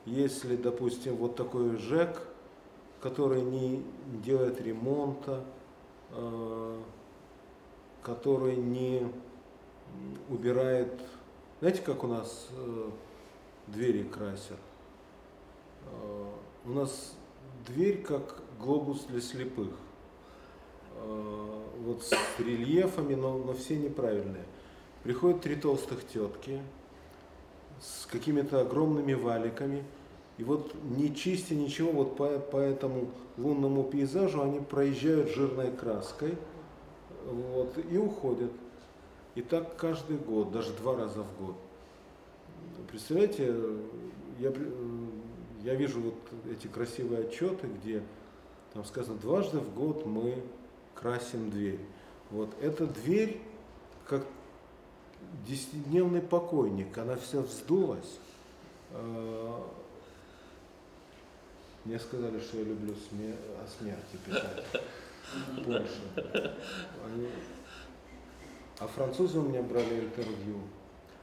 если, 0.05 0.55
допустим, 0.55 1.15
вот 1.15 1.35
такой 1.35 1.77
ЖЭК, 1.77 2.21
который 3.01 3.41
не 3.41 3.83
делает 4.23 4.61
ремонта, 4.61 5.43
который 8.03 8.55
не 8.55 9.07
убирает, 10.29 10.99
знаете, 11.59 11.81
как 11.81 12.03
у 12.03 12.07
нас 12.07 12.47
э, 12.51 12.89
двери 13.67 14.03
красят? 14.03 14.59
Э, 15.85 16.25
у 16.65 16.69
нас 16.69 17.15
дверь 17.67 18.01
как 18.01 18.41
глобус 18.59 19.03
для 19.05 19.21
слепых. 19.21 19.69
Вот 21.79 22.03
с 22.03 22.11
рельефами, 22.37 23.15
но, 23.15 23.37
но 23.39 23.53
все 23.53 23.75
неправильные. 23.75 24.45
Приходят 25.03 25.41
три 25.41 25.55
толстых 25.55 26.07
тетки 26.07 26.61
с 27.79 28.05
какими-то 28.05 28.61
огромными 28.61 29.13
валиками. 29.13 29.83
И 30.41 30.43
вот 30.43 30.73
не 30.97 31.13
чистя 31.13 31.53
ничего, 31.53 31.91
вот 31.91 32.17
по, 32.17 32.39
по 32.39 32.57
этому 32.57 33.11
лунному 33.37 33.83
пейзажу 33.83 34.41
они 34.41 34.59
проезжают 34.59 35.29
жирной 35.29 35.71
краской 35.71 36.35
вот, 37.27 37.77
и 37.91 37.95
уходят. 37.95 38.51
И 39.35 39.43
так 39.43 39.75
каждый 39.75 40.17
год, 40.17 40.51
даже 40.51 40.73
два 40.73 40.95
раза 40.95 41.21
в 41.21 41.45
год. 41.45 41.55
Представляете, 42.89 43.53
я, 44.39 44.51
я 45.61 45.75
вижу 45.75 46.01
вот 46.01 46.15
эти 46.51 46.65
красивые 46.65 47.27
отчеты, 47.27 47.67
где 47.67 48.01
там 48.73 48.83
сказано, 48.83 49.19
дважды 49.19 49.59
в 49.59 49.75
год 49.75 50.07
мы 50.07 50.41
красим 50.95 51.51
дверь. 51.51 51.81
Вот 52.31 52.49
эта 52.59 52.87
дверь, 52.87 53.39
как 54.07 54.25
десятидневный 55.47 56.21
покойник, 56.21 56.97
она 56.97 57.15
вся 57.17 57.41
вздулась. 57.41 58.17
Мне 61.85 61.99
сказали, 61.99 62.39
что 62.39 62.57
я 62.57 62.63
люблю 62.63 62.93
смер... 63.09 63.35
о 63.63 63.67
смерти 63.67 64.17
писать. 64.25 64.85
Больше. 65.65 66.01
Они... 67.05 67.27
А 68.79 68.87
французы 68.87 69.39
у 69.39 69.43
меня 69.43 69.61
брали 69.61 69.99
интервью. 69.99 70.59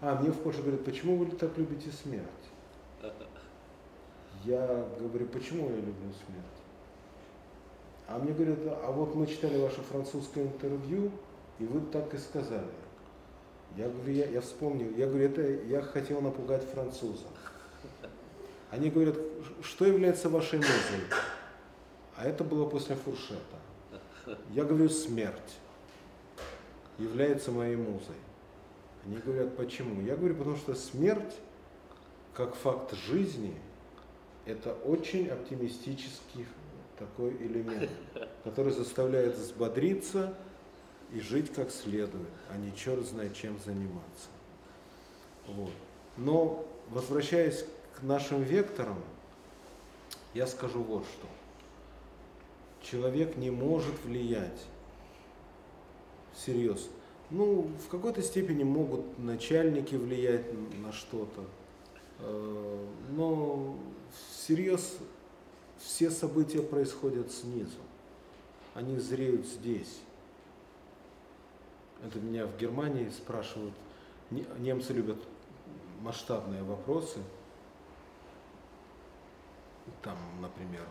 А, 0.00 0.20
мне 0.20 0.30
в 0.30 0.38
Польше 0.38 0.62
говорят, 0.62 0.84
почему 0.84 1.16
вы 1.16 1.26
так 1.26 1.56
любите 1.59 1.90
смерть? 1.90 2.26
Я 4.44 4.86
говорю, 5.00 5.26
почему 5.26 5.68
я 5.70 5.76
люблю 5.76 6.12
смерть? 6.26 6.59
А 8.06 8.18
мне 8.18 8.32
говорят, 8.32 8.59
а 8.64 8.90
вот 8.90 9.14
мы 9.14 9.26
читали 9.26 9.61
ваше 9.61 9.82
французское 9.82 10.44
интервью, 10.44 11.11
и 11.59 11.64
вы 11.64 11.80
так 11.92 12.14
и 12.14 12.18
сказали. 12.18 12.64
Я 13.76 13.88
говорю, 13.88 14.12
я, 14.12 14.26
я 14.26 14.40
вспомнил, 14.40 14.90
я 14.96 15.06
говорю, 15.06 15.26
это 15.26 15.42
я 15.42 15.82
хотел 15.82 16.20
напугать 16.20 16.64
французов. 16.64 17.26
Они 18.70 18.90
говорят, 18.90 19.16
что 19.62 19.86
является 19.86 20.28
вашей 20.28 20.58
музой? 20.58 21.00
А 22.16 22.24
это 22.24 22.44
было 22.44 22.68
после 22.68 22.96
фуршета. 22.96 23.58
Я 24.50 24.64
говорю, 24.64 24.88
смерть 24.88 25.58
является 26.98 27.50
моей 27.50 27.76
музой. 27.76 28.16
Они 29.04 29.16
говорят, 29.16 29.56
почему? 29.56 30.02
Я 30.02 30.16
говорю, 30.16 30.34
потому 30.34 30.56
что 30.56 30.74
смерть, 30.74 31.34
как 32.34 32.54
факт 32.54 32.94
жизни, 32.94 33.54
это 34.44 34.72
очень 34.72 35.28
оптимистический 35.28 36.46
такой 36.98 37.30
элемент, 37.36 37.90
который 38.44 38.72
заставляет 38.72 39.36
взбодриться 39.36 40.34
и 41.12 41.20
жить 41.20 41.52
как 41.54 41.70
следует, 41.70 42.28
а 42.50 42.56
не 42.58 42.74
черт 42.74 43.06
знает 43.06 43.34
чем 43.34 43.58
заниматься. 43.64 44.28
Вот. 45.46 45.72
Но, 46.16 46.66
возвращаясь 46.90 47.64
к 47.99 48.03
нашим 48.03 48.42
векторам, 48.42 48.99
я 50.34 50.46
скажу 50.46 50.82
вот 50.82 51.05
что. 51.05 51.26
Человек 52.80 53.36
не 53.36 53.51
может 53.51 54.05
влиять 54.05 54.66
всерьез. 56.34 56.88
Ну, 57.30 57.68
в 57.84 57.88
какой-то 57.88 58.22
степени 58.22 58.62
могут 58.62 59.18
начальники 59.18 59.96
влиять 59.96 60.46
на 60.78 60.92
что-то, 60.92 61.44
э, 62.20 62.86
но 63.11 63.76
всерьез 64.32 64.96
все 65.78 66.11
события 66.11 66.62
происходят 66.62 67.32
снизу. 67.32 67.78
Они 68.74 68.99
зреют 68.99 69.44
здесь. 69.46 69.99
Это 72.05 72.20
меня 72.20 72.46
в 72.46 72.57
Германии 72.59 73.11
спрашивают. 73.11 73.74
Немцы 74.30 74.92
любят 74.92 75.18
масштабные 76.01 76.62
вопросы. 76.62 77.18
Там, 80.03 80.16
например, 80.41 80.84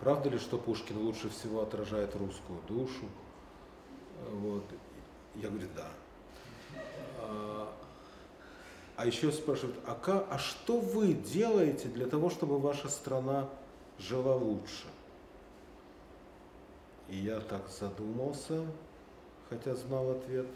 правда 0.00 0.28
ли, 0.28 0.38
что 0.38 0.58
Пушкин 0.58 0.98
лучше 0.98 1.30
всего 1.30 1.62
отражает 1.62 2.14
русскую 2.16 2.60
душу? 2.68 3.06
Вот. 4.30 4.64
Я 5.34 5.48
говорю, 5.48 5.68
да. 5.74 5.88
А, 7.20 7.72
а 8.96 9.06
еще 9.06 9.32
спрашивают, 9.32 9.78
а, 9.86 9.94
как, 9.94 10.26
а 10.30 10.38
что 10.38 10.78
вы 10.78 11.14
делаете 11.14 11.88
для 11.88 12.06
того, 12.06 12.30
чтобы 12.30 12.58
ваша 12.58 12.88
страна 12.88 13.48
жила 13.98 14.34
лучше. 14.34 14.86
И 17.08 17.16
я 17.16 17.40
так 17.40 17.68
задумался, 17.68 18.64
хотя 19.48 19.74
знал 19.74 20.10
ответ, 20.10 20.46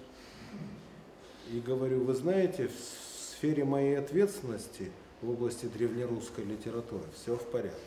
и 1.51 1.61
говорю, 1.61 2.05
вы 2.05 2.14
знаете, 2.14 2.68
в 2.68 2.78
сфере 2.78 3.64
моей 3.64 3.99
ответственности 3.99 4.90
в 5.22 5.30
области 5.30 5.66
древнерусской 5.66 6.44
литературы. 6.44 7.04
Все 7.14 7.36
в 7.36 7.44
порядке. 7.46 7.80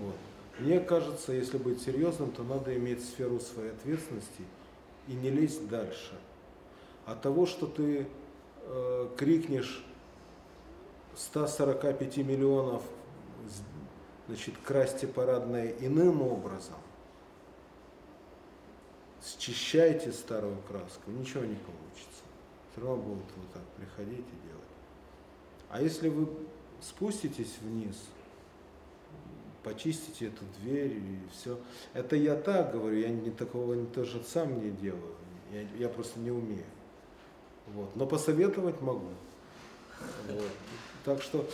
Вот. 0.00 0.14
Мне 0.58 0.80
кажется, 0.80 1.32
если 1.32 1.58
быть 1.58 1.82
серьезным, 1.82 2.30
то 2.30 2.42
надо 2.42 2.74
иметь 2.76 3.04
сферу 3.04 3.40
своей 3.40 3.72
ответственности 3.72 4.42
и 5.08 5.12
не 5.12 5.30
лезть 5.30 5.68
дальше. 5.68 6.18
От 7.04 7.22
того, 7.22 7.46
что 7.46 7.66
ты 7.66 8.06
э, 8.62 9.08
крикнешь 9.16 9.84
145 11.16 12.16
миллионов, 12.18 12.82
значит, 14.28 14.54
красьте 14.64 15.06
парадное 15.06 15.74
иным 15.80 16.22
образом, 16.22 16.76
счищайте 19.38 20.12
старую 20.12 20.56
краску, 20.68 21.10
ничего 21.10 21.44
не 21.44 21.56
получится. 21.56 22.22
Все 22.72 22.80
равно 22.80 22.96
будут 22.96 23.26
вот 23.36 23.52
так 23.52 23.62
приходить 23.76 24.24
и 24.26 24.48
делать. 24.48 24.55
А 25.70 25.82
если 25.82 26.08
вы 26.08 26.28
спуститесь 26.80 27.54
вниз, 27.60 27.96
почистите 29.62 30.26
эту 30.26 30.44
дверь 30.60 30.92
и 30.92 31.18
все. 31.32 31.58
Это 31.92 32.14
я 32.14 32.36
так 32.36 32.72
говорю, 32.72 32.96
я 32.98 33.08
не 33.08 33.30
такого 33.30 33.74
не 33.74 33.86
тоже 33.86 34.22
сам 34.24 34.62
не 34.62 34.70
делаю. 34.70 35.14
Я, 35.52 35.62
я 35.78 35.88
просто 35.88 36.20
не 36.20 36.30
умею. 36.30 36.64
Вот. 37.74 37.94
Но 37.96 38.06
посоветовать 38.06 38.80
могу. 38.80 39.08
Вот. 40.28 40.50
Так 41.04 41.22
что 41.22 41.48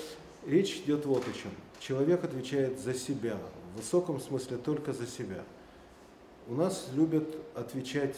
речь 0.47 0.77
идет 0.85 1.07
вот 1.07 1.23
о 1.27 1.33
чем. 1.33 1.51
Человек 1.81 2.23
отвечает 2.25 2.79
за 2.79 2.95
себя, 2.95 3.39
в 3.75 3.79
высоком 3.79 4.21
смысле 4.21 4.59
только 4.59 4.93
за 4.93 5.07
себя. 5.07 5.43
У 6.49 6.55
нас 6.55 6.89
любят 6.95 7.37
отвечать, 7.55 8.17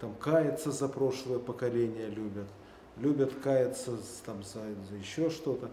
там, 0.00 0.14
каяться 0.14 0.72
за 0.72 0.88
прошлое 0.88 1.38
поколение 1.38 2.08
любят, 2.08 2.48
любят 3.00 3.32
каяться 3.42 3.96
там, 4.24 4.42
за, 4.42 4.60
за 4.90 4.96
еще 4.96 5.30
что-то. 5.30 5.70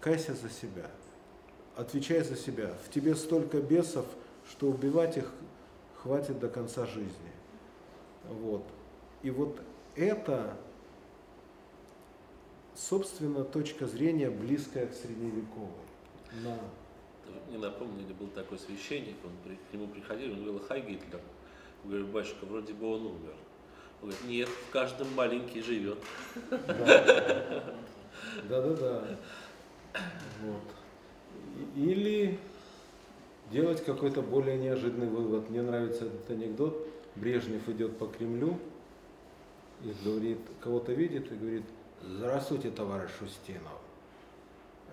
Кайся 0.00 0.34
за 0.34 0.50
себя, 0.50 0.90
отвечай 1.74 2.22
за 2.22 2.36
себя. 2.36 2.74
В 2.86 2.92
тебе 2.92 3.14
столько 3.14 3.60
бесов, 3.60 4.06
что 4.48 4.68
убивать 4.68 5.16
их 5.16 5.32
хватит 5.96 6.38
до 6.38 6.48
конца 6.48 6.86
жизни. 6.86 7.32
Вот. 8.24 8.64
И 9.22 9.30
вот 9.30 9.60
это 9.94 10.56
собственно, 12.76 13.44
точка 13.44 13.86
зрения 13.86 14.30
близкая 14.30 14.86
к 14.86 14.94
средневековой. 14.94 15.70
На... 16.44 16.58
Не 17.50 17.58
напомнили, 17.58 18.12
был 18.12 18.28
такой 18.28 18.58
священник, 18.58 19.16
он 19.24 19.32
к 19.70 19.72
нему 19.72 19.88
приходил, 19.88 20.32
он 20.32 20.44
говорил, 20.44 20.62
хай 20.68 20.80
Гитлер. 20.80 21.20
Он 21.84 21.90
говорит, 21.90 22.08
батюшка, 22.08 22.44
вроде 22.46 22.72
бы 22.72 22.86
он 22.86 23.06
умер. 23.06 23.34
Говорит, 24.06 24.24
нет, 24.24 24.48
в 24.48 24.70
каждом 24.70 25.12
маленький 25.14 25.60
живет. 25.62 25.98
Да, 28.48 28.62
да, 28.62 28.74
да. 28.74 29.04
Вот. 30.42 30.62
Или 31.74 32.38
делать 33.50 33.84
какой-то 33.84 34.22
более 34.22 34.58
неожиданный 34.58 35.08
вывод. 35.08 35.50
Мне 35.50 35.62
нравится 35.62 36.04
этот 36.04 36.30
анекдот. 36.30 36.88
Брежнев 37.16 37.68
идет 37.68 37.98
по 37.98 38.06
Кремлю 38.06 38.58
и 39.82 39.92
говорит, 40.04 40.38
кого-то 40.60 40.92
видит 40.92 41.32
и 41.32 41.34
говорит, 41.34 41.64
Здравствуйте, 42.02 42.70
товарищ 42.70 43.10
Устинов. 43.20 43.80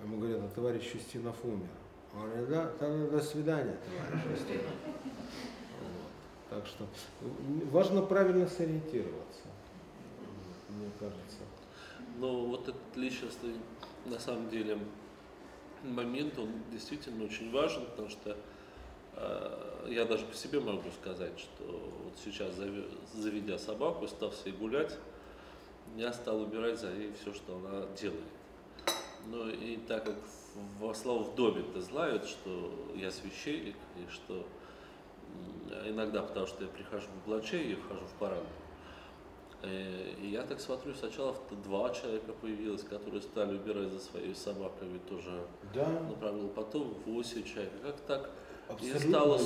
Ему 0.03 0.17
говорят, 0.17 0.41
а 0.41 0.49
товарищ 0.55 0.95
Устинов 0.95 1.35
умер. 1.43 1.69
Он 2.15 2.27
говорит, 2.27 2.49
да, 2.49 2.71
тогда 2.79 3.07
до 3.07 3.21
свидания, 3.21 3.77
товарищ 3.85 4.39
Устинов. 4.39 4.73
Так 6.53 6.67
что 6.67 6.85
важно 7.71 8.03
правильно 8.03 8.47
сориентироваться, 8.47 9.41
мне 10.69 10.91
кажется. 10.99 11.39
Ну, 12.19 12.45
вот 12.45 12.69
этот 12.69 12.95
личностный, 12.95 13.55
на 14.05 14.19
самом 14.19 14.49
деле, 14.51 14.77
момент, 15.83 16.37
он 16.37 16.49
действительно 16.71 17.25
очень 17.25 17.51
важен, 17.51 17.85
потому 17.87 18.09
что 18.09 18.37
э, 19.15 19.87
я 19.89 20.05
даже 20.05 20.25
по 20.25 20.35
себе 20.35 20.59
могу 20.59 20.91
сказать, 21.01 21.39
что 21.39 21.63
вот 22.03 22.13
сейчас, 22.23 22.53
заведя 23.15 23.57
собаку, 23.57 24.07
став 24.07 24.35
себе 24.35 24.51
гулять, 24.51 24.95
я 25.97 26.13
стал 26.13 26.41
убирать 26.41 26.79
за 26.79 26.91
ней 26.91 27.13
все, 27.19 27.33
что 27.33 27.55
она 27.55 27.87
делает. 27.99 28.21
Ну 29.25 29.49
и 29.49 29.77
так 29.77 30.05
как 30.05 30.15
во 30.79 30.93
слово 30.93 31.23
в 31.23 31.35
доме-то 31.35 31.81
знают, 31.81 32.25
что 32.25 32.93
я 32.93 33.09
священник, 33.09 33.75
и 33.97 34.11
что 34.11 34.45
иногда, 35.85 36.21
потому 36.21 36.47
что 36.47 36.63
я 36.63 36.69
прихожу 36.69 37.07
в 37.07 37.27
блачей, 37.27 37.71
я 37.71 37.75
вхожу 37.77 38.05
в 38.05 38.19
парад, 38.19 38.43
э, 39.61 40.13
и 40.21 40.27
я 40.27 40.43
так 40.43 40.59
смотрю, 40.59 40.93
сначала 40.93 41.35
два 41.63 41.89
человека 41.91 42.33
появилось, 42.41 42.83
которые 42.83 43.21
стали 43.21 43.57
убирать 43.57 43.91
за 43.91 43.99
своими 43.99 44.33
собаками 44.33 44.99
тоже. 45.09 45.45
Да. 45.73 45.87
Направил 46.09 46.49
потом 46.49 46.95
восемь 47.05 47.43
человек. 47.43 47.71
Как 47.81 47.95
так? 48.01 48.29
Абсолютно 48.67 48.97
и 48.97 49.09
стало 49.09 49.39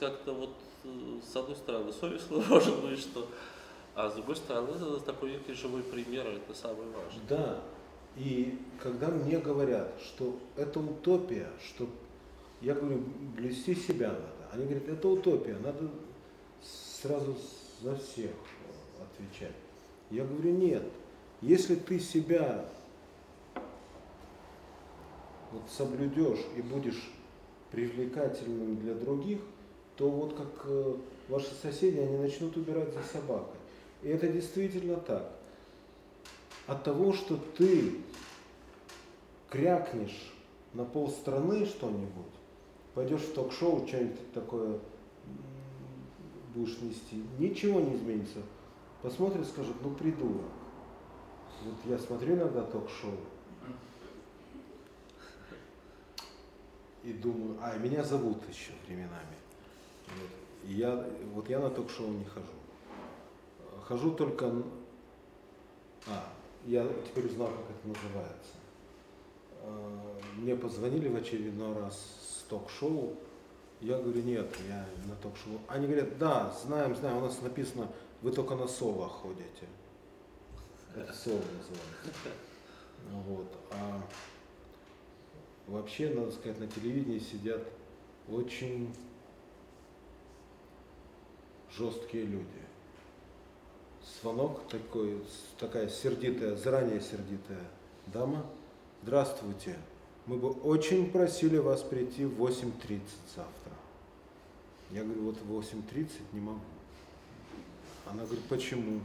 как-то 0.00 0.32
вот, 0.32 0.54
э, 0.84 1.20
с 1.22 1.36
одной 1.36 1.56
стороны, 1.56 1.92
совестно, 1.92 2.36
может 2.48 2.80
быть, 2.82 2.98
что 2.98 3.26
а 3.94 4.08
с 4.08 4.14
другой 4.14 4.36
стороны, 4.36 4.70
это 4.70 5.00
такой 5.00 5.32
некий 5.32 5.52
живой 5.52 5.82
пример, 5.82 6.26
это 6.26 6.54
самое 6.54 6.88
важное. 6.88 7.24
Да. 7.28 7.58
И 8.16 8.58
когда 8.82 9.08
мне 9.08 9.38
говорят, 9.38 9.92
что 10.02 10.38
это 10.56 10.80
утопия, 10.80 11.48
что 11.62 11.86
я 12.62 12.74
говорю, 12.74 13.02
блюсти 13.36 13.74
себя 13.74 14.08
надо. 14.08 14.41
Они 14.52 14.66
говорят, 14.66 14.86
это 14.86 15.08
утопия, 15.08 15.56
надо 15.62 15.90
сразу 17.00 17.34
за 17.80 17.96
всех 17.96 18.30
отвечать. 19.00 19.56
Я 20.10 20.24
говорю, 20.24 20.50
нет. 20.50 20.84
Если 21.40 21.74
ты 21.74 21.98
себя 21.98 22.66
вот 25.52 25.62
соблюдешь 25.70 26.44
и 26.54 26.60
будешь 26.60 27.10
привлекательным 27.70 28.76
для 28.76 28.94
других, 28.94 29.40
то 29.96 30.10
вот 30.10 30.36
как 30.36 30.66
э, 30.66 30.96
ваши 31.28 31.54
соседи, 31.54 31.98
они 31.98 32.18
начнут 32.18 32.54
убирать 32.56 32.92
за 32.92 33.02
собакой. 33.04 33.56
И 34.02 34.08
это 34.08 34.28
действительно 34.28 34.96
так. 34.96 35.32
От 36.66 36.84
того, 36.84 37.14
что 37.14 37.38
ты 37.56 38.00
крякнешь 39.48 40.32
на 40.74 40.84
полстраны 40.84 41.64
что-нибудь, 41.64 42.32
пойдешь 42.94 43.22
в 43.22 43.34
ток-шоу, 43.34 43.86
что-нибудь 43.86 44.32
такое 44.32 44.78
будешь 46.54 46.78
нести, 46.80 47.24
ничего 47.38 47.80
не 47.80 47.96
изменится. 47.96 48.40
Посмотрят, 49.00 49.46
скажут, 49.46 49.76
ну 49.82 49.90
придурок. 49.90 50.42
Вот 51.64 51.74
я 51.86 51.98
смотрю 51.98 52.34
иногда 52.34 52.62
ток-шоу 52.62 53.16
и 57.02 57.12
думаю, 57.12 57.56
а, 57.60 57.76
меня 57.78 58.04
зовут 58.04 58.38
еще 58.48 58.72
временами. 58.86 59.36
Вот. 60.06 60.68
И 60.68 60.74
я, 60.74 61.08
вот 61.34 61.48
я 61.48 61.58
на 61.58 61.70
ток-шоу 61.70 62.08
не 62.08 62.24
хожу 62.24 62.46
хожу 63.92 64.12
только... 64.12 64.50
А, 66.06 66.32
я 66.66 66.86
теперь 67.06 67.26
узнал, 67.26 67.48
как 67.48 67.76
это 67.76 67.88
называется. 67.88 68.54
А, 69.62 70.18
мне 70.36 70.56
позвонили 70.56 71.08
в 71.08 71.16
очередной 71.16 71.74
раз 71.74 72.31
ток-шоу. 72.52 73.16
Я 73.80 73.98
говорю, 73.98 74.20
нет, 74.20 74.46
я 74.68 74.86
на 75.06 75.16
ток-шоу. 75.16 75.58
Они 75.68 75.86
говорят, 75.86 76.18
да, 76.18 76.54
знаем, 76.62 76.94
знаем, 76.94 77.16
у 77.16 77.20
нас 77.22 77.40
написано, 77.40 77.88
вы 78.20 78.30
только 78.30 78.54
на 78.54 78.68
соло 78.68 79.08
ходите. 79.08 79.66
Это 80.94 81.12
соло 81.14 81.38
называется. 81.38 82.30
Вот. 83.26 83.48
А 83.70 84.02
вообще, 85.66 86.10
надо 86.10 86.30
сказать, 86.32 86.60
на 86.60 86.66
телевидении 86.66 87.18
сидят 87.18 87.62
очень 88.28 88.94
жесткие 91.70 92.26
люди 92.26 92.46
звонок 94.20 94.60
такой, 94.68 95.22
такая 95.58 95.88
сердитая, 95.88 96.54
заранее 96.56 97.00
сердитая 97.00 97.64
дама. 98.08 98.44
Здравствуйте, 99.02 99.76
мы 100.26 100.36
бы 100.36 100.50
очень 100.50 101.10
просили 101.10 101.58
вас 101.58 101.82
прийти 101.82 102.24
в 102.24 102.40
8.30 102.42 103.00
завтра. 103.34 103.72
Я 104.90 105.04
говорю, 105.04 105.22
вот 105.22 105.36
в 105.38 105.74
8.30 105.74 106.08
не 106.32 106.40
могу. 106.40 106.60
Она 108.06 108.24
говорит, 108.24 108.44
почему? 108.48 109.00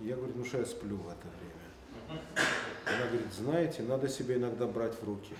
Я 0.00 0.16
говорю, 0.16 0.32
ну 0.36 0.44
что 0.44 0.58
я 0.58 0.66
сплю 0.66 0.96
в 0.96 1.08
это 1.08 1.26
время. 1.38 2.22
Она 2.86 3.06
говорит, 3.06 3.32
знаете, 3.32 3.82
надо 3.82 4.08
себя 4.08 4.36
иногда 4.36 4.66
брать 4.66 4.94
в 5.00 5.04
руки. 5.04 5.34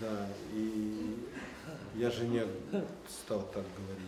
Да, 0.00 0.28
и 0.52 1.16
я 1.94 2.10
жене 2.10 2.46
стал 3.08 3.42
так 3.52 3.64
говорить 3.76 4.04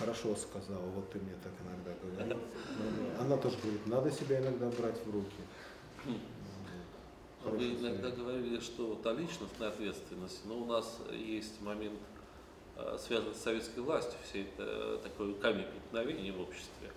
хорошо 0.00 0.34
сказала, 0.34 0.86
вот 0.94 1.10
ты 1.12 1.18
мне 1.18 1.34
так 1.42 1.52
иногда 1.62 1.92
говорил. 2.02 2.38
Она 3.20 3.36
тоже 3.36 3.58
говорит, 3.62 3.86
надо 3.86 4.10
себя 4.10 4.40
иногда 4.40 4.70
брать 4.70 4.96
в 5.04 5.10
руки. 5.10 5.42
Вы 7.44 7.72
иногда 7.74 8.10
говорили, 8.10 8.60
что 8.60 8.94
та 9.02 9.12
личностная 9.12 9.68
ответственность, 9.68 10.44
но 10.44 10.58
у 10.58 10.66
нас 10.66 10.98
есть 11.12 11.60
момент, 11.62 11.98
э, 12.76 12.98
связанный 12.98 13.34
с 13.34 13.38
советской 13.38 13.80
властью, 13.80 14.18
все 14.24 14.42
это 14.42 14.98
такой 15.02 15.34
камень 15.34 15.64
преткновения 15.64 16.32
в 16.32 16.40
обществе. 16.40 16.90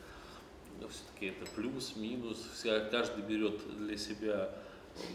все-таки 0.89 1.27
это 1.27 1.49
плюс, 1.55 1.95
минус, 1.95 2.45
вся, 2.53 2.81
каждый 2.89 3.23
берет 3.23 3.61
для 3.77 3.97
себя 3.97 4.53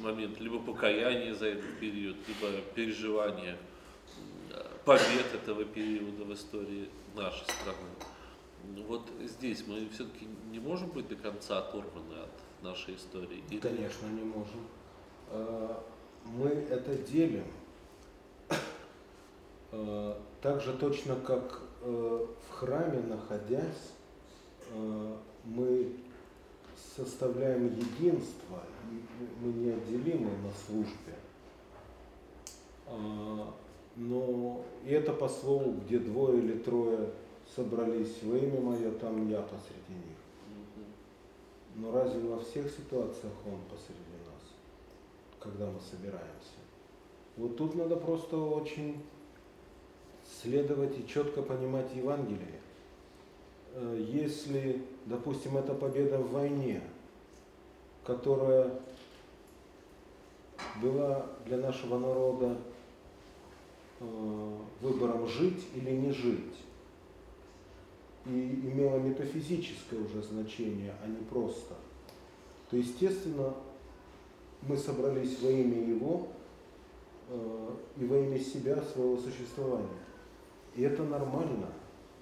момент 0.00 0.40
либо 0.40 0.58
покаяния 0.58 1.34
за 1.34 1.46
этот 1.46 1.78
период, 1.78 2.16
либо 2.26 2.60
переживания 2.74 3.58
побед 4.88 5.34
этого 5.34 5.66
периода 5.66 6.24
в 6.24 6.32
истории 6.32 6.88
нашей 7.14 7.44
страны. 7.44 7.90
Вот 8.86 9.08
здесь 9.20 9.66
мы 9.66 9.88
все-таки 9.88 10.26
не 10.50 10.58
можем 10.58 10.88
быть 10.90 11.08
до 11.08 11.16
конца 11.16 11.58
оторваны 11.58 12.14
от 12.14 12.64
нашей 12.64 12.96
истории. 12.96 13.42
Или... 13.50 13.60
Конечно, 13.60 14.06
не 14.06 14.22
можем. 14.22 14.66
А, 15.30 15.82
мы 16.24 16.48
это 16.48 16.94
делим. 16.94 17.44
А, 19.70 20.20
так 20.40 20.60
же 20.62 20.72
точно, 20.72 21.16
как 21.16 21.60
э, 21.82 22.26
в 22.48 22.52
храме, 22.52 23.00
находясь, 23.00 23.92
э, 24.72 25.16
мы 25.44 25.92
составляем 26.96 27.66
единство, 27.66 28.62
мы 29.42 29.52
неотделимы 29.52 30.30
на 30.30 30.52
службе. 30.66 31.14
Но 33.96 34.64
и 34.84 34.92
это 34.92 35.12
по 35.12 35.28
слову, 35.28 35.72
где 35.72 35.98
двое 35.98 36.38
или 36.38 36.56
трое 36.58 37.10
собрались 37.54 38.22
во 38.22 38.36
имя 38.36 38.60
мое, 38.60 38.90
там 38.92 39.28
я 39.28 39.40
посреди 39.42 39.94
них. 39.94 40.16
Но 41.76 41.92
разве 41.92 42.20
во 42.28 42.38
всех 42.40 42.70
ситуациях 42.70 43.32
он 43.46 43.60
посреди 43.70 44.18
нас, 44.26 44.42
когда 45.38 45.66
мы 45.66 45.80
собираемся? 45.80 46.58
Вот 47.36 47.56
тут 47.56 47.76
надо 47.76 47.96
просто 47.96 48.36
очень 48.36 49.00
следовать 50.42 50.98
и 50.98 51.06
четко 51.06 51.42
понимать 51.42 51.94
Евангелие. 51.94 52.60
Э, 53.74 54.06
если, 54.10 54.82
допустим, 55.06 55.56
это 55.56 55.74
победа 55.74 56.18
в 56.18 56.32
войне, 56.32 56.82
которая 58.04 58.80
была 60.82 61.26
для 61.46 61.58
нашего 61.58 61.98
народа 61.98 62.56
э, 64.00 64.56
выбором 64.80 65.28
жить 65.28 65.64
или 65.74 65.90
не 65.90 66.12
жить, 66.12 66.56
и 68.28 68.60
имела 68.62 68.98
метафизическое 68.98 70.00
уже 70.00 70.22
значение, 70.22 70.94
а 71.02 71.06
не 71.08 71.24
просто, 71.24 71.74
то, 72.70 72.76
естественно, 72.76 73.54
мы 74.62 74.76
собрались 74.76 75.40
во 75.40 75.50
имя 75.50 75.88
Его 75.88 76.28
э, 77.28 77.70
и 77.98 78.04
во 78.04 78.18
имя 78.18 78.38
себя, 78.38 78.82
своего 78.82 79.16
существования. 79.16 79.88
И 80.76 80.82
это 80.82 81.02
нормально, 81.02 81.68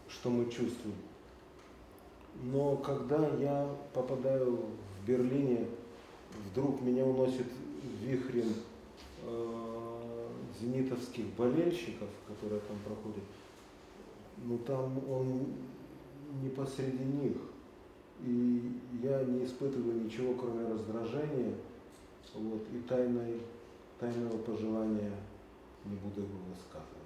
что 0.08 0.30
мы 0.30 0.44
чувствуем. 0.44 0.96
Но 2.42 2.76
когда 2.76 3.28
я 3.36 3.68
попадаю 3.92 4.56
в 4.56 5.06
Берлине, 5.06 5.66
вдруг 6.50 6.80
меня 6.82 7.04
уносит 7.04 7.46
вихрем 8.02 8.52
э, 9.24 10.28
зенитовских 10.60 11.24
болельщиков, 11.36 12.08
которые 12.28 12.60
там 12.60 12.76
проходят, 12.84 13.24
ну 14.44 14.58
там 14.58 14.98
он 15.10 15.46
не 16.42 16.48
посреди 16.50 17.04
них. 17.04 17.36
И 18.24 18.80
я 19.02 19.22
не 19.24 19.44
испытываю 19.44 20.04
ничего, 20.04 20.34
кроме 20.34 20.66
раздражения 20.66 21.54
вот, 22.34 22.62
и 22.72 22.78
тайной, 22.88 23.40
тайного 23.98 24.38
пожелания 24.38 25.12
не 25.84 25.96
буду 25.96 26.22
его 26.22 26.38
высказывать 26.48 26.96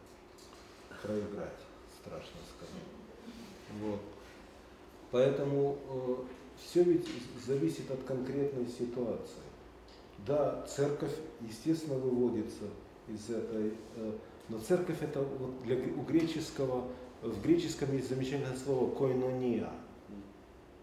проиграть, 1.02 1.60
страшно 2.00 2.40
сказать. 2.56 3.80
Вот. 3.80 4.00
Поэтому 5.10 5.78
э, 5.88 6.16
все 6.58 6.82
ведь 6.82 7.08
зависит 7.44 7.90
от 7.90 8.02
конкретной 8.04 8.66
ситуации. 8.66 9.42
Да, 10.26 10.64
церковь, 10.66 11.14
естественно, 11.40 11.98
выводится 11.98 12.64
из 13.08 13.30
этой, 13.30 13.72
э, 13.96 14.12
но 14.48 14.58
церковь 14.58 15.02
это 15.02 15.20
вот 15.20 15.62
для, 15.62 15.76
у 15.76 16.02
греческого, 16.02 16.84
в 17.22 17.42
греческом 17.42 17.94
есть 17.94 18.08
замечательное 18.08 18.56
слово 18.56 18.90
койнония, 18.94 19.70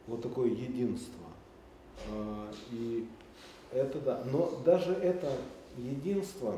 вот 0.07 0.22
такое 0.22 0.49
единство. 0.49 1.26
Э, 2.09 2.51
и 2.72 3.07
это 3.72 3.99
да, 3.99 4.23
но 4.31 4.61
даже 4.65 4.93
это 4.93 5.31
единство, 5.77 6.57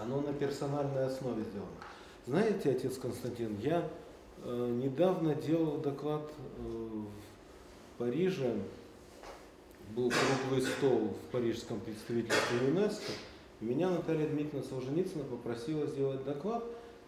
оно 0.00 0.20
на 0.20 0.32
персональной 0.32 1.06
основе 1.06 1.42
сделано. 1.42 1.70
Знаете, 2.26 2.70
отец 2.70 2.96
Константин, 2.98 3.58
я 3.60 3.88
э, 4.42 4.78
недавно 4.82 5.34
делал 5.34 5.78
доклад 5.78 6.22
э, 6.58 6.62
в 6.62 7.98
Париже, 7.98 8.54
был 9.94 10.10
круглый 10.10 10.66
стол 10.66 11.08
в 11.08 11.32
парижском 11.32 11.78
представительстве 11.80 12.68
ЮНЕСКО, 12.68 13.12
меня 13.60 13.90
Наталья 13.90 14.26
Дмитриевна 14.26 14.68
Солженицына 14.68 15.24
попросила 15.24 15.86
сделать 15.86 16.24
доклад, 16.24 16.64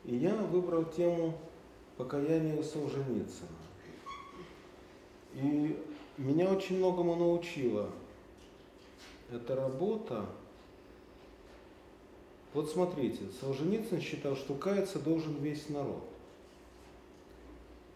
и 0.06 0.16
я 0.16 0.34
выбрал 0.34 0.84
тему 0.84 1.36
покаяния 1.96 2.62
Солженицына. 2.62 3.48
И 5.34 5.76
меня 6.16 6.48
очень 6.48 6.78
многому 6.78 7.16
научила 7.16 7.90
эта 9.30 9.56
работа, 9.56 10.26
вот 12.54 12.70
смотрите, 12.70 13.22
Солженицын 13.40 14.00
считал, 14.00 14.36
что 14.36 14.54
каяться 14.54 15.00
должен 15.00 15.34
весь 15.42 15.68
народ. 15.68 16.04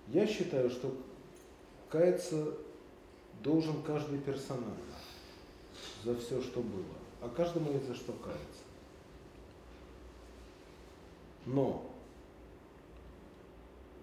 Я 0.09 0.27
считаю, 0.27 0.69
что 0.69 0.93
каяться 1.89 2.55
должен 3.43 3.83
каждый 3.83 4.19
персонаж 4.19 4.77
за 6.05 6.17
все, 6.17 6.43
что 6.43 6.61
было. 6.61 6.83
А 7.23 7.29
каждому 7.29 7.73
есть 7.73 7.87
за 7.87 7.95
что 7.95 8.13
каяться. 8.13 8.65
Но 11.47 11.90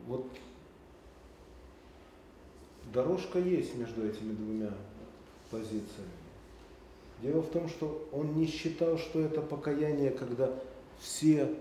вот 0.08 0.26
дорожка 2.94 3.40
есть 3.40 3.76
между 3.76 4.08
этими 4.08 4.34
двумя 4.34 4.74
позициями. 5.52 6.18
Дело 7.22 7.42
в 7.42 7.50
том, 7.50 7.68
что 7.68 8.08
он 8.12 8.36
не 8.36 8.48
считал, 8.48 8.98
что 8.98 9.20
это 9.20 9.42
покаяние, 9.42 10.12
когда 10.12 10.52
все 11.00 11.54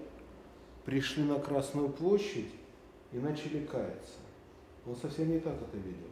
пришли 0.84 1.24
на 1.24 1.38
Красную 1.40 1.88
площадь 1.88 2.50
и 3.12 3.18
начали 3.18 3.64
каяться. 3.66 4.18
Он 4.86 4.94
совсем 4.96 5.30
не 5.30 5.40
так 5.40 5.54
это 5.54 5.76
видел. 5.76 6.08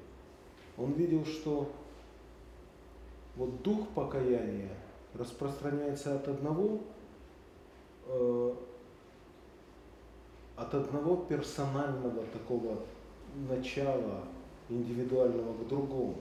Он 0.76 0.92
видел, 0.92 1.24
что 1.24 1.70
вот 3.36 3.62
дух 3.62 3.88
покаяния 3.90 4.70
распространяется 5.14 6.16
от 6.16 6.26
одного, 6.26 6.80
э, 8.06 8.54
от 10.56 10.74
одного 10.74 11.16
персонального 11.16 12.24
такого 12.32 12.78
начала 13.48 14.24
индивидуального 14.68 15.52
к 15.54 15.68
другому. 15.68 16.16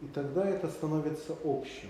И 0.00 0.06
тогда 0.06 0.48
это 0.48 0.68
становится 0.68 1.34
общим. 1.44 1.88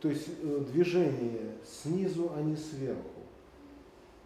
То 0.00 0.08
есть 0.08 0.28
э, 0.42 0.64
движение 0.72 1.52
снизу, 1.64 2.32
а 2.34 2.42
не 2.42 2.56
сверху. 2.56 3.20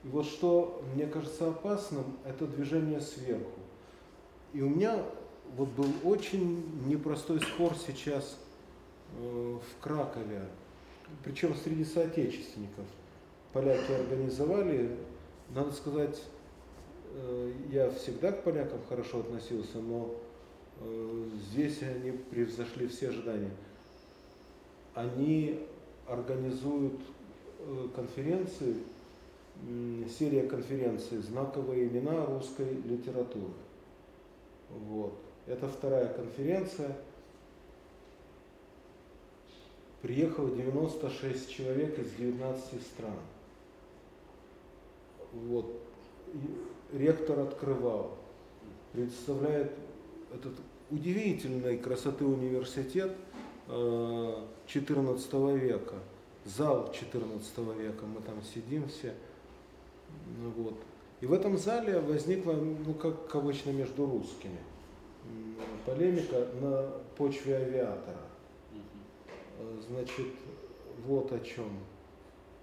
И 0.05 0.09
вот 0.09 0.27
что 0.27 0.83
мне 0.95 1.07
кажется 1.07 1.49
опасным, 1.49 2.05
это 2.25 2.47
движение 2.47 3.01
сверху. 3.01 3.61
И 4.53 4.63
у 4.63 4.69
меня 4.69 5.03
вот 5.57 5.69
был 5.71 5.89
очень 6.05 6.87
непростой 6.87 7.41
спор 7.41 7.75
сейчас 7.75 8.39
э, 9.19 9.59
в 9.59 9.83
Кракове, 9.83 10.43
причем 11.25 11.55
среди 11.57 11.85
соотечественников. 11.85 12.85
Поляки 13.53 13.93
организовали, 13.93 14.97
надо 15.51 15.73
сказать, 15.73 16.23
э, 17.15 17.53
я 17.71 17.91
всегда 17.91 18.33
к 18.33 18.43
полякам 18.45 18.81
хорошо 18.89 19.21
относился, 19.21 19.79
но 19.79 20.15
здесь 21.51 21.81
они 21.83 22.11
превзошли 22.11 22.89
все 22.89 23.11
ожидания 23.11 23.53
они 24.95 25.61
организуют 26.07 27.01
э, 27.59 27.89
конференции, 27.95 28.77
серия 30.19 30.49
конференций 30.49 31.19
«Знаковые 31.19 31.87
имена 31.87 32.27
русской 32.27 32.75
литературы». 32.85 33.53
Вот. 34.71 35.15
Это 35.47 35.69
вторая 35.69 36.13
конференция. 36.13 36.97
Приехало 40.03 40.51
96 40.51 41.51
человек 41.51 41.99
из 41.99 42.11
19 42.13 42.83
стран. 42.83 43.17
Вот. 45.49 45.67
И 46.33 46.97
ректор 46.97 47.41
открывал, 47.41 48.17
представляет 48.93 49.73
этот 50.33 50.55
удивительной 50.91 51.79
красоты 51.79 52.25
университет– 52.25 53.13
XIV 53.69 55.59
века, 55.59 55.97
зал 56.45 56.93
XIV 56.93 57.83
века, 57.83 58.05
мы 58.07 58.21
там 58.21 58.43
сидим 58.43 58.89
все. 58.89 59.15
Ну, 60.39 60.51
вот. 60.51 60.75
И 61.21 61.27
в 61.27 61.33
этом 61.33 61.57
зале 61.57 62.01
возникло, 62.01 62.53
ну 62.53 62.95
как 62.95 63.35
обычно, 63.35 63.71
между 63.71 64.07
русскими. 64.07 64.59
полемика 65.87 66.49
на 66.61 66.91
почве 67.17 67.57
авиатора. 67.57 68.21
Э, 69.59 69.81
Значит, 69.89 70.27
вот 71.07 71.33
о 71.33 71.41
чем. 71.41 71.71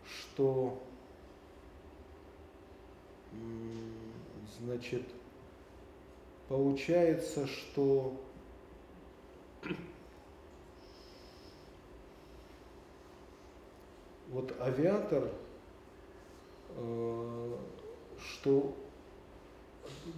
Что, 0.06 0.82
значит, 4.60 5.04
получается, 6.48 7.48
что 7.48 8.20
вот 14.30 14.54
авиатор, 14.60 15.30
э, 16.70 17.58
что, 18.20 18.76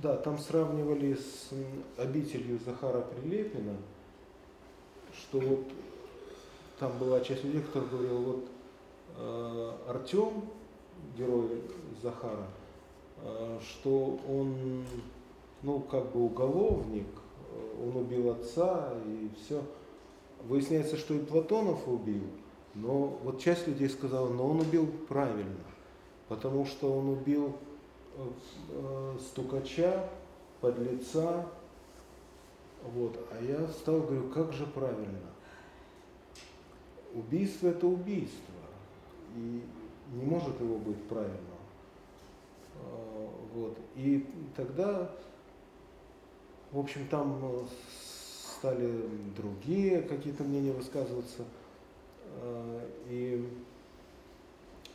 да, 0.01 0.17
там 0.17 0.37
сравнивали 0.37 1.15
с 1.15 1.49
обителью 1.97 2.59
Захара 2.65 3.01
Прилепина, 3.01 3.77
что 5.13 5.39
вот 5.39 5.65
там 6.79 6.97
была 6.97 7.21
часть 7.21 7.43
людей, 7.43 7.61
которые 7.61 7.89
говорил, 7.89 8.21
вот 8.21 8.45
э, 9.17 9.73
Артем, 9.87 10.45
герой 11.17 11.61
Захара, 12.01 12.47
что 13.61 14.19
он, 14.27 14.85
ну, 15.61 15.79
как 15.79 16.11
бы 16.11 16.25
уголовник, 16.25 17.07
э, 17.51 17.83
он 17.87 17.97
убил 17.97 18.31
отца 18.31 18.93
и 19.05 19.29
все. 19.37 19.61
Выясняется, 20.43 20.97
что 20.97 21.13
и 21.13 21.19
Платонов 21.19 21.87
убил, 21.87 22.23
но 22.75 23.17
вот 23.23 23.39
часть 23.39 23.67
людей 23.67 23.89
сказала, 23.89 24.27
но 24.29 24.47
он 24.47 24.59
убил 24.59 24.87
правильно, 25.07 25.63
потому 26.27 26.65
что 26.65 26.91
он 26.91 27.09
убил 27.09 27.55
э, 28.17 28.27
э, 28.71 29.17
стукача, 29.21 30.09
подлеца, 30.59 31.45
вот. 32.83 33.17
А 33.31 33.41
я 33.41 33.65
встал 33.67 34.01
говорю, 34.01 34.29
как 34.29 34.51
же 34.51 34.65
правильно? 34.65 35.19
Убийство 37.13 37.69
это 37.69 37.87
убийство. 37.87 38.53
И 39.35 39.63
не 40.13 40.25
может 40.25 40.59
его 40.59 40.77
быть 40.77 41.01
правильным. 41.03 41.52
А, 42.83 43.29
Вот. 43.53 43.77
И 43.95 44.25
тогда, 44.55 45.09
в 46.71 46.79
общем, 46.79 47.07
там 47.07 47.39
э, 47.41 47.65
стали 48.57 49.09
другие 49.35 50.01
какие-то 50.01 50.43
мнения 50.43 50.71
высказываться. 50.71 51.43
А, 52.41 52.89
И 53.09 53.47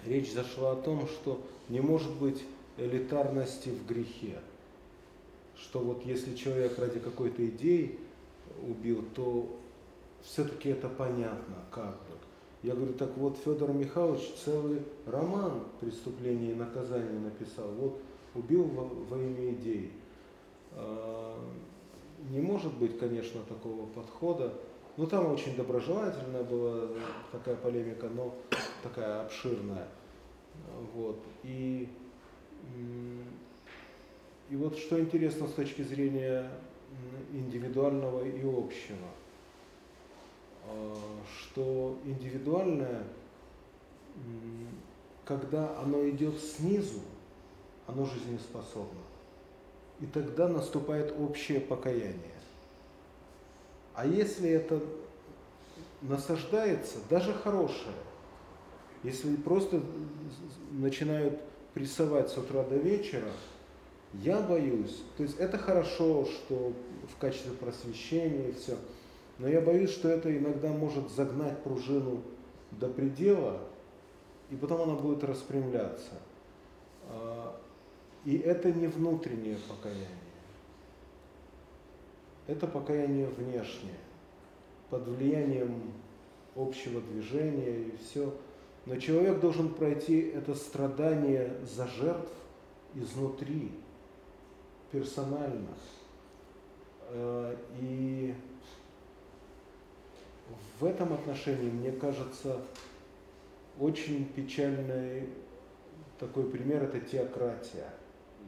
речь 0.04 0.32
зашла 0.32 0.72
о 0.72 0.76
том, 0.76 1.06
что 1.08 1.40
не 1.68 1.80
может 1.80 2.14
быть 2.14 2.42
элитарности 2.76 3.70
в 3.70 3.86
грехе. 3.86 4.38
Что 5.56 5.80
вот 5.80 6.04
если 6.04 6.36
человек 6.36 6.78
ради 6.78 7.00
какой-то 7.00 7.44
идеи 7.46 7.98
убил, 8.62 9.04
то 9.14 9.48
все-таки 10.22 10.70
это 10.70 10.88
понятно, 10.88 11.56
как 11.70 11.94
бы. 11.94 12.27
Я 12.62 12.74
говорю, 12.74 12.92
так 12.94 13.16
вот 13.16 13.36
Федор 13.44 13.72
Михайлович 13.72 14.32
целый 14.44 14.82
роман 15.06 15.62
«Преступление 15.80 16.52
и 16.52 16.54
наказание» 16.54 17.20
написал. 17.20 17.68
Вот 17.68 18.00
убил 18.34 18.64
во, 18.64 18.84
во 18.84 19.16
имя 19.16 19.52
идеи. 19.52 19.92
А, 20.72 21.38
Не 22.30 22.40
может 22.40 22.74
быть, 22.74 22.98
конечно, 22.98 23.40
такого 23.48 23.86
подхода. 23.86 24.52
Ну, 24.96 25.06
там 25.06 25.32
очень 25.32 25.54
доброжелательная 25.54 26.42
была 26.42 26.88
такая 27.30 27.54
полемика, 27.54 28.08
но 28.08 28.34
такая 28.82 29.22
обширная. 29.22 29.86
Вот. 30.92 31.20
И, 31.44 31.88
и 34.50 34.56
вот 34.56 34.76
что 34.76 34.98
интересно 34.98 35.46
с 35.46 35.52
точки 35.52 35.82
зрения 35.82 36.50
индивидуального 37.32 38.24
и 38.24 38.40
общего, 38.40 39.06
что 41.38 41.98
индивидуальное, 42.04 43.04
когда 45.24 45.78
оно 45.78 46.08
идет 46.08 46.38
снизу, 46.40 47.00
оно 47.86 48.04
жизнеспособно. 48.04 49.00
И 50.00 50.06
тогда 50.06 50.48
наступает 50.48 51.12
общее 51.18 51.60
покаяние. 51.60 52.38
А 53.94 54.06
если 54.06 54.48
это 54.48 54.80
насаждается, 56.02 56.98
даже 57.10 57.32
хорошее, 57.34 57.96
если 59.02 59.34
просто 59.36 59.82
начинают 60.70 61.40
прессовать 61.74 62.30
с 62.30 62.38
утра 62.38 62.62
до 62.62 62.76
вечера, 62.76 63.30
я 64.14 64.40
боюсь, 64.40 65.02
то 65.16 65.22
есть 65.22 65.38
это 65.38 65.58
хорошо, 65.58 66.24
что 66.24 66.72
в 67.14 67.20
качестве 67.20 67.52
просвещения 67.52 68.48
и 68.48 68.52
все, 68.52 68.76
но 69.38 69.48
я 69.48 69.60
боюсь, 69.60 69.90
что 69.90 70.08
это 70.08 70.36
иногда 70.36 70.68
может 70.68 71.10
загнать 71.10 71.62
пружину 71.62 72.22
до 72.72 72.88
предела, 72.88 73.60
и 74.50 74.56
потом 74.56 74.82
она 74.82 74.94
будет 74.94 75.24
распрямляться. 75.24 76.12
А, 77.08 77.56
И 78.24 78.36
это 78.38 78.72
не 78.72 78.88
внутреннее 78.88 79.56
покаяние. 79.68 80.08
Это 82.46 82.66
покаяние 82.66 83.28
внешнее, 83.28 83.98
под 84.90 85.06
влиянием 85.06 85.92
общего 86.56 87.00
движения 87.00 87.80
и 87.82 87.96
все. 87.96 88.34
Но 88.86 88.96
человек 88.96 89.40
должен 89.40 89.74
пройти 89.74 90.20
это 90.20 90.54
страдание 90.54 91.54
за 91.62 91.86
жертв 91.86 92.32
изнутри, 92.94 93.70
персонально. 94.90 95.74
Э, 97.10 97.54
И 97.80 98.34
в 100.80 100.84
этом 100.84 101.12
отношении, 101.12 101.70
мне 101.70 101.92
кажется, 101.92 102.60
очень 103.78 104.26
печальный 104.26 105.28
такой 106.18 106.44
пример– 106.44 106.82
это 106.84 107.00
теократия 107.00 107.92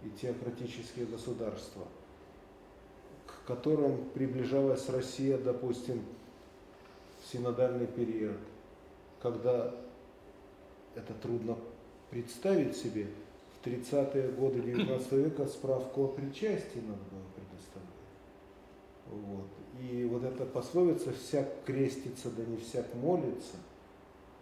и 0.05 0.11
теократические 0.11 1.07
государства, 1.07 1.87
к 3.27 3.47
которым 3.47 4.11
приближалась 4.11 4.89
Россия, 4.89 5.39
допустим, 5.39 6.03
в 7.23 7.33
синодальный 7.33 7.87
период, 7.87 8.39
когда 9.21 9.75
это 10.95 11.15
трудно 11.15 11.57
представить 12.11 12.77
себе, 12.77 13.07
в 13.61 13.67
30-е 13.67 14.33
годы 14.33 14.61
19 14.61 15.13
века 15.13 15.47
справку 15.47 16.05
о 16.05 16.09
причастии 16.09 16.81
надо 16.81 17.03
было 17.11 17.27
предоставлять. 17.37 17.91
Вот. 19.07 19.60
И 19.81 20.05
вот 20.05 20.25
эта 20.25 20.45
пословица 20.45 21.13
«всяк 21.13 21.65
крестится, 21.65 22.31
да 22.31 22.45
не 22.45 22.59
всяк 22.59 22.95
молится», 22.95 23.57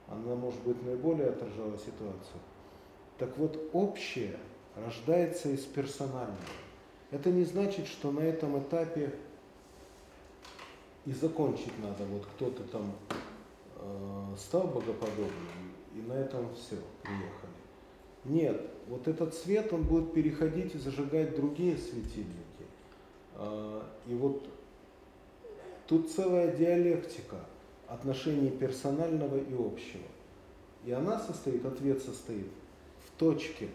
она, 0.09 0.35
может 0.35 0.61
быть, 0.63 0.83
наиболее 0.85 1.29
отражала 1.29 1.77
ситуацию. 1.77 2.41
Так 3.19 3.37
вот, 3.37 3.71
общее 3.73 4.37
рождается 4.75 5.51
из 5.51 5.61
персонального. 5.61 6.37
Это 7.11 7.31
не 7.31 7.45
значит, 7.45 7.87
что 7.87 8.11
на 8.11 8.21
этом 8.21 8.59
этапе 8.59 9.15
и 11.05 11.13
закончить 11.13 11.79
надо. 11.83 12.05
Вот 12.05 12.27
кто-то 12.27 12.65
там 12.65 12.93
э, 13.77 14.35
стал 14.37 14.67
богоподобным, 14.67 15.73
и 15.95 16.01
на 16.01 16.15
этом 16.15 16.55
все, 16.55 16.77
приехали. 17.03 17.59
Нет, 18.25 18.61
вот 18.89 19.07
этот 19.09 19.35
свет, 19.35 19.73
он 19.73 19.85
будет 19.85 20.13
переходить 20.13 20.75
и 20.75 20.79
зажигать 20.79 21.37
другие 21.37 21.77
светильники. 21.77 22.67
А, 23.35 23.85
И 24.07 24.15
вот 24.15 24.49
тут 25.89 26.11
целая 26.11 26.55
диалектика 26.55 27.37
отношений 27.89 28.51
персонального 28.51 29.37
и 29.37 29.55
общего. 29.55 30.05
И 30.85 30.93
она 30.93 31.19
состоит, 31.19 31.65
ответ 31.65 32.01
состоит 32.03 32.47
в 33.07 33.19
точке, 33.19 33.69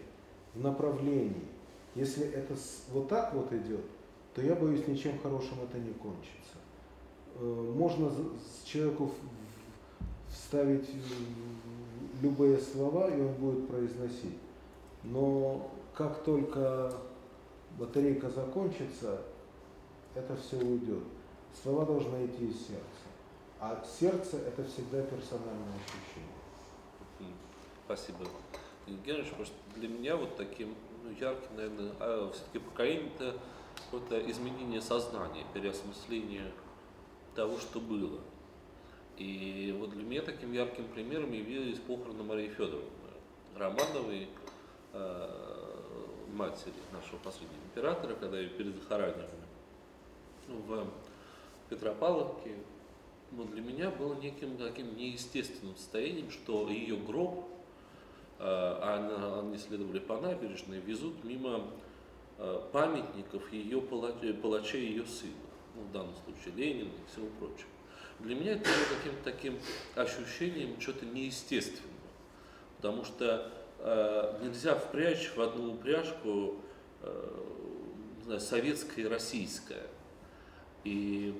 в 0.54 0.62
направлении. 0.62 1.44
Если 1.94 2.26
это 2.26 2.54
вот 2.92 3.08
так 3.08 3.34
вот 3.34 3.52
идет, 3.52 3.84
то 4.34 4.42
я 4.42 4.54
боюсь, 4.54 4.86
ничем 4.86 5.18
хорошим 5.18 5.58
это 5.62 5.78
не 5.78 5.92
кончится. 5.92 6.56
Э, 7.36 7.72
Можно 7.76 8.10
человеку 8.64 9.12
вставить 10.28 10.88
э, 10.88 12.22
любые 12.22 12.58
слова, 12.58 13.08
и 13.10 13.20
он 13.20 13.34
будет 13.34 13.68
произносить. 13.68 14.38
Но 15.02 15.70
как 15.94 16.22
только 16.24 16.92
батарейка 17.78 18.30
закончится, 18.30 19.20
это 20.14 20.36
все 20.36 20.56
уйдет. 20.56 21.02
Слова 21.62 21.86
должны 21.86 22.26
идти 22.26 22.46
из 22.46 22.66
сердца. 22.66 23.04
А 23.60 23.82
сердце 23.98 24.38
это 24.38 24.64
всегда 24.64 25.02
персональное 25.02 25.74
ощущение. 25.76 26.34
Спасибо. 27.86 28.26
Геннадьевич, 28.86 29.32
просто 29.32 29.54
для 29.76 29.88
меня 29.88 30.16
вот 30.16 30.36
таким 30.36 30.74
ну, 31.02 31.10
ярким, 31.10 31.56
наверное, 31.56 32.30
все-таки 32.32 32.58
поколение 32.58 33.10
это 33.16 33.36
какое-то 33.76 34.30
изменение 34.30 34.80
сознания, 34.80 35.44
переосмысление 35.54 36.52
того, 37.34 37.58
что 37.58 37.80
было. 37.80 38.20
И 39.16 39.74
вот 39.78 39.90
для 39.90 40.02
меня 40.02 40.22
таким 40.22 40.52
ярким 40.52 40.86
примером 40.88 41.32
явились 41.32 41.78
похороны 41.78 42.24
Марии 42.24 42.48
Федоровны 42.48 42.90
Романовой, 43.56 44.28
э, 44.92 45.54
матери 46.32 46.74
нашего 46.92 47.18
последнего 47.18 47.62
императора, 47.64 48.14
когда 48.14 48.38
ее 48.38 48.48
перезахоранивали. 48.48 49.28
в 50.48 50.86
Петропавловке, 51.74 52.54
но 53.32 53.44
для 53.44 53.62
меня 53.62 53.90
было 53.90 54.14
неким 54.14 54.56
таким 54.56 54.96
неестественным 54.96 55.76
состоянием, 55.76 56.30
что 56.30 56.68
ее 56.68 56.96
гроб, 56.96 57.44
а 58.38 59.42
они 59.42 59.58
следовали 59.58 59.98
по 59.98 60.20
набережной, 60.20 60.80
везут 60.80 61.24
мимо 61.24 61.64
памятников 62.72 63.52
ее 63.52 63.80
палачей 63.80 64.88
ее 64.88 65.06
сына, 65.06 65.32
ну, 65.74 65.82
в 65.82 65.92
данном 65.92 66.14
случае 66.24 66.54
Ленина 66.54 66.90
и 66.90 67.10
всего 67.10 67.26
прочего. 67.38 67.68
Для 68.20 68.34
меня 68.34 68.52
это 68.52 68.64
было 68.64 68.98
каким-то 68.98 69.24
таким 69.24 69.58
ощущением 69.96 70.78
чего-то 70.78 71.06
неестественного, 71.06 71.90
потому 72.76 73.04
что 73.04 73.50
э, 73.78 74.38
нельзя 74.42 74.76
впрячь 74.76 75.32
в 75.34 75.40
одну 75.40 75.74
упряжку 75.74 76.56
э, 77.02 78.38
советское 78.38 79.02
и 79.02 79.06
российское. 79.06 79.86
И 80.84 81.34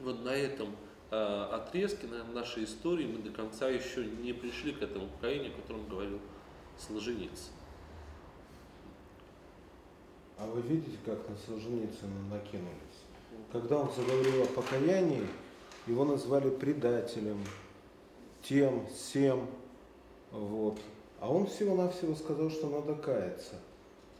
вот 0.00 0.24
на 0.24 0.34
этом 0.34 0.74
э, 1.10 1.48
отрезке 1.52 2.06
наверное, 2.06 2.34
нашей 2.34 2.64
истории 2.64 3.06
мы 3.06 3.18
до 3.18 3.30
конца 3.30 3.68
еще 3.68 4.04
не 4.04 4.32
пришли 4.32 4.72
к 4.72 4.82
этому 4.82 5.08
поколению, 5.08 5.52
о 5.52 5.60
котором 5.60 5.88
говорил 5.88 6.20
Солженицын. 6.78 7.52
А 10.38 10.46
вы 10.46 10.60
видите, 10.60 10.98
как 11.04 11.28
на 11.28 11.36
Солженицына 11.46 12.28
накинулись? 12.30 12.70
Когда 13.52 13.78
он 13.78 13.90
заговорил 13.94 14.42
о 14.42 14.46
покаянии, 14.46 15.26
его 15.86 16.04
назвали 16.04 16.50
предателем, 16.50 17.38
тем, 18.42 18.86
всем, 18.88 19.46
вот. 20.30 20.78
А 21.20 21.32
он 21.32 21.46
всего-навсего 21.46 22.14
сказал, 22.14 22.50
что 22.50 22.68
надо 22.68 22.94
каяться. 22.94 23.54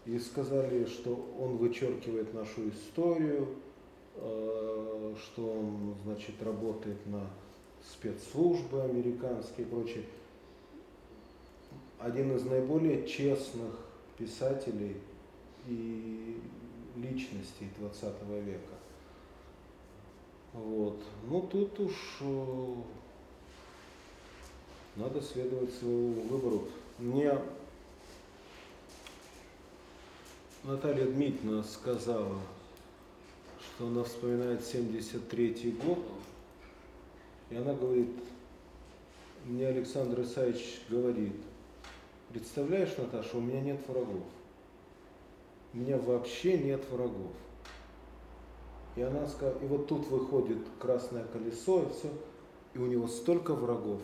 И 0.06 0.18
сказали, 0.18 0.86
что 0.86 1.10
он 1.38 1.56
вычеркивает 1.56 2.32
нашу 2.32 2.70
историю, 2.70 3.48
что 4.16 5.38
он, 5.38 5.94
значит, 6.05 6.43
работает 6.43 7.05
на 7.06 7.28
спецслужбы 7.82 8.82
американские 8.82 9.66
и 9.66 9.70
прочее. 9.70 10.05
Один 11.98 12.36
из 12.36 12.44
наиболее 12.44 13.06
честных 13.06 13.72
писателей 14.18 14.97
и 15.66 16.40
личностей 16.97 17.68
20 17.78 18.05
века. 18.44 18.74
Вот. 20.52 21.02
Ну 21.28 21.43
тут 21.43 21.78
уж 21.80 22.18
э, 22.20 22.74
надо 24.97 25.20
следовать 25.20 25.74
своему 25.74 26.22
выбору. 26.22 26.68
Мне 26.98 27.38
Наталья 30.64 31.05
Дмитриевна 31.06 31.62
сказала, 31.62 32.38
что 33.76 33.88
она 33.88 34.04
вспоминает 34.04 34.60
73-й 34.62 35.72
год, 35.72 35.98
и 37.50 37.56
она 37.56 37.74
говорит, 37.74 38.08
мне 39.44 39.68
Александр 39.68 40.22
Исаевич 40.22 40.80
говорит, 40.88 41.34
представляешь, 42.32 42.96
Наташа, 42.96 43.36
у 43.36 43.40
меня 43.42 43.60
нет 43.60 43.86
врагов. 43.86 44.22
У 45.74 45.76
меня 45.76 45.98
вообще 45.98 46.56
нет 46.56 46.88
врагов. 46.90 47.32
И 48.96 49.02
она 49.02 49.26
сказала, 49.26 49.58
и 49.58 49.66
вот 49.66 49.88
тут 49.88 50.06
выходит 50.08 50.66
красное 50.80 51.24
колесо, 51.24 51.82
и 51.82 51.92
все, 51.92 52.10
и 52.72 52.78
у 52.78 52.86
него 52.86 53.06
столько 53.06 53.52
врагов. 53.54 54.00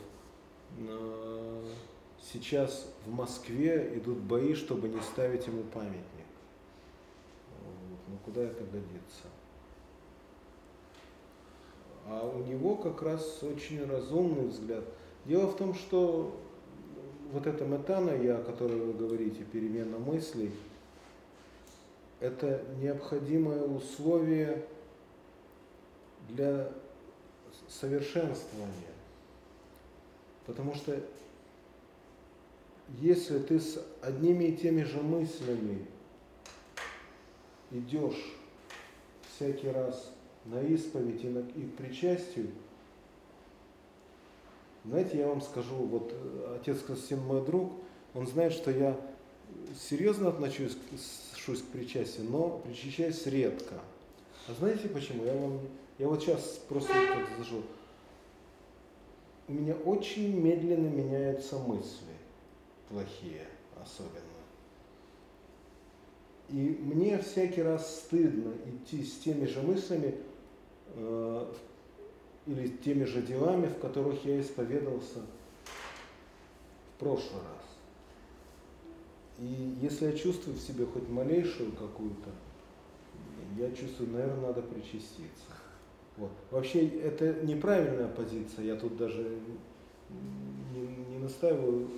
Сейчас 2.30 2.92
в 3.06 3.10
Москве 3.10 3.96
идут 3.96 4.18
бои, 4.18 4.54
чтобы 4.54 4.88
не 4.88 5.00
ставить 5.00 5.46
ему 5.46 5.62
памятник. 5.64 6.26
Вот. 7.64 7.98
Ну 8.08 8.18
куда 8.26 8.42
это 8.42 8.62
годится? 8.64 9.28
А 12.06 12.26
у 12.26 12.44
него 12.44 12.76
как 12.76 13.02
раз 13.02 13.42
очень 13.42 13.84
разумный 13.86 14.48
взгляд. 14.48 14.84
Дело 15.24 15.46
в 15.46 15.56
том, 15.56 15.74
что 15.74 16.36
вот 17.32 17.46
эта 17.46 17.64
метана, 17.64 18.12
о 18.12 18.42
которой 18.44 18.78
вы 18.78 18.92
говорите, 18.92 19.44
перемена 19.44 19.98
мыслей, 19.98 20.50
это 22.20 22.62
необходимое 22.80 23.62
условие 23.62 24.64
для 26.28 26.70
совершенствования. 27.68 28.92
Потому 30.46 30.74
что 30.74 31.00
если 32.98 33.38
ты 33.38 33.60
с 33.60 33.82
одними 34.02 34.44
и 34.44 34.56
теми 34.56 34.82
же 34.82 35.00
мыслями 35.02 35.86
идешь 37.70 38.34
всякий 39.34 39.70
раз 39.70 40.12
на 40.44 40.60
исповедь 40.62 41.24
и, 41.24 41.28
на, 41.28 41.40
и 41.40 41.62
к 41.62 41.76
причастию, 41.76 42.48
знаете, 44.84 45.18
я 45.18 45.28
вам 45.28 45.40
скажу, 45.40 45.74
вот 45.74 46.12
э, 46.12 46.56
отец 46.60 46.80
Константин 46.80 47.20
мой 47.24 47.44
друг, 47.44 47.72
он 48.14 48.26
знает, 48.26 48.52
что 48.52 48.70
я 48.70 48.98
серьезно 49.78 50.28
отношусь, 50.28 50.76
к 50.76 51.72
причастию, 51.72 52.26
но 52.30 52.60
причащаюсь 52.64 53.26
редко. 53.26 53.74
А 54.48 54.54
знаете 54.54 54.88
почему? 54.88 55.24
Я 55.24 55.34
вам 55.34 55.60
я 55.98 56.08
вот 56.08 56.22
сейчас 56.22 56.60
просто 56.68 56.92
вот 56.92 57.28
зажу. 57.38 57.62
У 59.46 59.52
меня 59.52 59.74
очень 59.74 60.36
медленно 60.40 60.88
меняются 60.88 61.58
мысли, 61.58 62.14
плохие 62.88 63.46
особенно. 63.80 64.22
И 66.48 66.78
мне 66.82 67.18
всякий 67.18 67.62
раз 67.62 68.00
стыдно 68.00 68.52
идти 68.66 69.04
с 69.04 69.18
теми 69.18 69.46
же 69.46 69.62
мыслями 69.62 70.16
или 70.96 72.68
теми 72.84 73.04
же 73.04 73.22
делами, 73.22 73.66
в 73.66 73.78
которых 73.78 74.24
я 74.24 74.40
исповедовался 74.40 75.20
в 76.94 77.00
прошлый 77.00 77.40
раз. 77.40 77.62
И 79.38 79.76
если 79.80 80.06
я 80.06 80.12
чувствую 80.12 80.56
в 80.56 80.60
себе 80.60 80.86
хоть 80.86 81.08
малейшую 81.08 81.72
какую-то, 81.72 82.30
я 83.56 83.70
чувствую, 83.72 84.10
наверное, 84.10 84.48
надо 84.48 84.62
причаститься. 84.62 85.46
Вот. 86.16 86.30
Вообще 86.50 86.86
это 86.86 87.44
неправильная 87.44 88.08
позиция, 88.08 88.66
я 88.66 88.76
тут 88.76 88.96
даже 88.96 89.38
не, 90.74 90.86
не 91.10 91.18
настаиваю, 91.18 91.88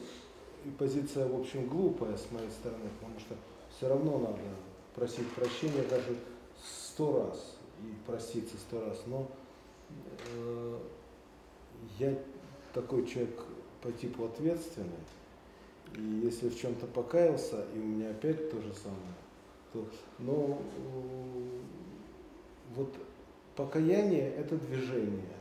и 0.65 0.71
позиция, 0.71 1.29
в 1.29 1.39
общем, 1.39 1.67
глупая 1.69 2.17
с 2.17 2.31
моей 2.31 2.51
стороны, 2.51 2.89
потому 3.01 3.19
что 3.19 3.35
все 3.77 3.89
равно 3.89 4.19
надо 4.19 4.41
просить 4.95 5.29
прощения 5.33 5.85
даже 5.91 6.17
сто 6.63 7.27
раз 7.27 7.59
и 7.91 8.07
проститься 8.07 8.57
сто 8.57 8.85
раз, 8.85 9.03
но 9.07 9.31
э, 10.37 10.79
я 11.99 12.19
такой 12.73 13.07
человек 13.07 13.41
по 13.83 13.93
типу 13.93 14.25
ответственный, 14.25 14.91
и 15.97 16.03
если 16.25 16.49
в 16.49 16.59
чем-то 16.59 16.87
покаялся, 16.87 17.65
и 17.75 17.79
у 17.79 17.83
меня 17.83 18.11
опять 18.11 18.51
то 18.51 18.61
же 18.61 18.73
самое, 18.75 19.15
то, 19.73 19.87
но 20.19 20.61
э, 20.77 21.61
вот 22.75 22.95
Покаяние– 23.57 24.31
это 24.37 24.57
движение. 24.57 25.37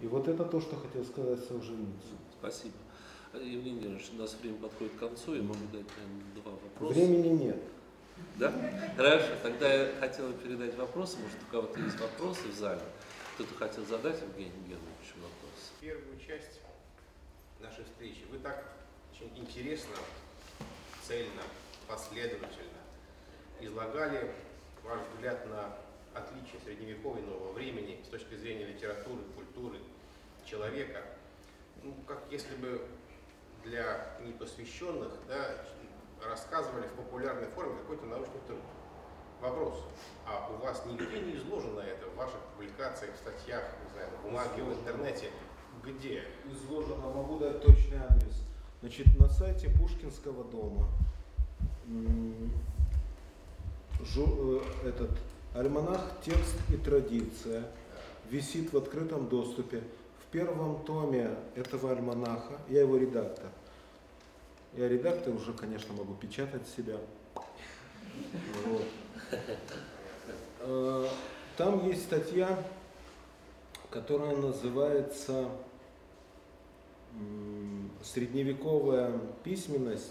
И 0.00 0.06
вот 0.06 0.28
это 0.28 0.44
то, 0.44 0.60
что 0.60 0.76
хотел 0.76 1.04
сказать 1.04 1.40
Солженицын. 1.44 2.18
Спасибо. 2.38 2.74
Евгений 3.32 3.80
Георгиевич, 3.80 4.10
у 4.14 4.20
нас 4.20 4.36
время 4.40 4.58
подходит 4.58 4.92
к 4.92 4.98
концу, 4.98 5.34
я 5.34 5.42
могу 5.42 5.64
дать, 5.72 5.86
наверное, 5.96 6.34
два 6.36 6.52
вопроса. 6.52 6.94
Времени 6.94 7.44
нет. 7.44 7.60
Да? 8.36 8.52
Хорошо, 8.96 9.28
тогда 9.42 9.72
я 9.72 10.00
хотел 10.00 10.32
передать 10.32 10.76
вопросы, 10.76 11.18
может, 11.18 11.36
у 11.48 11.50
кого-то 11.52 11.80
есть 11.80 11.98
вопросы 12.00 12.48
в 12.48 12.54
зале. 12.54 12.82
Кто-то 13.34 13.54
хотел 13.54 13.84
задать 13.86 14.20
Евгению 14.20 14.54
Георгиевичу 14.68 15.16
вопрос. 15.16 15.72
Первую 15.80 16.18
часть 16.18 16.60
нашей 17.60 17.84
встречи 17.84 18.22
вы 18.30 18.38
так 18.38 18.64
очень 19.12 19.30
интересно, 19.38 19.96
цельно, 21.06 21.42
последовательно 21.88 22.74
излагали 23.60 24.30
ваш 24.82 25.00
взгляд 25.14 25.46
на 25.48 25.76
отличие 26.14 26.60
средневековья 26.64 27.22
нового 27.22 27.52
времени 27.52 28.00
с 28.04 28.08
точки 28.08 28.34
зрения 28.36 28.66
литературы, 28.66 29.22
культуры, 29.34 29.78
человека, 30.44 31.02
ну, 31.82 31.94
как 32.06 32.22
если 32.30 32.54
бы 32.56 32.86
для 33.64 34.16
непосвященных 34.24 35.12
да, 35.26 35.64
рассказывали 36.28 36.86
в 36.86 36.92
популярной 36.92 37.48
форме 37.48 37.76
какой-то 37.82 38.06
научный 38.06 38.40
труд. 38.46 38.60
Вопрос, 39.40 39.84
а 40.26 40.50
у 40.50 40.64
вас 40.64 40.82
нигде 40.86 41.20
не 41.20 41.36
изложено 41.36 41.80
это 41.80 42.06
в 42.06 42.16
ваших 42.16 42.38
публикациях, 42.54 43.14
в 43.14 43.18
статьях, 43.18 43.64
не 43.84 43.92
знаю, 43.92 44.10
на 44.12 44.28
бумаге, 44.28 44.62
в 44.62 44.72
интернете? 44.72 45.30
Где? 45.82 46.24
Изложено, 46.50 47.10
могу 47.10 47.38
дать 47.38 47.60
точный 47.60 47.98
адрес. 47.98 48.42
Значит, 48.80 49.18
на 49.18 49.28
сайте 49.28 49.68
Пушкинского 49.68 50.44
дома 50.44 50.86
жу, 54.04 54.60
э, 54.84 54.88
этот 54.88 55.10
Альманах 55.54 56.00
«Текст 56.24 56.56
и 56.70 56.76
традиция» 56.76 57.64
висит 58.30 58.72
в 58.72 58.76
открытом 58.76 59.28
доступе. 59.28 59.82
В 60.22 60.32
первом 60.32 60.84
томе 60.84 61.30
этого 61.54 61.92
альманаха, 61.92 62.58
я 62.68 62.80
его 62.80 62.96
редактор, 62.96 63.50
я 64.76 64.88
редактор 64.88 65.34
уже, 65.34 65.52
конечно, 65.52 65.94
могу 65.94 66.14
печатать 66.14 66.66
себя. 66.68 66.98
Вот. 68.66 68.84
Э, 70.60 71.08
Там 71.56 71.88
есть 71.88 72.04
статья, 72.04 72.58
которая 73.90 74.36
называется 74.36 75.48
«Средневековая 78.02 79.20
письменность 79.44 80.10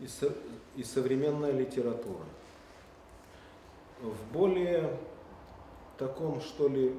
и, 0.00 0.06
и 0.76 0.84
современная 0.84 1.50
литература». 1.52 2.24
В 4.00 4.32
более 4.32 4.96
таком, 5.98 6.40
что 6.40 6.68
ли, 6.68 6.94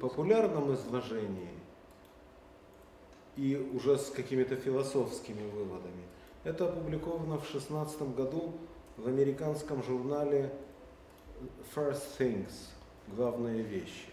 популярном 0.00 0.72
изложении 0.74 1.57
и 3.38 3.56
уже 3.72 3.96
с 3.98 4.10
какими-то 4.10 4.56
философскими 4.56 5.48
выводами. 5.50 6.02
Это 6.42 6.68
опубликовано 6.68 7.38
в 7.38 7.50
2016 7.50 8.16
году 8.16 8.52
в 8.96 9.06
американском 9.06 9.82
журнале 9.84 10.52
First 11.74 12.02
Things, 12.18 12.52
главные 13.06 13.62
вещи. 13.62 14.08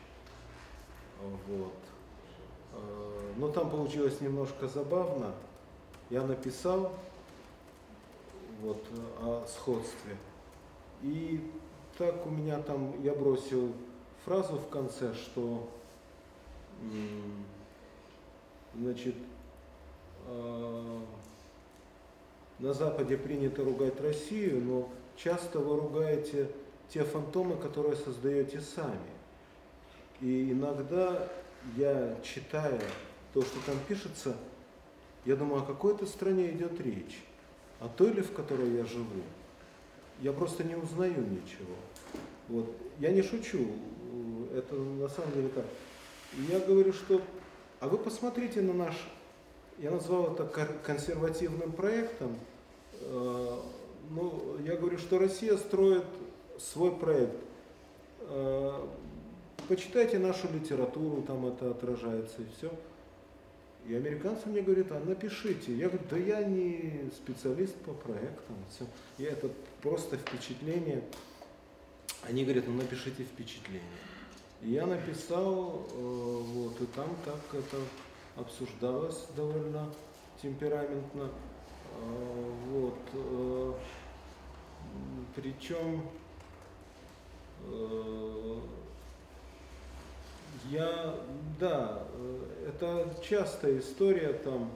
Вот. 1.48 1.74
Э, 2.74 3.34
но 3.38 3.48
там 3.50 3.72
получилось 3.72 4.22
немножко 4.22 4.68
забавно. 4.68 5.34
Я 6.12 6.22
написал 6.22 6.92
вот, 8.62 8.84
о 9.22 9.44
сходстве. 9.48 10.18
И 11.02 11.52
так 11.98 12.28
у 12.28 12.30
меня 12.30 12.60
там, 12.60 13.02
я 13.02 13.14
бросил 13.16 13.74
фразу 14.24 14.58
в 14.58 14.70
конце, 14.70 15.16
что 15.16 15.68
значит, 18.80 19.16
э, 20.28 21.00
на 22.60 22.74
Западе 22.74 23.18
принято 23.18 23.64
ругать 23.64 24.00
Россию, 24.02 24.62
но 24.64 24.90
часто 25.16 25.60
вы 25.60 25.78
ругаете 25.80 26.50
те 26.90 27.04
фантомы, 27.04 27.58
которые 27.58 27.96
создаете 27.96 28.62
сами. 28.62 29.16
И 30.22 30.52
иногда 30.52 31.28
я, 31.76 32.18
читая 32.24 32.82
то, 33.34 33.42
что 33.42 33.58
там 33.66 33.76
пишется, 33.88 34.36
я 35.26 35.36
думаю, 35.36 35.64
о 35.64 35.66
какой-то 35.66 36.06
стране 36.06 36.52
идет 36.52 36.80
речь, 36.80 37.24
о 37.80 37.90
той 37.90 38.12
ли, 38.14 38.22
в 38.22 38.32
которой 38.34 38.76
я 38.76 38.86
живу. 38.86 39.22
Я 40.22 40.32
просто 40.32 40.64
не 40.64 40.76
узнаю 40.76 41.20
ничего. 41.20 41.76
Вот. 42.48 42.74
Я 43.00 43.12
не 43.12 43.22
шучу, 43.22 43.68
это 44.54 44.76
на 44.76 45.10
самом 45.10 45.34
деле 45.34 45.50
так. 45.50 45.66
Я 46.50 46.60
говорю, 46.60 46.94
что, 46.94 47.22
а 47.86 47.88
вы 47.88 48.00
посмотрите 48.00 48.62
на 48.62 48.74
наш, 48.74 48.96
я 49.78 49.92
назвал 49.92 50.34
это 50.34 50.46
консервативным 50.84 51.72
проектом, 51.72 52.36
э, 52.94 53.60
ну, 54.10 54.58
я 54.66 54.76
говорю, 54.76 54.98
что 54.98 55.20
Россия 55.20 55.56
строит 55.56 56.06
свой 56.58 56.96
проект. 56.96 57.36
Э, 58.22 58.88
почитайте 59.68 60.18
нашу 60.18 60.52
литературу, 60.52 61.22
там 61.22 61.46
это 61.46 61.70
отражается 61.70 62.42
и 62.42 62.46
все. 62.58 62.72
И 63.88 63.94
американцы 63.94 64.50
мне 64.50 64.62
говорят, 64.62 64.92
а 64.92 65.00
напишите. 65.06 65.72
Я 65.76 65.90
говорю, 65.90 66.06
да 66.10 66.18
я 66.18 66.44
не 66.44 67.12
специалист 67.16 67.76
по 67.76 67.94
проектам. 67.94 68.56
Все. 68.72 68.86
Я 69.20 69.30
это 69.30 69.52
просто 69.84 70.18
впечатление. 70.18 71.04
Они 72.24 72.46
говорят, 72.46 72.64
ну 72.68 72.74
напишите 72.74 73.24
впечатление. 73.26 73.84
Я 74.62 74.88
написал, 74.88 75.86
э, 75.92 75.98
вот, 75.98 76.82
и 76.82 76.86
там 76.88 77.10
так 77.24 77.40
это 77.54 77.78
обсуждалось 78.36 79.26
довольно 79.36 79.92
темпераментно. 80.42 81.30
Э, 82.00 82.52
вот. 82.72 82.98
Э, 83.14 83.74
причем 85.36 86.04
я, 90.70 91.16
да, 91.60 92.04
это 92.66 93.10
частая 93.28 93.80
история 93.80 94.34
там 94.34 94.72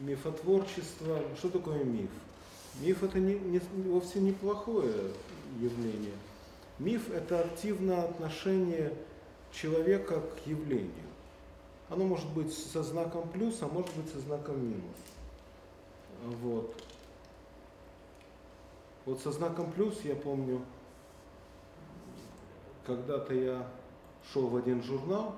мифотворчество. 0.00 1.20
Что 1.36 1.50
такое 1.50 1.84
миф? 1.84 2.10
Миф 2.80 3.02
это 3.02 3.18
не, 3.18 3.34
не, 3.34 3.60
вовсе 3.84 4.20
неплохое 4.20 5.10
явление. 5.60 6.14
Миф 6.78 7.10
это 7.10 7.40
активное 7.40 8.04
отношение 8.04 8.92
человека 9.52 10.20
к 10.20 10.46
явлению. 10.46 10.90
Оно 11.88 12.04
может 12.04 12.28
быть 12.30 12.52
со 12.52 12.82
знаком 12.82 13.28
плюс, 13.28 13.60
а 13.62 13.68
может 13.68 13.94
быть 13.94 14.10
со 14.10 14.20
знаком 14.20 14.64
минус. 14.64 14.96
Вот. 16.40 16.74
Вот 19.04 19.20
со 19.20 19.32
знаком 19.32 19.70
плюс 19.72 20.00
я 20.04 20.14
помню, 20.14 20.62
когда-то 22.86 23.34
я 23.34 23.68
шел 24.32 24.46
в 24.46 24.56
один 24.56 24.82
журнал, 24.82 25.34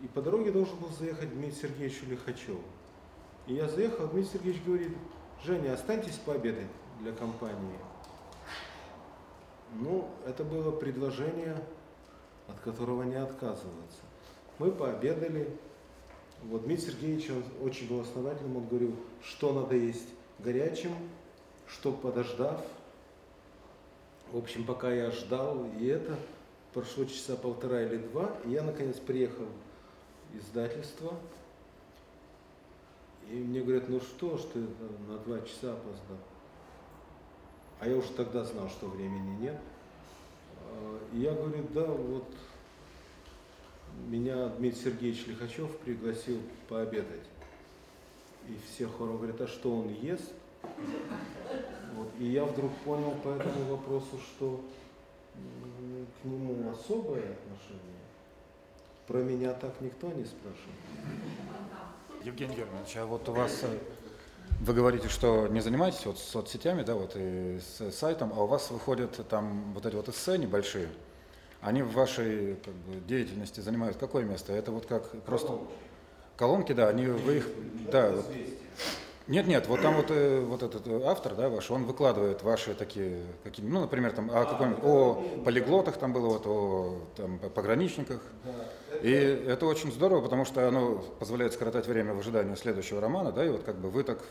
и 0.00 0.06
по 0.08 0.20
дороге 0.20 0.52
должен 0.52 0.76
был 0.78 0.90
заехать 0.90 1.30
Дмитрий 1.30 1.60
Сергеевич 1.60 2.02
Лихачев. 2.02 2.58
И 3.46 3.54
я 3.54 3.68
заехал, 3.68 4.06
Дмитрий 4.08 4.32
Сергеевич 4.32 4.62
говорит, 4.64 4.96
Женя, 5.44 5.74
останьтесь 5.74 6.16
пообедать 6.16 6.68
для 7.00 7.12
компании. 7.12 7.78
Ну, 9.74 10.08
это 10.26 10.44
было 10.44 10.70
предложение, 10.70 11.56
от 12.48 12.58
которого 12.60 13.02
не 13.02 13.16
отказываться. 13.16 14.00
Мы 14.58 14.70
пообедали. 14.72 15.56
Вот 16.44 16.64
Дмитрий 16.64 16.92
Сергеевич 16.92 17.30
он 17.30 17.66
очень 17.66 17.88
был 17.88 18.00
основательным, 18.00 18.58
он 18.58 18.68
говорил, 18.68 18.94
что 19.22 19.52
надо 19.52 19.74
есть 19.74 20.08
горячим, 20.38 20.92
что 21.66 21.92
подождав. 21.92 22.64
В 24.32 24.36
общем, 24.36 24.64
пока 24.64 24.92
я 24.92 25.10
ждал, 25.10 25.66
и 25.78 25.86
это 25.86 26.16
прошло 26.72 27.04
часа 27.06 27.34
полтора 27.36 27.82
или 27.82 27.96
два, 27.96 28.36
и 28.44 28.50
я 28.50 28.62
наконец 28.62 28.96
приехал 28.96 29.46
в 30.32 30.38
издательство, 30.38 31.14
и 33.30 33.34
мне 33.34 33.60
говорят, 33.60 33.88
ну 33.88 34.00
что 34.00 34.38
ж 34.38 34.42
ты 34.52 34.60
на 35.08 35.18
два 35.18 35.40
часа 35.40 35.72
опоздал. 35.72 36.18
А 37.80 37.88
я 37.88 37.96
уже 37.96 38.08
тогда 38.10 38.44
знал, 38.44 38.68
что 38.68 38.86
времени 38.86 39.40
нет. 39.40 39.56
А, 40.72 40.98
и 41.12 41.20
я 41.20 41.32
говорю, 41.32 41.64
да, 41.74 41.84
вот 41.86 42.24
меня 44.08 44.48
Дмитрий 44.48 44.80
Сергеевич 44.80 45.26
Лихачев 45.26 45.76
пригласил 45.78 46.40
пообедать. 46.68 47.26
И 48.48 48.56
все 48.66 48.86
хором 48.86 49.18
говорят, 49.18 49.40
а 49.40 49.46
что 49.46 49.76
он 49.76 49.88
ест? 49.88 50.32
Вот. 51.94 52.08
И 52.18 52.24
я 52.26 52.44
вдруг 52.44 52.72
понял 52.84 53.12
по 53.22 53.28
этому 53.28 53.64
вопросу, 53.76 54.18
что 54.18 54.60
к 55.34 56.24
нему 56.24 56.70
особое 56.70 57.32
отношение. 57.32 57.98
Про 59.06 59.18
меня 59.18 59.52
так 59.54 59.80
никто 59.80 60.08
не 60.08 60.24
спрашивает. 60.24 60.78
Евгений 62.24 62.56
Германович, 62.56 62.96
а 62.96 63.06
вот 63.06 63.28
у 63.28 63.32
вас, 63.32 63.62
э, 63.62 63.78
вы 64.60 64.74
говорите, 64.74 65.08
что 65.08 65.46
не 65.48 65.60
занимаетесь 65.60 66.04
вот 66.06 66.18
соцсетями, 66.18 66.82
да, 66.82 66.94
вот 66.94 67.12
и 67.14 67.60
с 67.60 67.92
сайтом, 67.92 68.32
а 68.36 68.42
у 68.42 68.46
вас 68.46 68.70
выходят 68.70 69.26
там 69.28 69.72
вот 69.74 69.86
эти 69.86 69.94
вот 69.94 70.08
эссе 70.08 70.38
небольшие, 70.38 70.88
они 71.60 71.82
в 71.82 71.92
вашей 71.92 72.56
как 72.64 72.74
бы, 72.74 73.00
деятельности 73.06 73.60
занимают 73.60 73.96
какое 73.96 74.24
место? 74.24 74.52
Это 74.52 74.72
вот 74.72 74.86
как 74.86 75.10
просто 75.22 75.58
колонки, 76.36 76.72
да, 76.72 76.88
они 76.88 77.06
вы 77.06 77.38
их, 77.38 77.46
да, 77.90 78.10
вот, 78.10 78.26
нет, 79.28 79.46
нет, 79.46 79.66
вот 79.66 79.82
там 79.82 79.94
вот, 79.94 80.06
э, 80.10 80.40
вот 80.40 80.62
этот 80.62 80.86
э, 80.86 81.02
автор, 81.04 81.34
да, 81.34 81.50
ваш, 81.50 81.70
он 81.70 81.84
выкладывает 81.84 82.42
ваши 82.42 82.74
такие, 82.74 83.22
какие, 83.44 83.66
ну, 83.66 83.80
например, 83.80 84.12
там, 84.12 84.30
о, 84.30 84.46
каком 84.46 84.78
о 84.82 85.22
полиглотах 85.44 85.98
там 85.98 86.14
было, 86.14 86.28
вот, 86.28 86.46
о 86.46 87.06
там, 87.14 87.38
пограничниках. 87.38 88.22
И 89.02 89.10
это 89.10 89.66
очень 89.66 89.92
здорово, 89.92 90.22
потому 90.22 90.44
что 90.44 90.66
оно 90.66 90.98
позволяет 91.18 91.52
скоротать 91.52 91.86
время 91.86 92.14
в 92.14 92.18
ожидании 92.18 92.54
следующего 92.54 93.00
романа, 93.00 93.32
да, 93.32 93.44
и 93.44 93.48
вот 93.48 93.62
как 93.62 93.76
бы 93.76 93.90
вы 93.90 94.02
так 94.02 94.22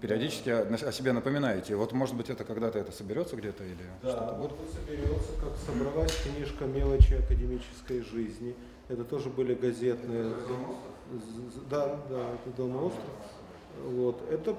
периодически 0.00 0.50
о, 0.50 0.62
о 0.62 0.92
себе 0.92 1.12
напоминаете. 1.12 1.76
Вот, 1.76 1.92
может 1.92 2.14
быть, 2.16 2.30
это 2.30 2.44
когда-то 2.44 2.78
это 2.78 2.92
соберется 2.92 3.36
где-то 3.36 3.64
или 3.64 3.82
да, 4.02 4.10
что-то 4.10 4.32
будет? 4.34 4.50
Да, 4.50 4.80
соберется, 4.80 5.32
как 5.40 5.56
собралась 5.66 6.16
книжка 6.22 6.64
«Мелочи 6.66 7.14
академической 7.14 8.02
жизни». 8.02 8.54
Это 8.88 9.04
тоже 9.04 9.28
были 9.28 9.54
газетные... 9.54 10.32
Да, 11.70 11.98
да, 12.08 12.30
это 12.34 12.56
«Дом 12.56 12.76
остров». 12.84 13.04
Вот. 13.84 14.22
Это 14.30 14.56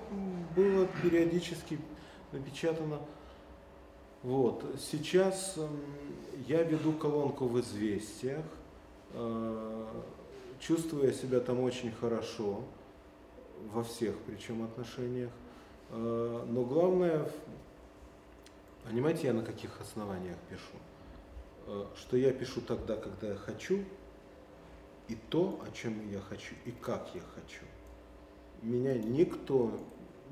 было 0.56 0.88
периодически 1.02 1.80
напечатано. 2.31 2.99
Вот. 4.23 4.64
Сейчас 4.80 5.56
я 6.48 6.64
веду 6.64 6.94
колонку 6.94 7.45
в 7.45 7.60
«Известиях», 7.61 8.44
э, 9.14 9.86
чувствую 10.60 11.07
я 11.07 11.14
себя 11.14 11.40
там 11.40 11.60
очень 11.60 11.91
хорошо, 11.91 12.64
во 13.73 13.84
всех 13.84 14.15
причем 14.26 14.64
отношениях. 14.64 15.31
Э, 15.90 16.45
но 16.48 16.64
главное, 16.64 17.30
понимаете, 18.86 19.27
я 19.27 19.34
на 19.34 19.44
каких 19.44 19.80
основаниях 19.81 20.38
пишу? 20.49 20.77
Э, 21.68 21.86
что 21.98 22.18
я 22.18 22.31
пишу 22.31 22.61
тогда, 22.61 22.95
когда 22.95 23.30
я 23.30 23.36
хочу, 23.36 23.84
и 25.07 25.18
то, 25.30 25.60
о 25.68 25.76
чем 25.76 26.10
я 26.11 26.19
хочу, 26.19 26.56
и 26.65 26.72
как 26.72 27.10
я 27.15 27.22
хочу 27.36 27.65
меня 28.61 28.95
никто 28.98 29.72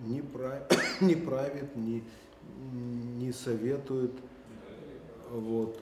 не, 0.05 0.21
прав, 0.21 0.63
не 1.01 1.15
правит, 1.15 1.75
не, 1.75 2.03
не 2.71 3.31
советует. 3.31 4.11
Вот. 5.31 5.79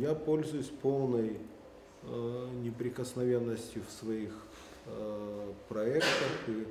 Я 0.00 0.14
пользуюсь 0.14 0.70
полной 0.82 1.38
неприкосновенностью 2.62 3.82
в 3.86 3.90
своих 3.90 4.32
э, 4.86 5.52
проектах. 5.68 6.48
И, 6.48 6.66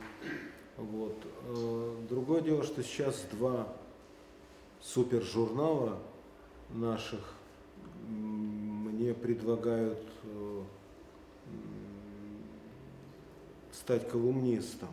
вот. 0.77 1.15
Другое 2.09 2.41
дело, 2.41 2.63
что 2.63 2.83
сейчас 2.83 3.25
два 3.31 3.67
супер 4.81 5.21
журнала 5.21 5.99
наших 6.69 7.35
мне 8.07 9.13
предлагают 9.13 9.99
стать 13.71 14.09
колумнистом. 14.09 14.89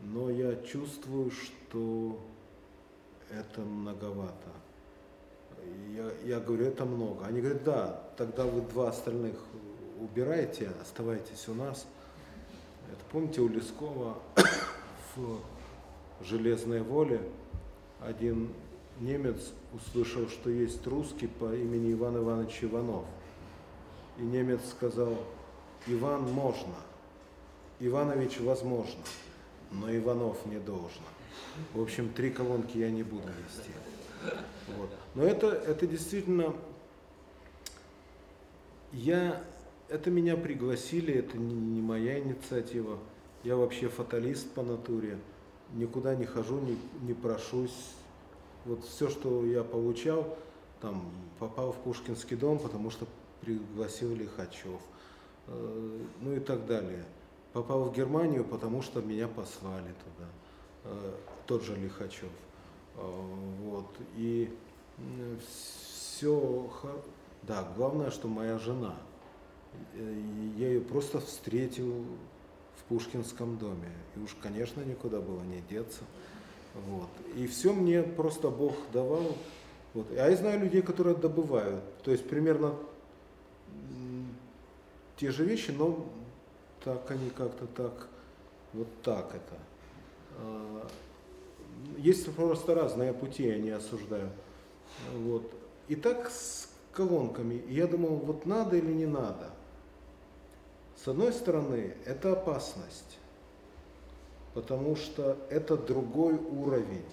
Но 0.00 0.30
я 0.30 0.54
чувствую, 0.56 1.30
что 1.30 2.20
это 3.30 3.60
многовато. 3.62 4.52
Я, 5.94 6.36
я 6.36 6.40
говорю, 6.40 6.66
это 6.66 6.84
много. 6.84 7.24
Они 7.26 7.40
говорят, 7.40 7.64
да, 7.64 8.00
тогда 8.16 8.44
вы 8.44 8.60
два 8.62 8.88
остальных 8.90 9.34
убирайте, 10.00 10.70
оставайтесь 10.80 11.48
у 11.48 11.54
нас. 11.54 11.86
Это 12.92 13.02
помните 13.10 13.40
у 13.40 13.48
Лескова 13.48 14.18
в 15.16 15.40
«Железной 16.22 16.82
воле» 16.82 17.20
один 18.00 18.52
немец 19.00 19.52
услышал, 19.72 20.28
что 20.28 20.50
есть 20.50 20.86
русский 20.86 21.26
по 21.26 21.54
имени 21.54 21.92
Иван 21.92 22.18
Иванович 22.18 22.64
Иванов. 22.64 23.04
И 24.18 24.22
немец 24.22 24.60
сказал, 24.70 25.14
Иван 25.86 26.22
можно, 26.32 26.74
Иванович 27.80 28.40
возможно, 28.40 29.02
но 29.70 29.94
Иванов 29.94 30.44
не 30.46 30.58
должно. 30.58 31.06
В 31.74 31.82
общем, 31.82 32.10
три 32.10 32.30
колонки 32.30 32.78
я 32.78 32.90
не 32.90 33.02
буду 33.02 33.28
вести. 33.28 33.70
Вот. 34.76 34.90
Но 35.14 35.24
это, 35.24 35.48
это 35.48 35.86
действительно, 35.86 36.54
я, 38.92 39.42
это 39.88 40.10
меня 40.10 40.36
пригласили, 40.36 41.14
это 41.14 41.38
не, 41.38 41.54
не 41.54 41.80
моя 41.80 42.18
инициатива. 42.18 42.98
Я 43.44 43.56
вообще 43.56 43.88
фаталист 43.88 44.50
по 44.50 44.62
натуре, 44.62 45.18
никуда 45.74 46.14
не 46.14 46.24
хожу, 46.24 46.58
не, 46.60 46.78
не 47.02 47.14
прошусь. 47.14 47.94
Вот 48.64 48.84
все, 48.84 49.08
что 49.08 49.44
я 49.46 49.62
получал, 49.62 50.36
там, 50.80 51.10
попал 51.38 51.72
в 51.72 51.76
Пушкинский 51.76 52.36
дом, 52.36 52.58
потому 52.58 52.90
что 52.90 53.06
пригласил 53.40 54.14
Лихачев, 54.14 54.80
э, 55.46 55.98
ну 56.20 56.34
и 56.34 56.40
так 56.40 56.66
далее. 56.66 57.04
Попал 57.52 57.84
в 57.84 57.94
Германию, 57.94 58.44
потому 58.44 58.82
что 58.82 59.00
меня 59.00 59.28
послали 59.28 59.94
туда, 60.04 60.28
э, 60.84 61.12
тот 61.46 61.62
же 61.62 61.76
Лихачев. 61.76 62.30
Э, 62.96 63.22
вот. 63.62 63.86
И 64.16 64.50
все, 65.46 66.70
да, 67.42 67.68
главное, 67.76 68.10
что 68.10 68.28
моя 68.28 68.58
жена. 68.58 68.96
Э, 69.94 70.22
я 70.56 70.68
ее 70.68 70.80
просто 70.80 71.20
встретил 71.20 72.04
в 72.76 72.84
Пушкинском 72.88 73.58
доме. 73.58 73.90
И 74.16 74.20
уж, 74.20 74.34
конечно, 74.40 74.80
никуда 74.80 75.20
было 75.20 75.42
не 75.42 75.60
деться. 75.68 76.02
Вот. 76.86 77.08
И 77.34 77.46
все 77.46 77.72
мне 77.72 78.02
просто 78.02 78.50
Бог 78.50 78.74
давал. 78.92 79.36
Вот. 79.94 80.06
А 80.10 80.28
я 80.28 80.36
знаю 80.36 80.60
людей, 80.60 80.82
которые 80.82 81.16
добывают. 81.16 81.82
То 82.02 82.10
есть 82.10 82.28
примерно 82.28 82.74
те 85.16 85.30
же 85.30 85.44
вещи, 85.44 85.70
но 85.70 86.06
так 86.84 87.10
они 87.10 87.30
как-то 87.30 87.66
так, 87.66 88.08
вот 88.74 88.88
так 89.02 89.34
это. 89.34 89.58
Есть 91.98 92.32
просто 92.34 92.74
разные 92.74 93.12
пути, 93.12 93.44
я 93.44 93.58
не 93.58 93.70
осуждаю. 93.70 94.30
Вот. 95.12 95.52
И 95.88 95.96
так 95.96 96.30
с 96.30 96.68
колонками. 96.92 97.62
я 97.68 97.86
думал, 97.86 98.16
вот 98.16 98.46
надо 98.46 98.76
или 98.76 98.92
не 98.92 99.06
надо. 99.06 99.50
С 100.96 101.06
одной 101.06 101.32
стороны, 101.32 101.94
это 102.06 102.32
опасность, 102.32 103.18
потому 104.54 104.96
что 104.96 105.36
это 105.50 105.76
другой 105.76 106.34
уровень. 106.34 107.04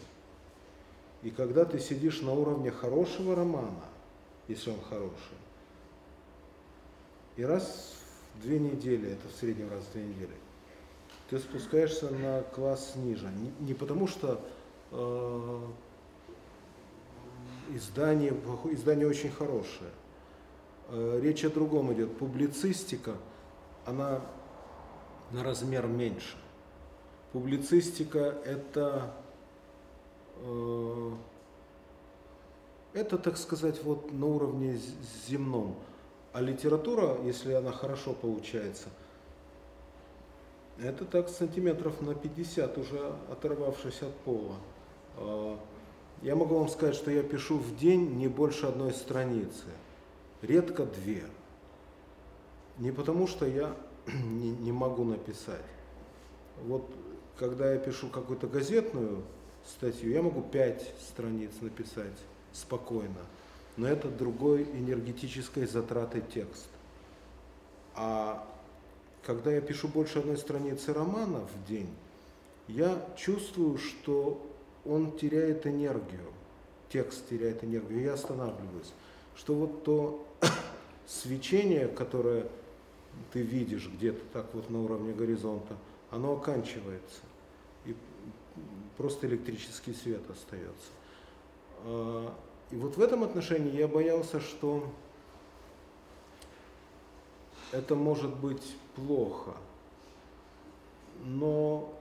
И 1.21 1.29
когда 1.29 1.65
ты 1.65 1.79
сидишь 1.79 2.21
на 2.21 2.33
уровне 2.33 2.71
хорошего 2.71 3.35
романа, 3.35 3.83
если 4.47 4.71
он 4.71 4.81
хороший, 4.89 5.37
и 7.35 7.43
раз 7.43 7.93
в 8.35 8.41
две 8.41 8.59
недели, 8.59 9.11
это 9.11 9.27
в 9.27 9.37
среднем 9.39 9.69
раз 9.69 9.81
в 9.83 9.93
две 9.93 10.03
недели, 10.03 10.35
ты 11.29 11.39
спускаешься 11.39 12.09
на 12.09 12.41
класс 12.41 12.93
ниже. 12.95 13.29
Не, 13.59 13.73
потому 13.73 14.07
что 14.07 14.41
издание, 17.69 18.33
издание 18.71 19.07
очень 19.07 19.31
хорошее. 19.31 19.91
Э, 20.89 21.19
речь 21.21 21.43
о 21.43 21.49
другом 21.49 21.93
идет. 21.93 22.17
Публицистика, 22.17 23.15
она 23.85 24.21
на 25.31 25.43
размер 25.43 25.87
меньше. 25.87 26.37
Публицистика 27.31 28.19
это, 28.45 29.13
э, 30.37 31.11
это, 32.93 33.17
так 33.17 33.37
сказать, 33.37 33.83
вот 33.83 34.11
на 34.11 34.27
уровне 34.27 34.79
земном. 35.27 35.75
А 36.31 36.41
литература, 36.41 37.17
если 37.23 37.53
она 37.53 37.71
хорошо 37.71 38.13
получается, 38.13 38.89
это 40.79 41.05
так 41.05 41.29
сантиметров 41.29 42.01
на 42.01 42.15
50 42.15 42.77
уже 42.77 43.15
оторвавшись 43.31 44.01
от 44.01 44.15
пола. 44.17 44.55
Э, 45.17 45.57
я 46.21 46.35
могу 46.35 46.57
вам 46.59 46.69
сказать, 46.69 46.95
что 46.95 47.11
я 47.11 47.23
пишу 47.23 47.57
в 47.57 47.75
день 47.75 48.15
не 48.15 48.27
больше 48.27 48.65
одной 48.65 48.93
страницы, 48.93 49.65
редко 50.41 50.85
две. 50.85 51.23
Не 52.77 52.91
потому, 52.91 53.27
что 53.27 53.45
я 53.45 53.75
не, 54.07 54.51
не 54.51 54.71
могу 54.71 55.03
написать. 55.03 55.65
Вот 56.65 56.89
когда 57.37 57.73
я 57.73 57.79
пишу 57.79 58.09
какую-то 58.09 58.47
газетную 58.47 59.23
статью, 59.65 60.11
я 60.11 60.21
могу 60.21 60.41
пять 60.41 60.93
страниц 61.09 61.51
написать 61.61 62.17
спокойно, 62.51 63.25
но 63.77 63.87
это 63.87 64.09
другой 64.09 64.63
энергетической 64.63 65.65
затраты 65.65 66.21
текст. 66.33 66.67
А 67.95 68.47
когда 69.25 69.51
я 69.51 69.61
пишу 69.61 69.87
больше 69.87 70.19
одной 70.19 70.37
страницы 70.37 70.93
романа 70.93 71.39
в 71.39 71.67
день, 71.67 71.89
я 72.67 72.97
чувствую, 73.17 73.77
что 73.77 74.41
он 74.85 75.11
теряет 75.17 75.65
энергию, 75.65 76.25
текст 76.89 77.27
теряет 77.29 77.63
энергию, 77.63 78.01
я 78.01 78.13
останавливаюсь. 78.13 78.93
Что 79.35 79.55
вот 79.55 79.83
то 79.83 80.27
свечение, 81.07 81.87
которое 81.87 82.47
ты 83.31 83.41
видишь 83.41 83.87
где-то 83.87 84.21
так 84.33 84.53
вот 84.53 84.69
на 84.69 84.83
уровне 84.83 85.13
горизонта, 85.13 85.75
оно 86.11 86.33
оканчивается. 86.33 87.21
И 87.85 87.95
просто 88.97 89.27
электрический 89.27 89.93
свет 89.93 90.21
остается. 90.29 90.91
А, 91.85 92.33
и 92.71 92.75
вот 92.75 92.97
в 92.97 93.01
этом 93.01 93.23
отношении 93.23 93.75
я 93.75 93.87
боялся, 93.87 94.39
что 94.39 94.83
это 97.71 97.95
может 97.95 98.35
быть 98.35 98.75
плохо. 98.95 99.53
Но 101.23 101.93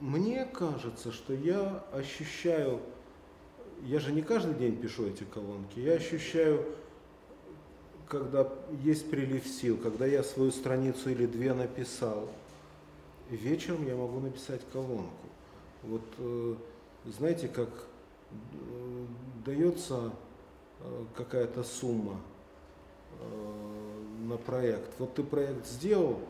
мне 0.00 0.46
кажется, 0.46 1.12
что 1.12 1.34
я 1.34 1.84
ощущаю, 1.92 2.80
я 3.82 4.00
же 4.00 4.12
не 4.12 4.22
каждый 4.22 4.54
день 4.54 4.76
пишу 4.76 5.06
эти 5.06 5.24
колонки, 5.24 5.78
я 5.78 5.94
ощущаю, 5.94 6.64
когда 8.08 8.48
есть 8.82 9.10
прилив 9.10 9.46
сил, 9.46 9.76
когда 9.76 10.06
я 10.06 10.22
свою 10.22 10.50
страницу 10.50 11.10
или 11.10 11.26
две 11.26 11.52
написал, 11.52 12.28
вечером 13.28 13.86
я 13.86 13.94
могу 13.94 14.20
написать 14.20 14.62
колонку. 14.72 15.28
Вот 15.82 16.02
э, 16.18 16.54
знаете, 17.06 17.48
как 17.48 17.68
э, 18.32 19.06
дается 19.44 20.12
э, 20.80 21.04
какая-то 21.16 21.62
сумма 21.62 22.20
на 24.22 24.38
проект. 24.38 24.98
Вот 24.98 25.14
ты 25.14 25.22
проект 25.22 25.66
сделал, 25.66 26.20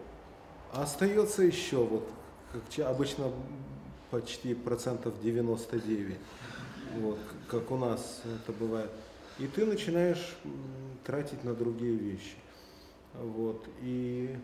а 0.73 0.83
остается 0.83 1.43
еще 1.43 1.77
вот 1.77 2.09
как 2.53 2.87
обычно 2.87 3.31
почти 4.11 4.55
процентов 4.55 5.15
99, 5.23 6.17
вот, 6.99 7.19
как 7.49 7.71
у 7.71 7.77
нас 7.77 8.23
это 8.25 8.53
бывает. 8.53 8.91
И 9.39 9.47
ты 9.47 9.65
начинаешь 9.65 10.37
тратить 11.05 11.45
на 11.45 11.55
другие 11.55 11.95
вещи. 11.95 12.35
Вот, 13.15 13.65
и 13.83 14.37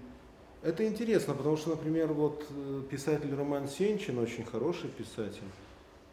это 0.62 0.86
интересно, 0.86 1.34
потому 1.34 1.56
что, 1.56 1.70
например, 1.70 2.12
вот 2.12 2.44
э, 2.50 2.82
писатель 2.90 3.32
Роман 3.32 3.68
Сенчин, 3.68 4.18
очень 4.18 4.44
хороший 4.44 4.88
писатель, 4.88 5.44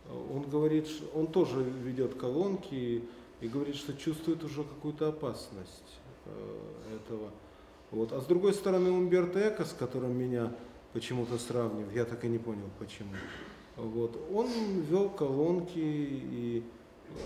он 0.09 0.43
говорит, 0.43 0.87
он 1.15 1.27
тоже 1.27 1.63
ведет 1.63 2.15
колонки 2.15 2.73
и, 2.75 3.03
и 3.41 3.47
говорит, 3.47 3.75
что 3.75 3.93
чувствует 3.93 4.43
уже 4.43 4.63
какую-то 4.63 5.07
опасность 5.07 5.99
э, 6.25 6.95
этого. 6.95 7.31
Вот. 7.89 8.11
А 8.11 8.21
с 8.21 8.25
другой 8.25 8.53
стороны, 8.53 8.91
Умберто 8.91 9.39
Эко, 9.47 9.65
с 9.65 9.73
которым 9.73 10.15
меня 10.17 10.51
почему-то 10.93 11.37
сравнивают, 11.37 11.93
я 11.93 12.05
так 12.05 12.23
и 12.23 12.27
не 12.27 12.37
понял 12.37 12.69
почему. 12.79 13.09
Вот. 13.75 14.17
Он 14.31 14.47
вел 14.81 15.09
колонки, 15.09 15.73
и 15.75 16.63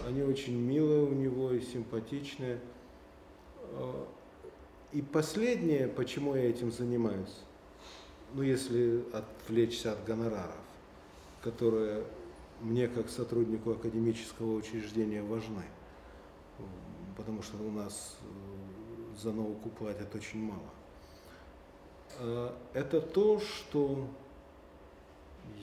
они 0.07 0.23
очень 0.23 0.57
милые 0.57 1.03
у 1.03 1.13
него 1.13 1.51
и 1.51 1.61
симпатичные. 1.61 2.59
А, 3.73 4.07
и 4.93 5.01
последнее, 5.01 5.87
почему 5.87 6.35
я 6.35 6.49
этим 6.49 6.71
занимаюсь, 6.71 7.43
ну 8.33 8.41
если 8.41 9.03
отвлечься 9.13 9.91
от 9.91 10.03
гонораров, 10.05 10.55
которые 11.41 12.05
мне 12.61 12.87
как 12.87 13.09
сотруднику 13.09 13.71
академического 13.71 14.55
учреждения 14.55 15.21
важны, 15.21 15.63
потому 17.15 17.41
что 17.41 17.57
у 17.57 17.71
нас 17.71 18.17
э, 18.21 19.21
за 19.21 19.31
науку 19.31 19.69
платят 19.69 20.13
очень 20.15 20.39
мало. 20.43 20.76
А, 22.19 22.55
это 22.73 23.01
то, 23.01 23.39
что 23.39 24.07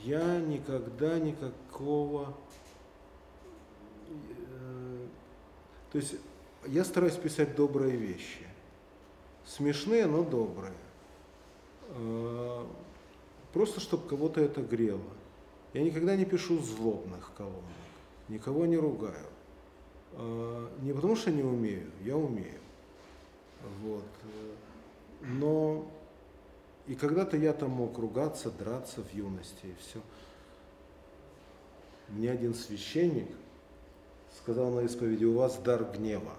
я 0.03 0.39
никогда 0.41 1.19
никакого... 1.19 2.35
Э, 4.09 5.07
то 5.93 5.99
есть 5.99 6.17
я 6.67 6.85
стараюсь 6.85 7.15
писать 7.17 7.55
добрые 7.57 7.97
вещи. 7.97 8.47
Смешные, 9.47 10.07
но 10.07 10.23
добрые. 10.23 10.73
Э, 11.89 12.65
просто 13.53 13.81
чтобы 13.81 14.09
кого-то 14.09 14.41
это 14.41 14.63
грело. 14.63 15.01
Я 15.73 15.83
никогда 15.83 16.17
не 16.17 16.25
пишу 16.25 16.61
злобных 16.61 17.33
колонок, 17.37 17.63
никого 18.29 18.65
не 18.67 18.77
ругаю. 18.77 19.27
Э, 20.13 20.69
не 20.81 20.93
потому 20.93 21.17
что 21.17 21.31
не 21.31 21.43
умею, 21.43 21.91
я 22.03 22.17
умею. 22.17 22.61
Вот. 23.83 24.05
Но 25.23 25.87
и 26.87 26.95
когда-то 26.95 27.37
я 27.37 27.53
там 27.53 27.71
мог 27.71 27.99
ругаться, 27.99 28.51
драться 28.51 29.03
в 29.03 29.15
юности 29.15 29.67
и 29.67 29.75
все. 29.81 30.01
Мне 32.09 32.31
один 32.31 32.55
священник 32.55 33.29
сказал 34.39 34.71
на 34.71 34.81
исповеди, 34.81 35.25
у 35.25 35.35
вас 35.35 35.59
дар 35.59 35.85
гнева. 35.85 36.33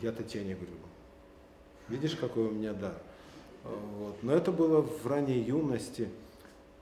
Я 0.00 0.12
Татьяне 0.12 0.54
говорю, 0.54 0.72
видишь, 1.88 2.16
какой 2.16 2.48
у 2.48 2.50
меня 2.50 2.74
дар. 2.74 2.94
Вот. 3.64 4.22
Но 4.22 4.32
это 4.32 4.52
было 4.52 4.82
в 4.82 5.06
ранней 5.06 5.40
юности. 5.40 6.08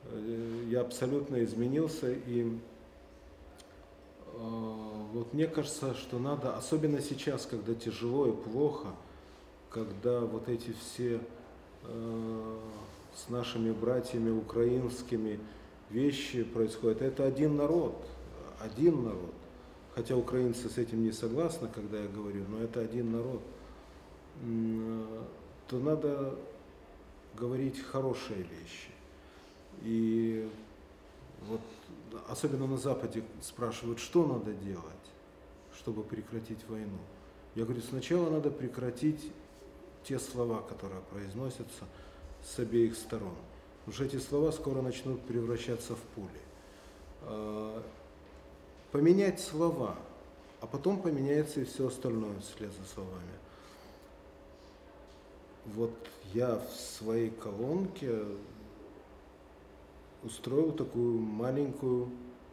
Э, 0.04 0.64
я 0.68 0.80
абсолютно 0.80 1.42
изменился, 1.44 2.12
и 2.12 2.58
э, 4.26 4.38
вот 5.12 5.32
мне 5.32 5.46
кажется, 5.46 5.94
что 5.94 6.18
надо, 6.18 6.56
особенно 6.56 7.00
сейчас, 7.00 7.46
когда 7.46 7.74
тяжело 7.74 8.26
и 8.26 8.32
плохо, 8.32 8.88
когда 9.70 10.20
вот 10.20 10.48
эти 10.48 10.72
все 10.72 11.20
с 11.86 13.28
нашими 13.28 13.72
братьями 13.72 14.30
украинскими 14.30 15.38
вещи 15.90 16.42
происходят. 16.42 17.02
Это 17.02 17.24
один 17.24 17.56
народ, 17.56 17.94
один 18.60 19.04
народ. 19.04 19.32
Хотя 19.94 20.16
украинцы 20.16 20.68
с 20.68 20.78
этим 20.78 21.04
не 21.04 21.12
согласны, 21.12 21.68
когда 21.72 22.00
я 22.00 22.08
говорю, 22.08 22.44
но 22.48 22.58
это 22.58 22.80
один 22.80 23.12
народ. 23.12 23.42
То 25.68 25.78
надо 25.78 26.34
говорить 27.36 27.80
хорошие 27.80 28.42
вещи. 28.42 28.90
И 29.82 30.48
вот 31.46 31.60
особенно 32.28 32.66
на 32.66 32.76
Западе 32.76 33.22
спрашивают, 33.40 33.98
что 34.00 34.26
надо 34.26 34.52
делать, 34.52 34.84
чтобы 35.76 36.02
прекратить 36.02 36.68
войну. 36.68 36.98
Я 37.54 37.64
говорю, 37.64 37.82
сначала 37.82 38.30
надо 38.30 38.50
прекратить 38.50 39.30
те 40.04 40.18
слова, 40.18 40.62
которые 40.62 41.00
произносятся 41.10 41.84
с 42.42 42.58
обеих 42.58 42.96
сторон. 42.96 43.34
Что 43.90 44.04
эти 44.04 44.16
слова 44.16 44.50
скоро 44.52 44.80
начнут 44.82 45.20
превращаться 45.22 45.94
в 45.94 46.00
пули. 46.14 46.30
А, 47.22 47.82
поменять 48.92 49.40
слова, 49.40 49.96
а 50.60 50.66
потом 50.66 51.00
поменяется 51.00 51.60
и 51.60 51.64
все 51.64 51.88
остальное 51.88 52.38
вслед 52.40 52.72
за 52.72 52.86
словами. 52.94 53.32
Вот 55.66 55.92
я 56.32 56.56
в 56.56 56.72
своей 56.74 57.30
колонке 57.30 58.24
устроил 60.22 60.72
такую 60.72 61.18
маленькую 61.18 62.10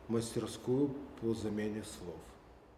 мастерскую 0.07 0.89
по 1.21 1.33
замене 1.33 1.83
слов. 1.83 2.30